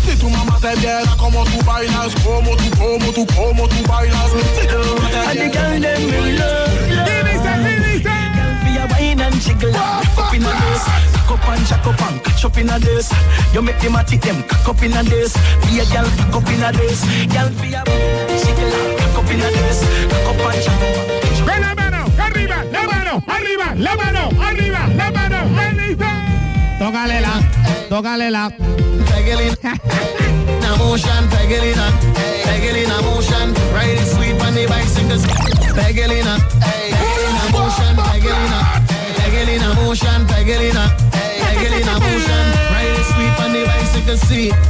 [0.06, 4.30] Si tu mamá te viera como tú bailas, como tú, como tú, como tú bailas.
[4.60, 5.52] Si tu mamá te And the viera.
[5.52, 6.70] girl them will love
[7.04, 7.52] ¿Qué dice?
[7.66, 8.10] ¿Qué dice?
[8.64, 9.72] Be a wine and jiggle.
[9.74, 10.84] Cock up in a this
[11.26, 13.10] Cock up and jack up and catch up in a this
[13.56, 15.34] You make them a tick them Cock up in a this
[15.66, 17.02] Be a gal cock up in a this
[17.34, 17.82] Gal be a
[18.38, 18.70] jiggle.
[19.02, 19.82] Cock up in a this
[20.14, 21.81] Cock up and jack up Con la
[23.12, 26.08] mano, arriba, la mano, arriba, la mano, arriba.
[26.80, 27.42] Tócale la,
[27.90, 28.52] tócale la.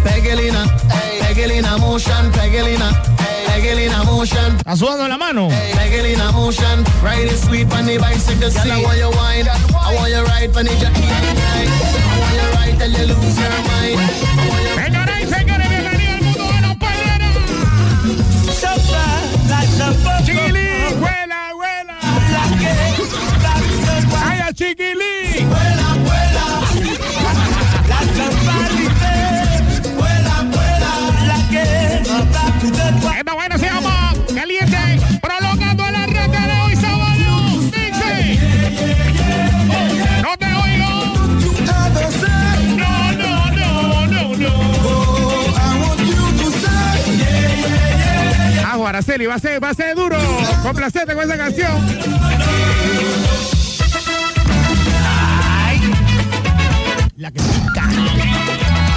[0.03, 0.65] Pegelina,
[1.23, 2.31] pegelina motion.
[2.31, 3.10] Pegelina,
[3.51, 5.49] Está sudando la mano.
[5.75, 8.71] Pegelina motion, ride it sweet on the bicycle seat.
[8.71, 11.03] I want you wine, I want you ride on the jockey.
[11.03, 11.11] I
[12.21, 13.99] want you ride till you lose your mind.
[13.99, 17.35] I want you Señoras y señores, bienvenidos al mundo de los
[20.99, 21.97] vuela, vuela.
[24.23, 25.49] Ay, a Chiquilín.
[33.31, 34.77] Esta vaina se llama Caliente,
[35.21, 37.61] prolongando la red de hoy sábado.
[37.61, 38.39] Dice.
[40.21, 40.89] No te oigo.
[42.75, 44.51] No, no, no, no, no.
[48.65, 50.17] Ah, Guaraceli, va a ser, va a ser duro.
[50.61, 51.87] Complacete con esa canción.
[57.15, 58.90] La que pica.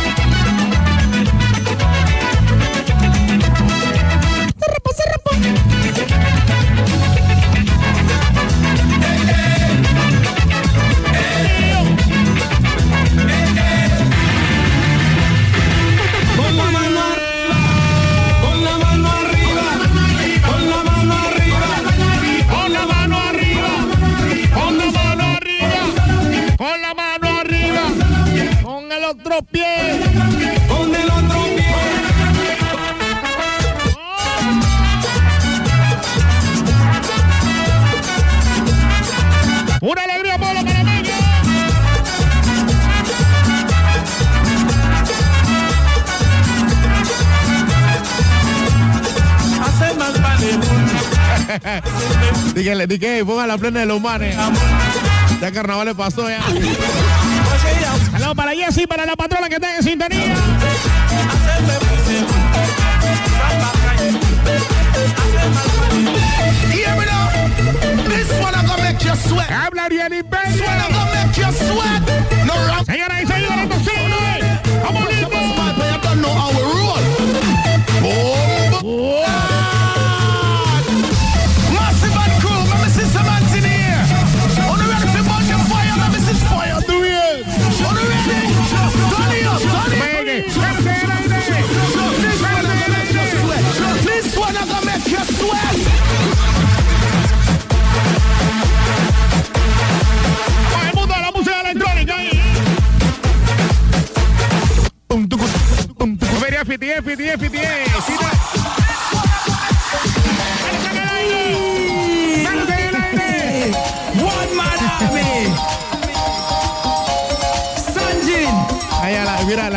[52.54, 54.36] Dígale, dígale, ponga la plena de los manes.
[55.40, 56.40] Ya carnaval le pasó ya.
[58.12, 60.34] Saludos para Jessy, para la patrona que está en sintonía.
[69.50, 70.64] Habla Ariel Imperio.
[70.64, 72.02] gonna make you sweat.
[72.46, 72.84] No rap.
[72.86, 73.68] Señoras y señores,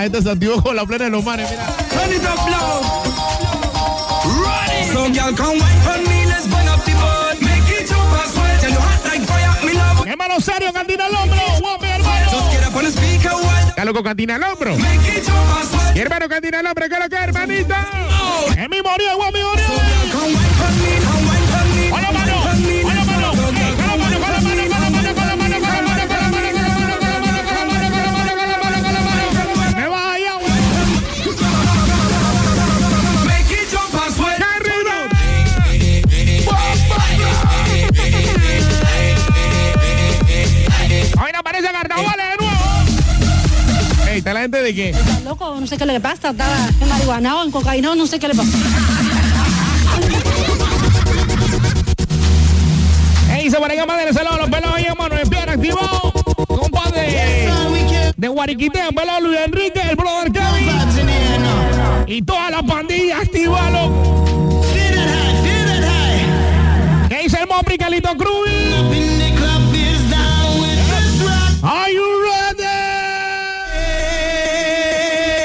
[0.07, 1.65] gente se activó con la plena de los manes, mira.
[1.89, 2.84] Turn it up loud.
[4.23, 4.88] Run it.
[4.93, 7.41] So girl, come wine for me, let's burn up the boat.
[7.41, 8.59] Make it jump and swell.
[8.61, 10.07] Tell you hot like fire, me love.
[10.07, 11.39] Hermano serio, cantina al hombro.
[11.59, 12.31] Guapo, hermano.
[12.31, 13.75] Just get up on the speaker, wild.
[13.75, 14.77] Ya loco, cantina al hombro.
[14.77, 15.97] Make it jump and swell.
[15.97, 17.17] Y hermano, cantina al hombro, ¿qué es lo que?
[18.57, 19.26] Es mi morio, guapo,
[44.77, 44.89] qué?
[44.91, 48.19] Está loco, no sé qué le pasa, estaba en marihuana o en cocaína, no sé
[48.19, 48.57] qué le pasa.
[53.33, 56.13] Ey, se más del salón, los pelos ahí, hermano, en piedra activado.
[56.47, 57.49] Compadre
[58.15, 60.69] de Guariquite, el pelado Luis Enrique, el brother Kevin.
[62.07, 63.91] Y toda la pandilla activado.
[67.09, 69.26] ¿Qué dice el Mopri, Calito Cruz?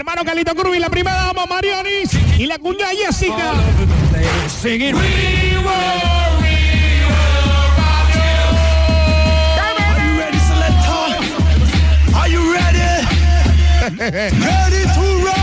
[0.00, 3.52] Hermano Calito Cruz la primera dama Marionis y la cuña Jessica.
[4.48, 4.96] Seguir.
[13.98, 15.39] Ready to.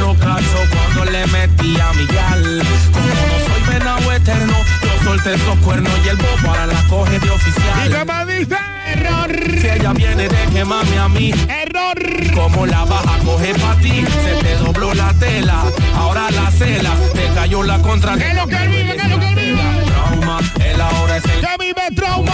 [0.00, 2.62] Los cachos cuando le metía a mi gal.
[2.92, 7.18] Como no soy venado eterno, yo solté esos cuernos y el bobo ahora la coge
[7.18, 8.06] de Y oficial.
[8.06, 8.56] como dice,
[8.86, 9.30] error.
[9.60, 12.32] Si ella viene de quemarme a mí, Error.
[12.34, 15.62] como la baja coge pa' ti, se te dobló la tela,
[15.94, 18.16] ahora la cela, te cayó la contra.
[18.16, 18.96] ¿Qué es lo que vive?
[18.96, 19.62] ¿Qué es lo que vive?
[19.86, 22.32] Trauma, él ahora es el Que vive trauma.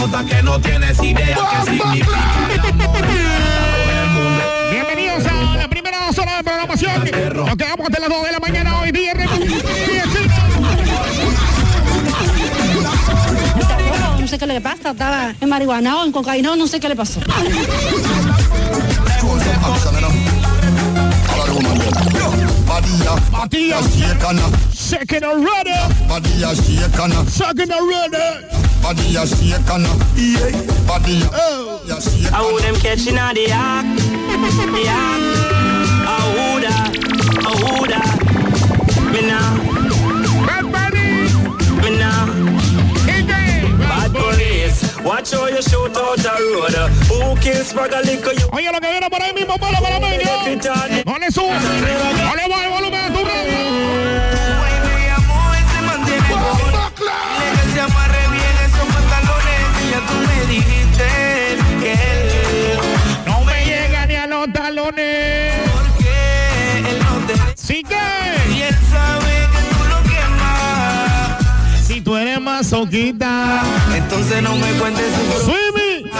[0.00, 4.42] Nota que no tienes idea qué significa el amor en el mundo.
[4.70, 7.04] Bienvenidos a la primera hora de programación.
[7.34, 9.28] Nos quedamos hasta las 2 de la mañana hoy viernes.
[14.18, 16.96] No sé qué le pasa, estaba en marihuana o en cocaína, no sé qué le
[16.96, 17.20] pasó.
[23.32, 23.86] Matías,
[25.22, 25.72] already.
[27.40, 28.59] Already.
[28.82, 29.86] Body a shake and
[30.16, 30.86] yeah, oh.
[30.86, 31.22] body
[31.92, 32.30] a shake.
[32.30, 35.22] How them catching on the act, the act.
[36.06, 36.92] How that,
[37.44, 38.16] how that.
[39.12, 39.56] Me now,
[40.46, 41.30] Bad Bunny.
[41.82, 42.40] me now.
[43.78, 46.74] Bad police, watch how you shoot out the road.
[47.08, 48.32] Who kills Spraga Liquor?
[48.32, 50.26] You Oye, lo que viene por ahí mismo, para para medio.
[51.06, 51.54] No le sube.
[52.24, 52.79] No le baje
[73.94, 76.10] entonces no me cuentes su Swimmy.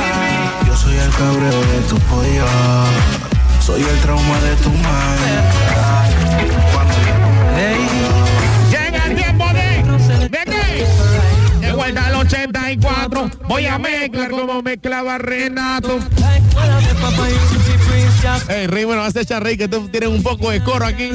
[0.67, 2.45] Yo soy el cabreo de tu polla.
[3.65, 5.41] Soy el trauma de tu madre.
[6.75, 6.95] Cuando
[8.71, 10.29] Llega el tiempo de.
[10.29, 10.87] ¿De qué?
[11.67, 13.31] De vuelta al 84.
[13.49, 15.99] Voy a mezclar como mezclaba Renato.
[18.49, 21.11] Ey, Rey, bueno, vas a echar Rey que tú tienes un poco de coro aquí.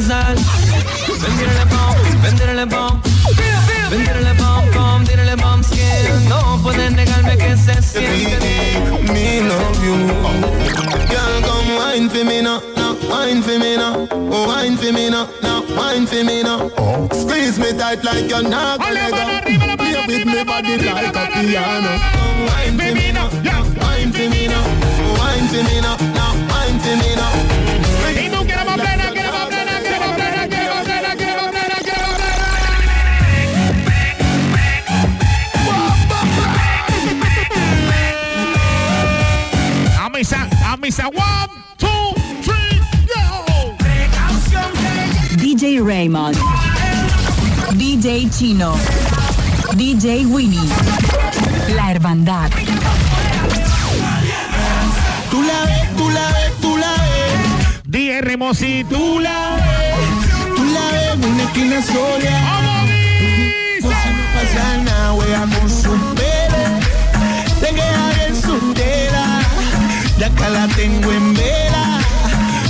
[6.27, 9.95] No pueden negarme que se siente Me love you.
[11.09, 12.61] Girl, come wine for me now.
[12.75, 12.85] now.
[13.09, 16.71] Wine wine for me now, oh wine for me now, now wine for me now.
[16.77, 17.07] Oh.
[17.11, 19.75] Squeeze me tight like you're not gonna let go.
[19.77, 21.91] Play with me body like a piano.
[22.15, 23.61] Oh, wine for me now, yeah.
[23.81, 25.97] wine for me now, oh wine for me now,
[40.85, 41.49] one,
[41.79, 42.13] two,
[42.43, 43.75] three, go.
[45.35, 46.35] DJ Raymond.
[47.73, 48.75] DJ Chino.
[49.73, 50.69] DJ Winnie.
[51.73, 52.51] La Hermandad.
[55.31, 57.81] Tú la ves, tú la ves, tú la ves.
[57.85, 60.55] DJ Remosi, tú la ves.
[60.55, 62.75] Tú la ves una esquina sola.
[63.81, 66.14] Pues si no pasa nada, wea con su
[70.35, 71.99] Acá la tengo en vela.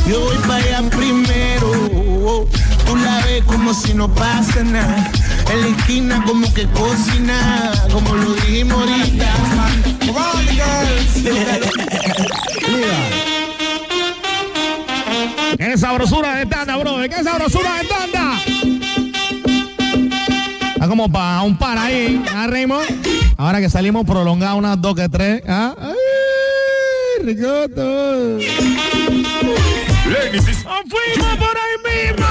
[0.08, 2.48] Yo voy para allá primero.
[2.86, 5.12] Tú la ves como si no pasa nada.
[5.52, 9.34] En la esquina como que cocina, como lo dijimos ahorita.
[15.58, 16.98] ¡Qué sabrosura de tanda, bro!
[17.10, 18.40] ¡Qué sabrosura de tanda!
[20.74, 22.86] Está como para un par ahí, ¿ah, Raymond?
[23.38, 25.74] Ahora que salimos prolongados unas dos que tres, ¿ah?
[27.26, 28.38] ¡Ay, ricoto!
[30.08, 32.28] Ladies, ¡Fuimos por ahí mismo!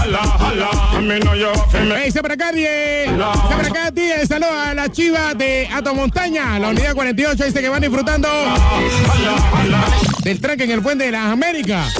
[0.00, 1.52] Hala, hala, a mí no yo,
[1.94, 2.64] Hey, se para acá, die.
[2.64, 4.26] Se para acá, die.
[4.26, 7.44] Saludos a la chiva de Ato Montaña, la unidad 48.
[7.44, 8.28] Dice que van disfrutando
[10.22, 11.92] del track en el puente de las Américas.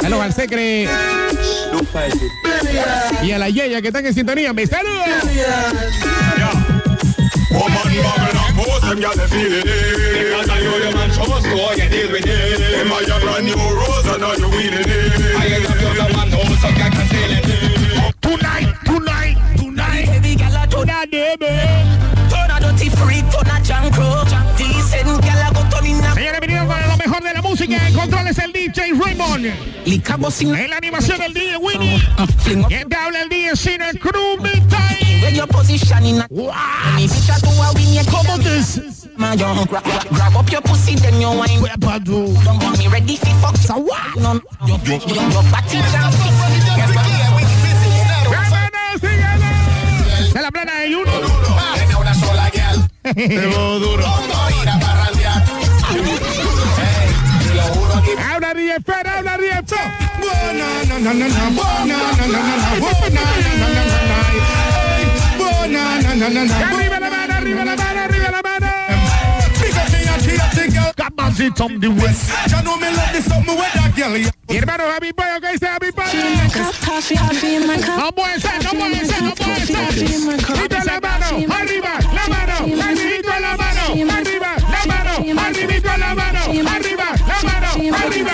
[0.00, 0.88] Saludos al Secre
[3.22, 4.52] y a la Yeya que están en sintonía.
[4.52, 5.06] ¡Me saludos!
[8.92, 9.64] Woman, bubble and pose, them gyal they feel it.
[9.64, 12.58] Because I know your man trust, so I can deal with it.
[12.58, 15.36] Them are your brand new rose, and now you winning it.
[15.36, 17.44] I ain't a other man, no, so I can feel it.
[18.20, 20.06] Tonight, tonight, tonight.
[20.06, 21.06] Baby girl, I turn a
[22.28, 24.31] Turn a dirty freak, turn a junk crow.
[27.62, 27.88] Música.
[27.88, 29.46] En controles el DJ Raymond.
[29.46, 32.00] En la animación el DJ Winnie.
[32.44, 36.28] ¿Quién te habla el DJ Cine Crew When your position in a
[38.10, 39.06] ¿Cómo this?
[39.16, 41.62] My young, grab, up your pussy, then you wine.
[42.02, 43.56] Don't want me ready for fuck.
[43.56, 44.16] So what?
[44.16, 46.12] No, your, your, your body jam.
[50.32, 51.12] De la plana de Juno.
[51.74, 52.88] Tiene una sola girl.
[53.14, 54.04] Debo duro.
[58.18, 58.52] Habla
[59.36, 59.86] Rieffer.
[66.62, 68.66] Arriba la mano, arriba la mano, arriba la mano.
[70.96, 71.88] Capacit on the
[74.48, 75.66] Mi hermano Happy Boy, ¿qué dice
[77.96, 79.76] No puede ser, no puede ser, no puede ser.
[80.84, 83.82] La mano, arriba, la mano, arriba, la mano,
[84.12, 86.40] arriba, la mano, arriba, la mano,
[86.70, 87.08] arriba
[87.94, 88.32] arriba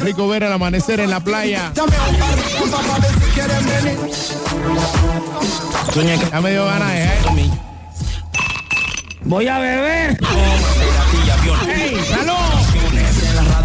[0.00, 1.72] Rico ver el amanecer en la playa.
[6.30, 7.18] Ya me dio ganas, ¿eh?
[9.22, 10.18] Voy a beber.
[12.08, 12.59] Salud.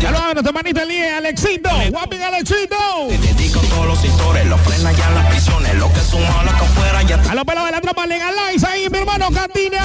[0.05, 1.69] Saludos a nuestro manito el día, Alexito.
[1.89, 2.77] Guapi Alexito.
[3.09, 6.21] Te dedico a todos los sectores, los frenas ya en las prisiones, lo que son
[6.21, 9.83] malos que afuera ya A los pelos de la tropa legalize ahí, mi hermano Cantina.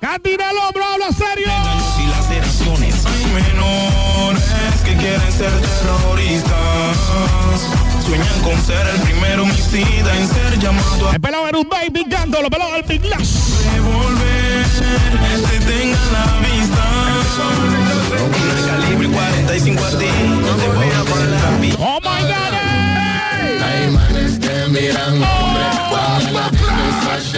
[0.00, 1.46] Cantina al hombro, habla serio.
[1.46, 3.06] y laceraciones.
[3.06, 4.42] Hay menores
[4.84, 6.96] que quieren ser terroristas.
[8.04, 11.90] Sueñan con ser el primero homicida en ser llamado a El pelado era un baby
[11.90, 13.30] picando, los pelados del Big Lash.
[13.74, 14.66] revolver.
[15.50, 17.75] Te tengan la vista.
[19.46, 20.06] Una calibre 45 a ti.
[20.60, 21.38] Te voy a parar la
[21.78, 22.52] Oh my God.
[22.52, 23.60] eh.
[23.62, 26.48] Hay manes que miran hombre Cuando la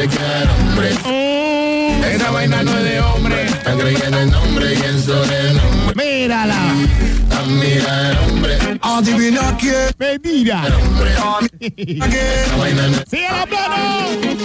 [0.09, 5.02] quiere hombre Mm, Esa vaina no es de hombre Están creyendo en nombre y en
[5.02, 6.55] sobrenombre Mírala.
[6.56, 10.62] A mira el hombre Adivina quién Mentira.
[10.78, 11.10] Hombre
[11.59, 13.74] Quién Esa vaina no Sigue la plano.
[13.76, 14.39] Ay,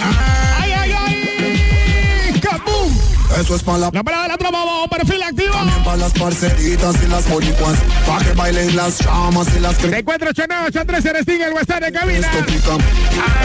[0.62, 0.73] ay, ay.
[3.38, 5.54] Eso es para la La de la tropa, vamos, perfil activo.
[5.84, 7.76] para las parceritas y las boricuas
[8.06, 11.92] Pa' que bailen las chamas y las Te encuentro 8983 eres Sting, el WhatsApp de
[11.92, 12.28] cabina.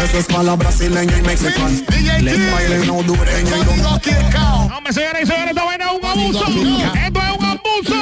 [0.03, 1.69] Eso es para la brasileña y mexicana
[2.21, 6.45] Les bailen hondureña y dominicana Hombre, señores y señores, vaina es un abuso.
[6.45, 7.95] Esto es un abuso.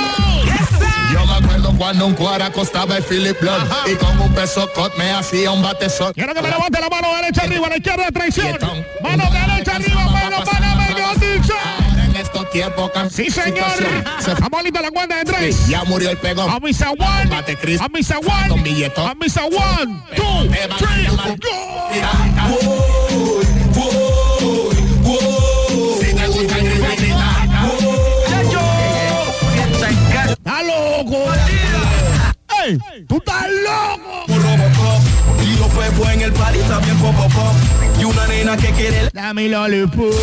[1.14, 5.12] Yo acuerdo cuando un cuara costaba el Philip Blunt y con un peso cot me
[5.12, 6.14] hacía un batezón.
[6.14, 8.58] Quiero que me levante la mano derecha arriba, la izquierda traición.
[9.02, 10.77] Mano derecha arriba, mano dicho.
[12.58, 13.68] Estos tiempos Sí, señor.
[14.40, 15.68] Vamos listo la cuenta de tres.
[15.68, 16.50] Ya murió el pegón.
[16.50, 17.36] A misa one.
[17.80, 18.50] A misa one.
[18.50, 19.08] Con billetón.
[19.08, 22.12] A misa one, two, three, el grita.
[30.30, 31.26] ¡Está loco!
[32.64, 32.78] ¡Ey!
[33.08, 34.26] ¡Tú estás loco!
[34.28, 35.02] Un Robocop
[35.44, 37.54] y los pepos en el party también pop pop pop
[38.00, 40.14] y una nena que quiere Dame lollipop.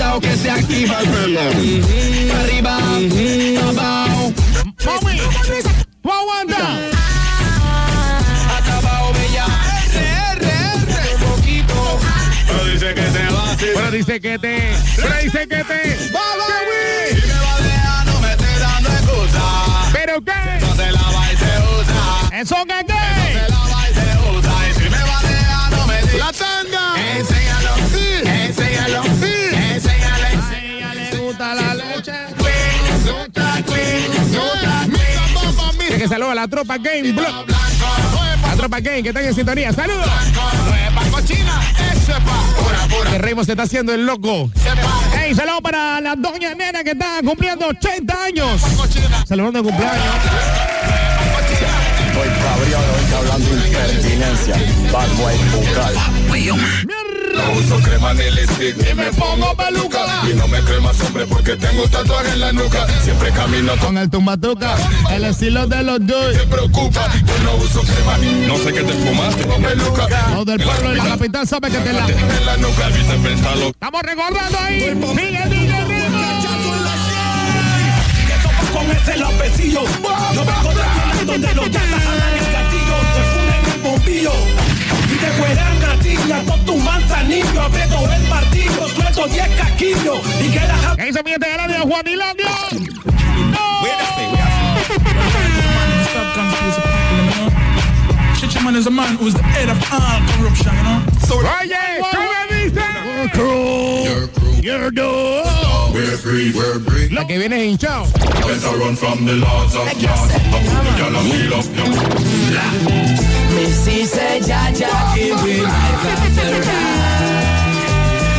[0.00, 1.40] Cuidado que se activa el pelo
[2.40, 2.78] arriba
[3.68, 4.32] abajo
[4.86, 5.20] Mami,
[6.04, 6.78] aguanta.
[8.56, 9.46] hasta abajo bella
[9.84, 9.98] R
[10.36, 12.00] R R un poquito
[12.46, 13.56] Pero dice que te va.
[13.58, 14.72] Pero dice que te.
[14.96, 15.96] Pero dice que te.
[15.96, 16.18] Si me
[17.34, 19.42] va a dejar, no me esté dando excusa.
[19.92, 20.60] ¿Pero qué?
[20.60, 22.40] No se lava y se usa.
[22.40, 22.89] ¿Eso que
[36.00, 37.46] que saluda a la tropa Game Block.
[38.46, 39.70] La tropa Game que está en sintonía.
[39.70, 40.06] ¡Saludos!
[41.10, 41.60] Cochina.
[42.88, 44.50] Pura, se está haciendo el loco.
[45.14, 48.62] Hey, saludos para la doña nena que está cumpliendo 80 años.
[49.26, 50.06] Saludando el cumpleaños.
[52.18, 52.28] Hoy
[53.14, 54.56] hablando impertinencia.
[54.90, 55.34] Bad boy.
[57.46, 58.76] No uso crema ni lipstick.
[58.76, 59.98] Ni me pongo peluca.
[60.30, 62.86] Y no me cremas hombre porque tengo tatuaje en la nuca.
[63.02, 64.76] Siempre camino con el tumbatuca,
[65.10, 66.32] el estilo de los dos.
[66.36, 69.46] te preocupa Yo no uso crema ni No sé qué te fumaste.
[69.46, 70.06] con peluca.
[70.34, 72.06] Los del pueblo y la capital sabe que te la.
[72.06, 75.00] En la nuca viste pensarlo Estamos recordando ahí.
[78.42, 79.14] Topas con ese
[81.30, 84.59] vengo de tierras donde el gatillo, te el bombillo.
[85.50, 87.62] Y te cueran a ti, y a todo tu manzanillo.
[87.62, 90.20] Aprieto el martillo, suelto 10 caquillos.
[90.40, 92.50] Y quedas a ¿Qué dice mi gente de radio Juanilandia?
[96.10, 97.50] Stop confusing people, you know.
[98.40, 101.02] Chicha man is a man who's the head of all corruption, you know.
[101.26, 102.18] So Oye, ¿qué
[102.50, 102.84] me dice?
[104.62, 105.42] Your crew.
[105.92, 108.06] We're free, we're free La que viene es hinchado.
[108.46, 110.30] Better run from the laws of God
[113.60, 116.62] Up the girl and feel up your Missy said, Jaja, give me life after.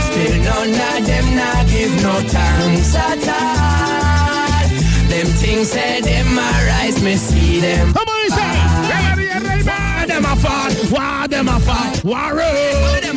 [0.07, 4.69] Still none of them not give no thanks at all.
[5.09, 7.93] Them things say them arise, me see them.
[7.93, 8.47] ¿Cómo dice?
[8.89, 10.09] Melody and Raymond.
[10.09, 13.13] Them a fall, why them a fall, warrior.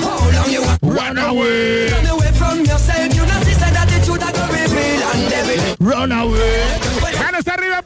[0.00, 3.14] Hold on, you Run away, run away from yourself.
[3.14, 5.76] You know, sister, that the truth I go reveal and devil.
[5.80, 6.78] run away.
[7.18, 7.81] Manos arriba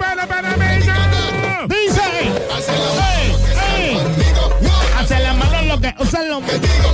[6.24, 6.92] lo que usan los.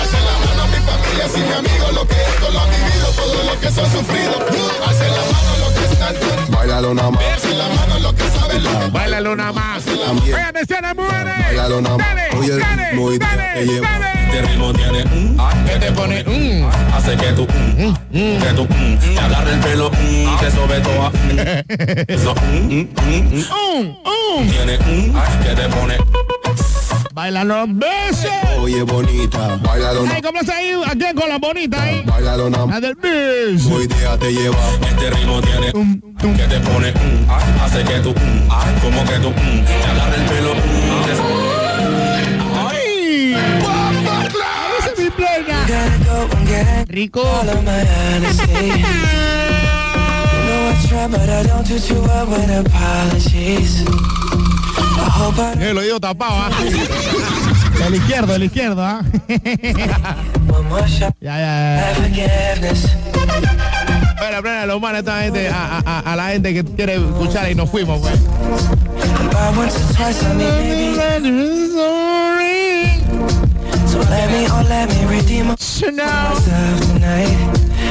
[0.00, 3.06] Hace la mano a mi familia y mi amigo Lo que esto lo han vivido,
[3.16, 4.34] todo lo que se ha sufrido
[4.86, 6.14] Hace la mano lo que están
[6.50, 7.24] Bailalo nada más.
[7.36, 9.84] Hace la mano lo que saben lo Baila luna más.
[9.84, 10.34] También.
[10.34, 11.34] Oye, atención, mujeres.
[11.46, 12.06] Bailalo nada más.
[12.08, 14.14] Dale, Oye, dale, muy dale, te dale.
[14.24, 15.36] Este ritmo tiene un
[15.66, 19.90] que te pone un hace que tú que tú te agarre el pelo
[20.40, 21.38] te sobe toda mm,
[22.08, 22.34] eso.
[22.52, 22.90] Un,
[24.36, 24.50] un.
[24.50, 25.96] tiene un que te pone
[27.14, 28.28] Baila los besos.
[28.58, 29.56] Oye, bonita.
[29.62, 30.72] Bailalo Hey, ¿cómo está ahí?
[30.84, 32.02] Aquí con la bonita ahí.
[32.04, 32.80] Bailalo nada La más.
[32.82, 33.68] del beso.
[33.68, 34.56] Muy día te lleva.
[34.90, 36.00] este ritmo tiene un
[36.36, 37.26] que te pone un
[37.62, 40.54] hace que tú mm, como que tú mm, te agarre el pelo
[41.16, 41.54] sobe
[42.68, 43.36] ¡Ay!
[44.80, 46.84] Esa es mi plena.
[46.88, 47.22] Rico.
[55.60, 56.50] El oído tapado, ¿ah?
[57.86, 59.02] El izquierdo, el izquierdo, ¿ah?
[61.20, 61.92] ya, ya, ya.
[64.18, 67.54] Bueno, plena, lo humano esta gente, a, a- a la gente que quiere escuchar y
[67.54, 68.14] nos fuimos, pues.
[73.86, 77.36] So let me, oh let me redeem myself tonight.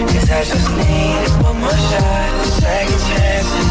[0.07, 3.69] Cause I just need one more shot, second chances.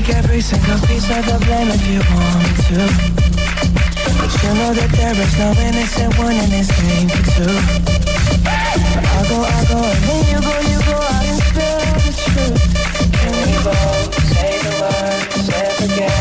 [0.01, 2.79] take every single piece of the blame if you want to.
[4.19, 7.55] But you know that there is no innocent one in this game for two.
[8.47, 12.63] I go, I'll go, and then you go, you go out and spill the truth.
[13.19, 15.45] Can we both say the words?
[15.45, 16.18] say it again?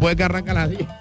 [0.00, 0.99] después de que arranca a las 10.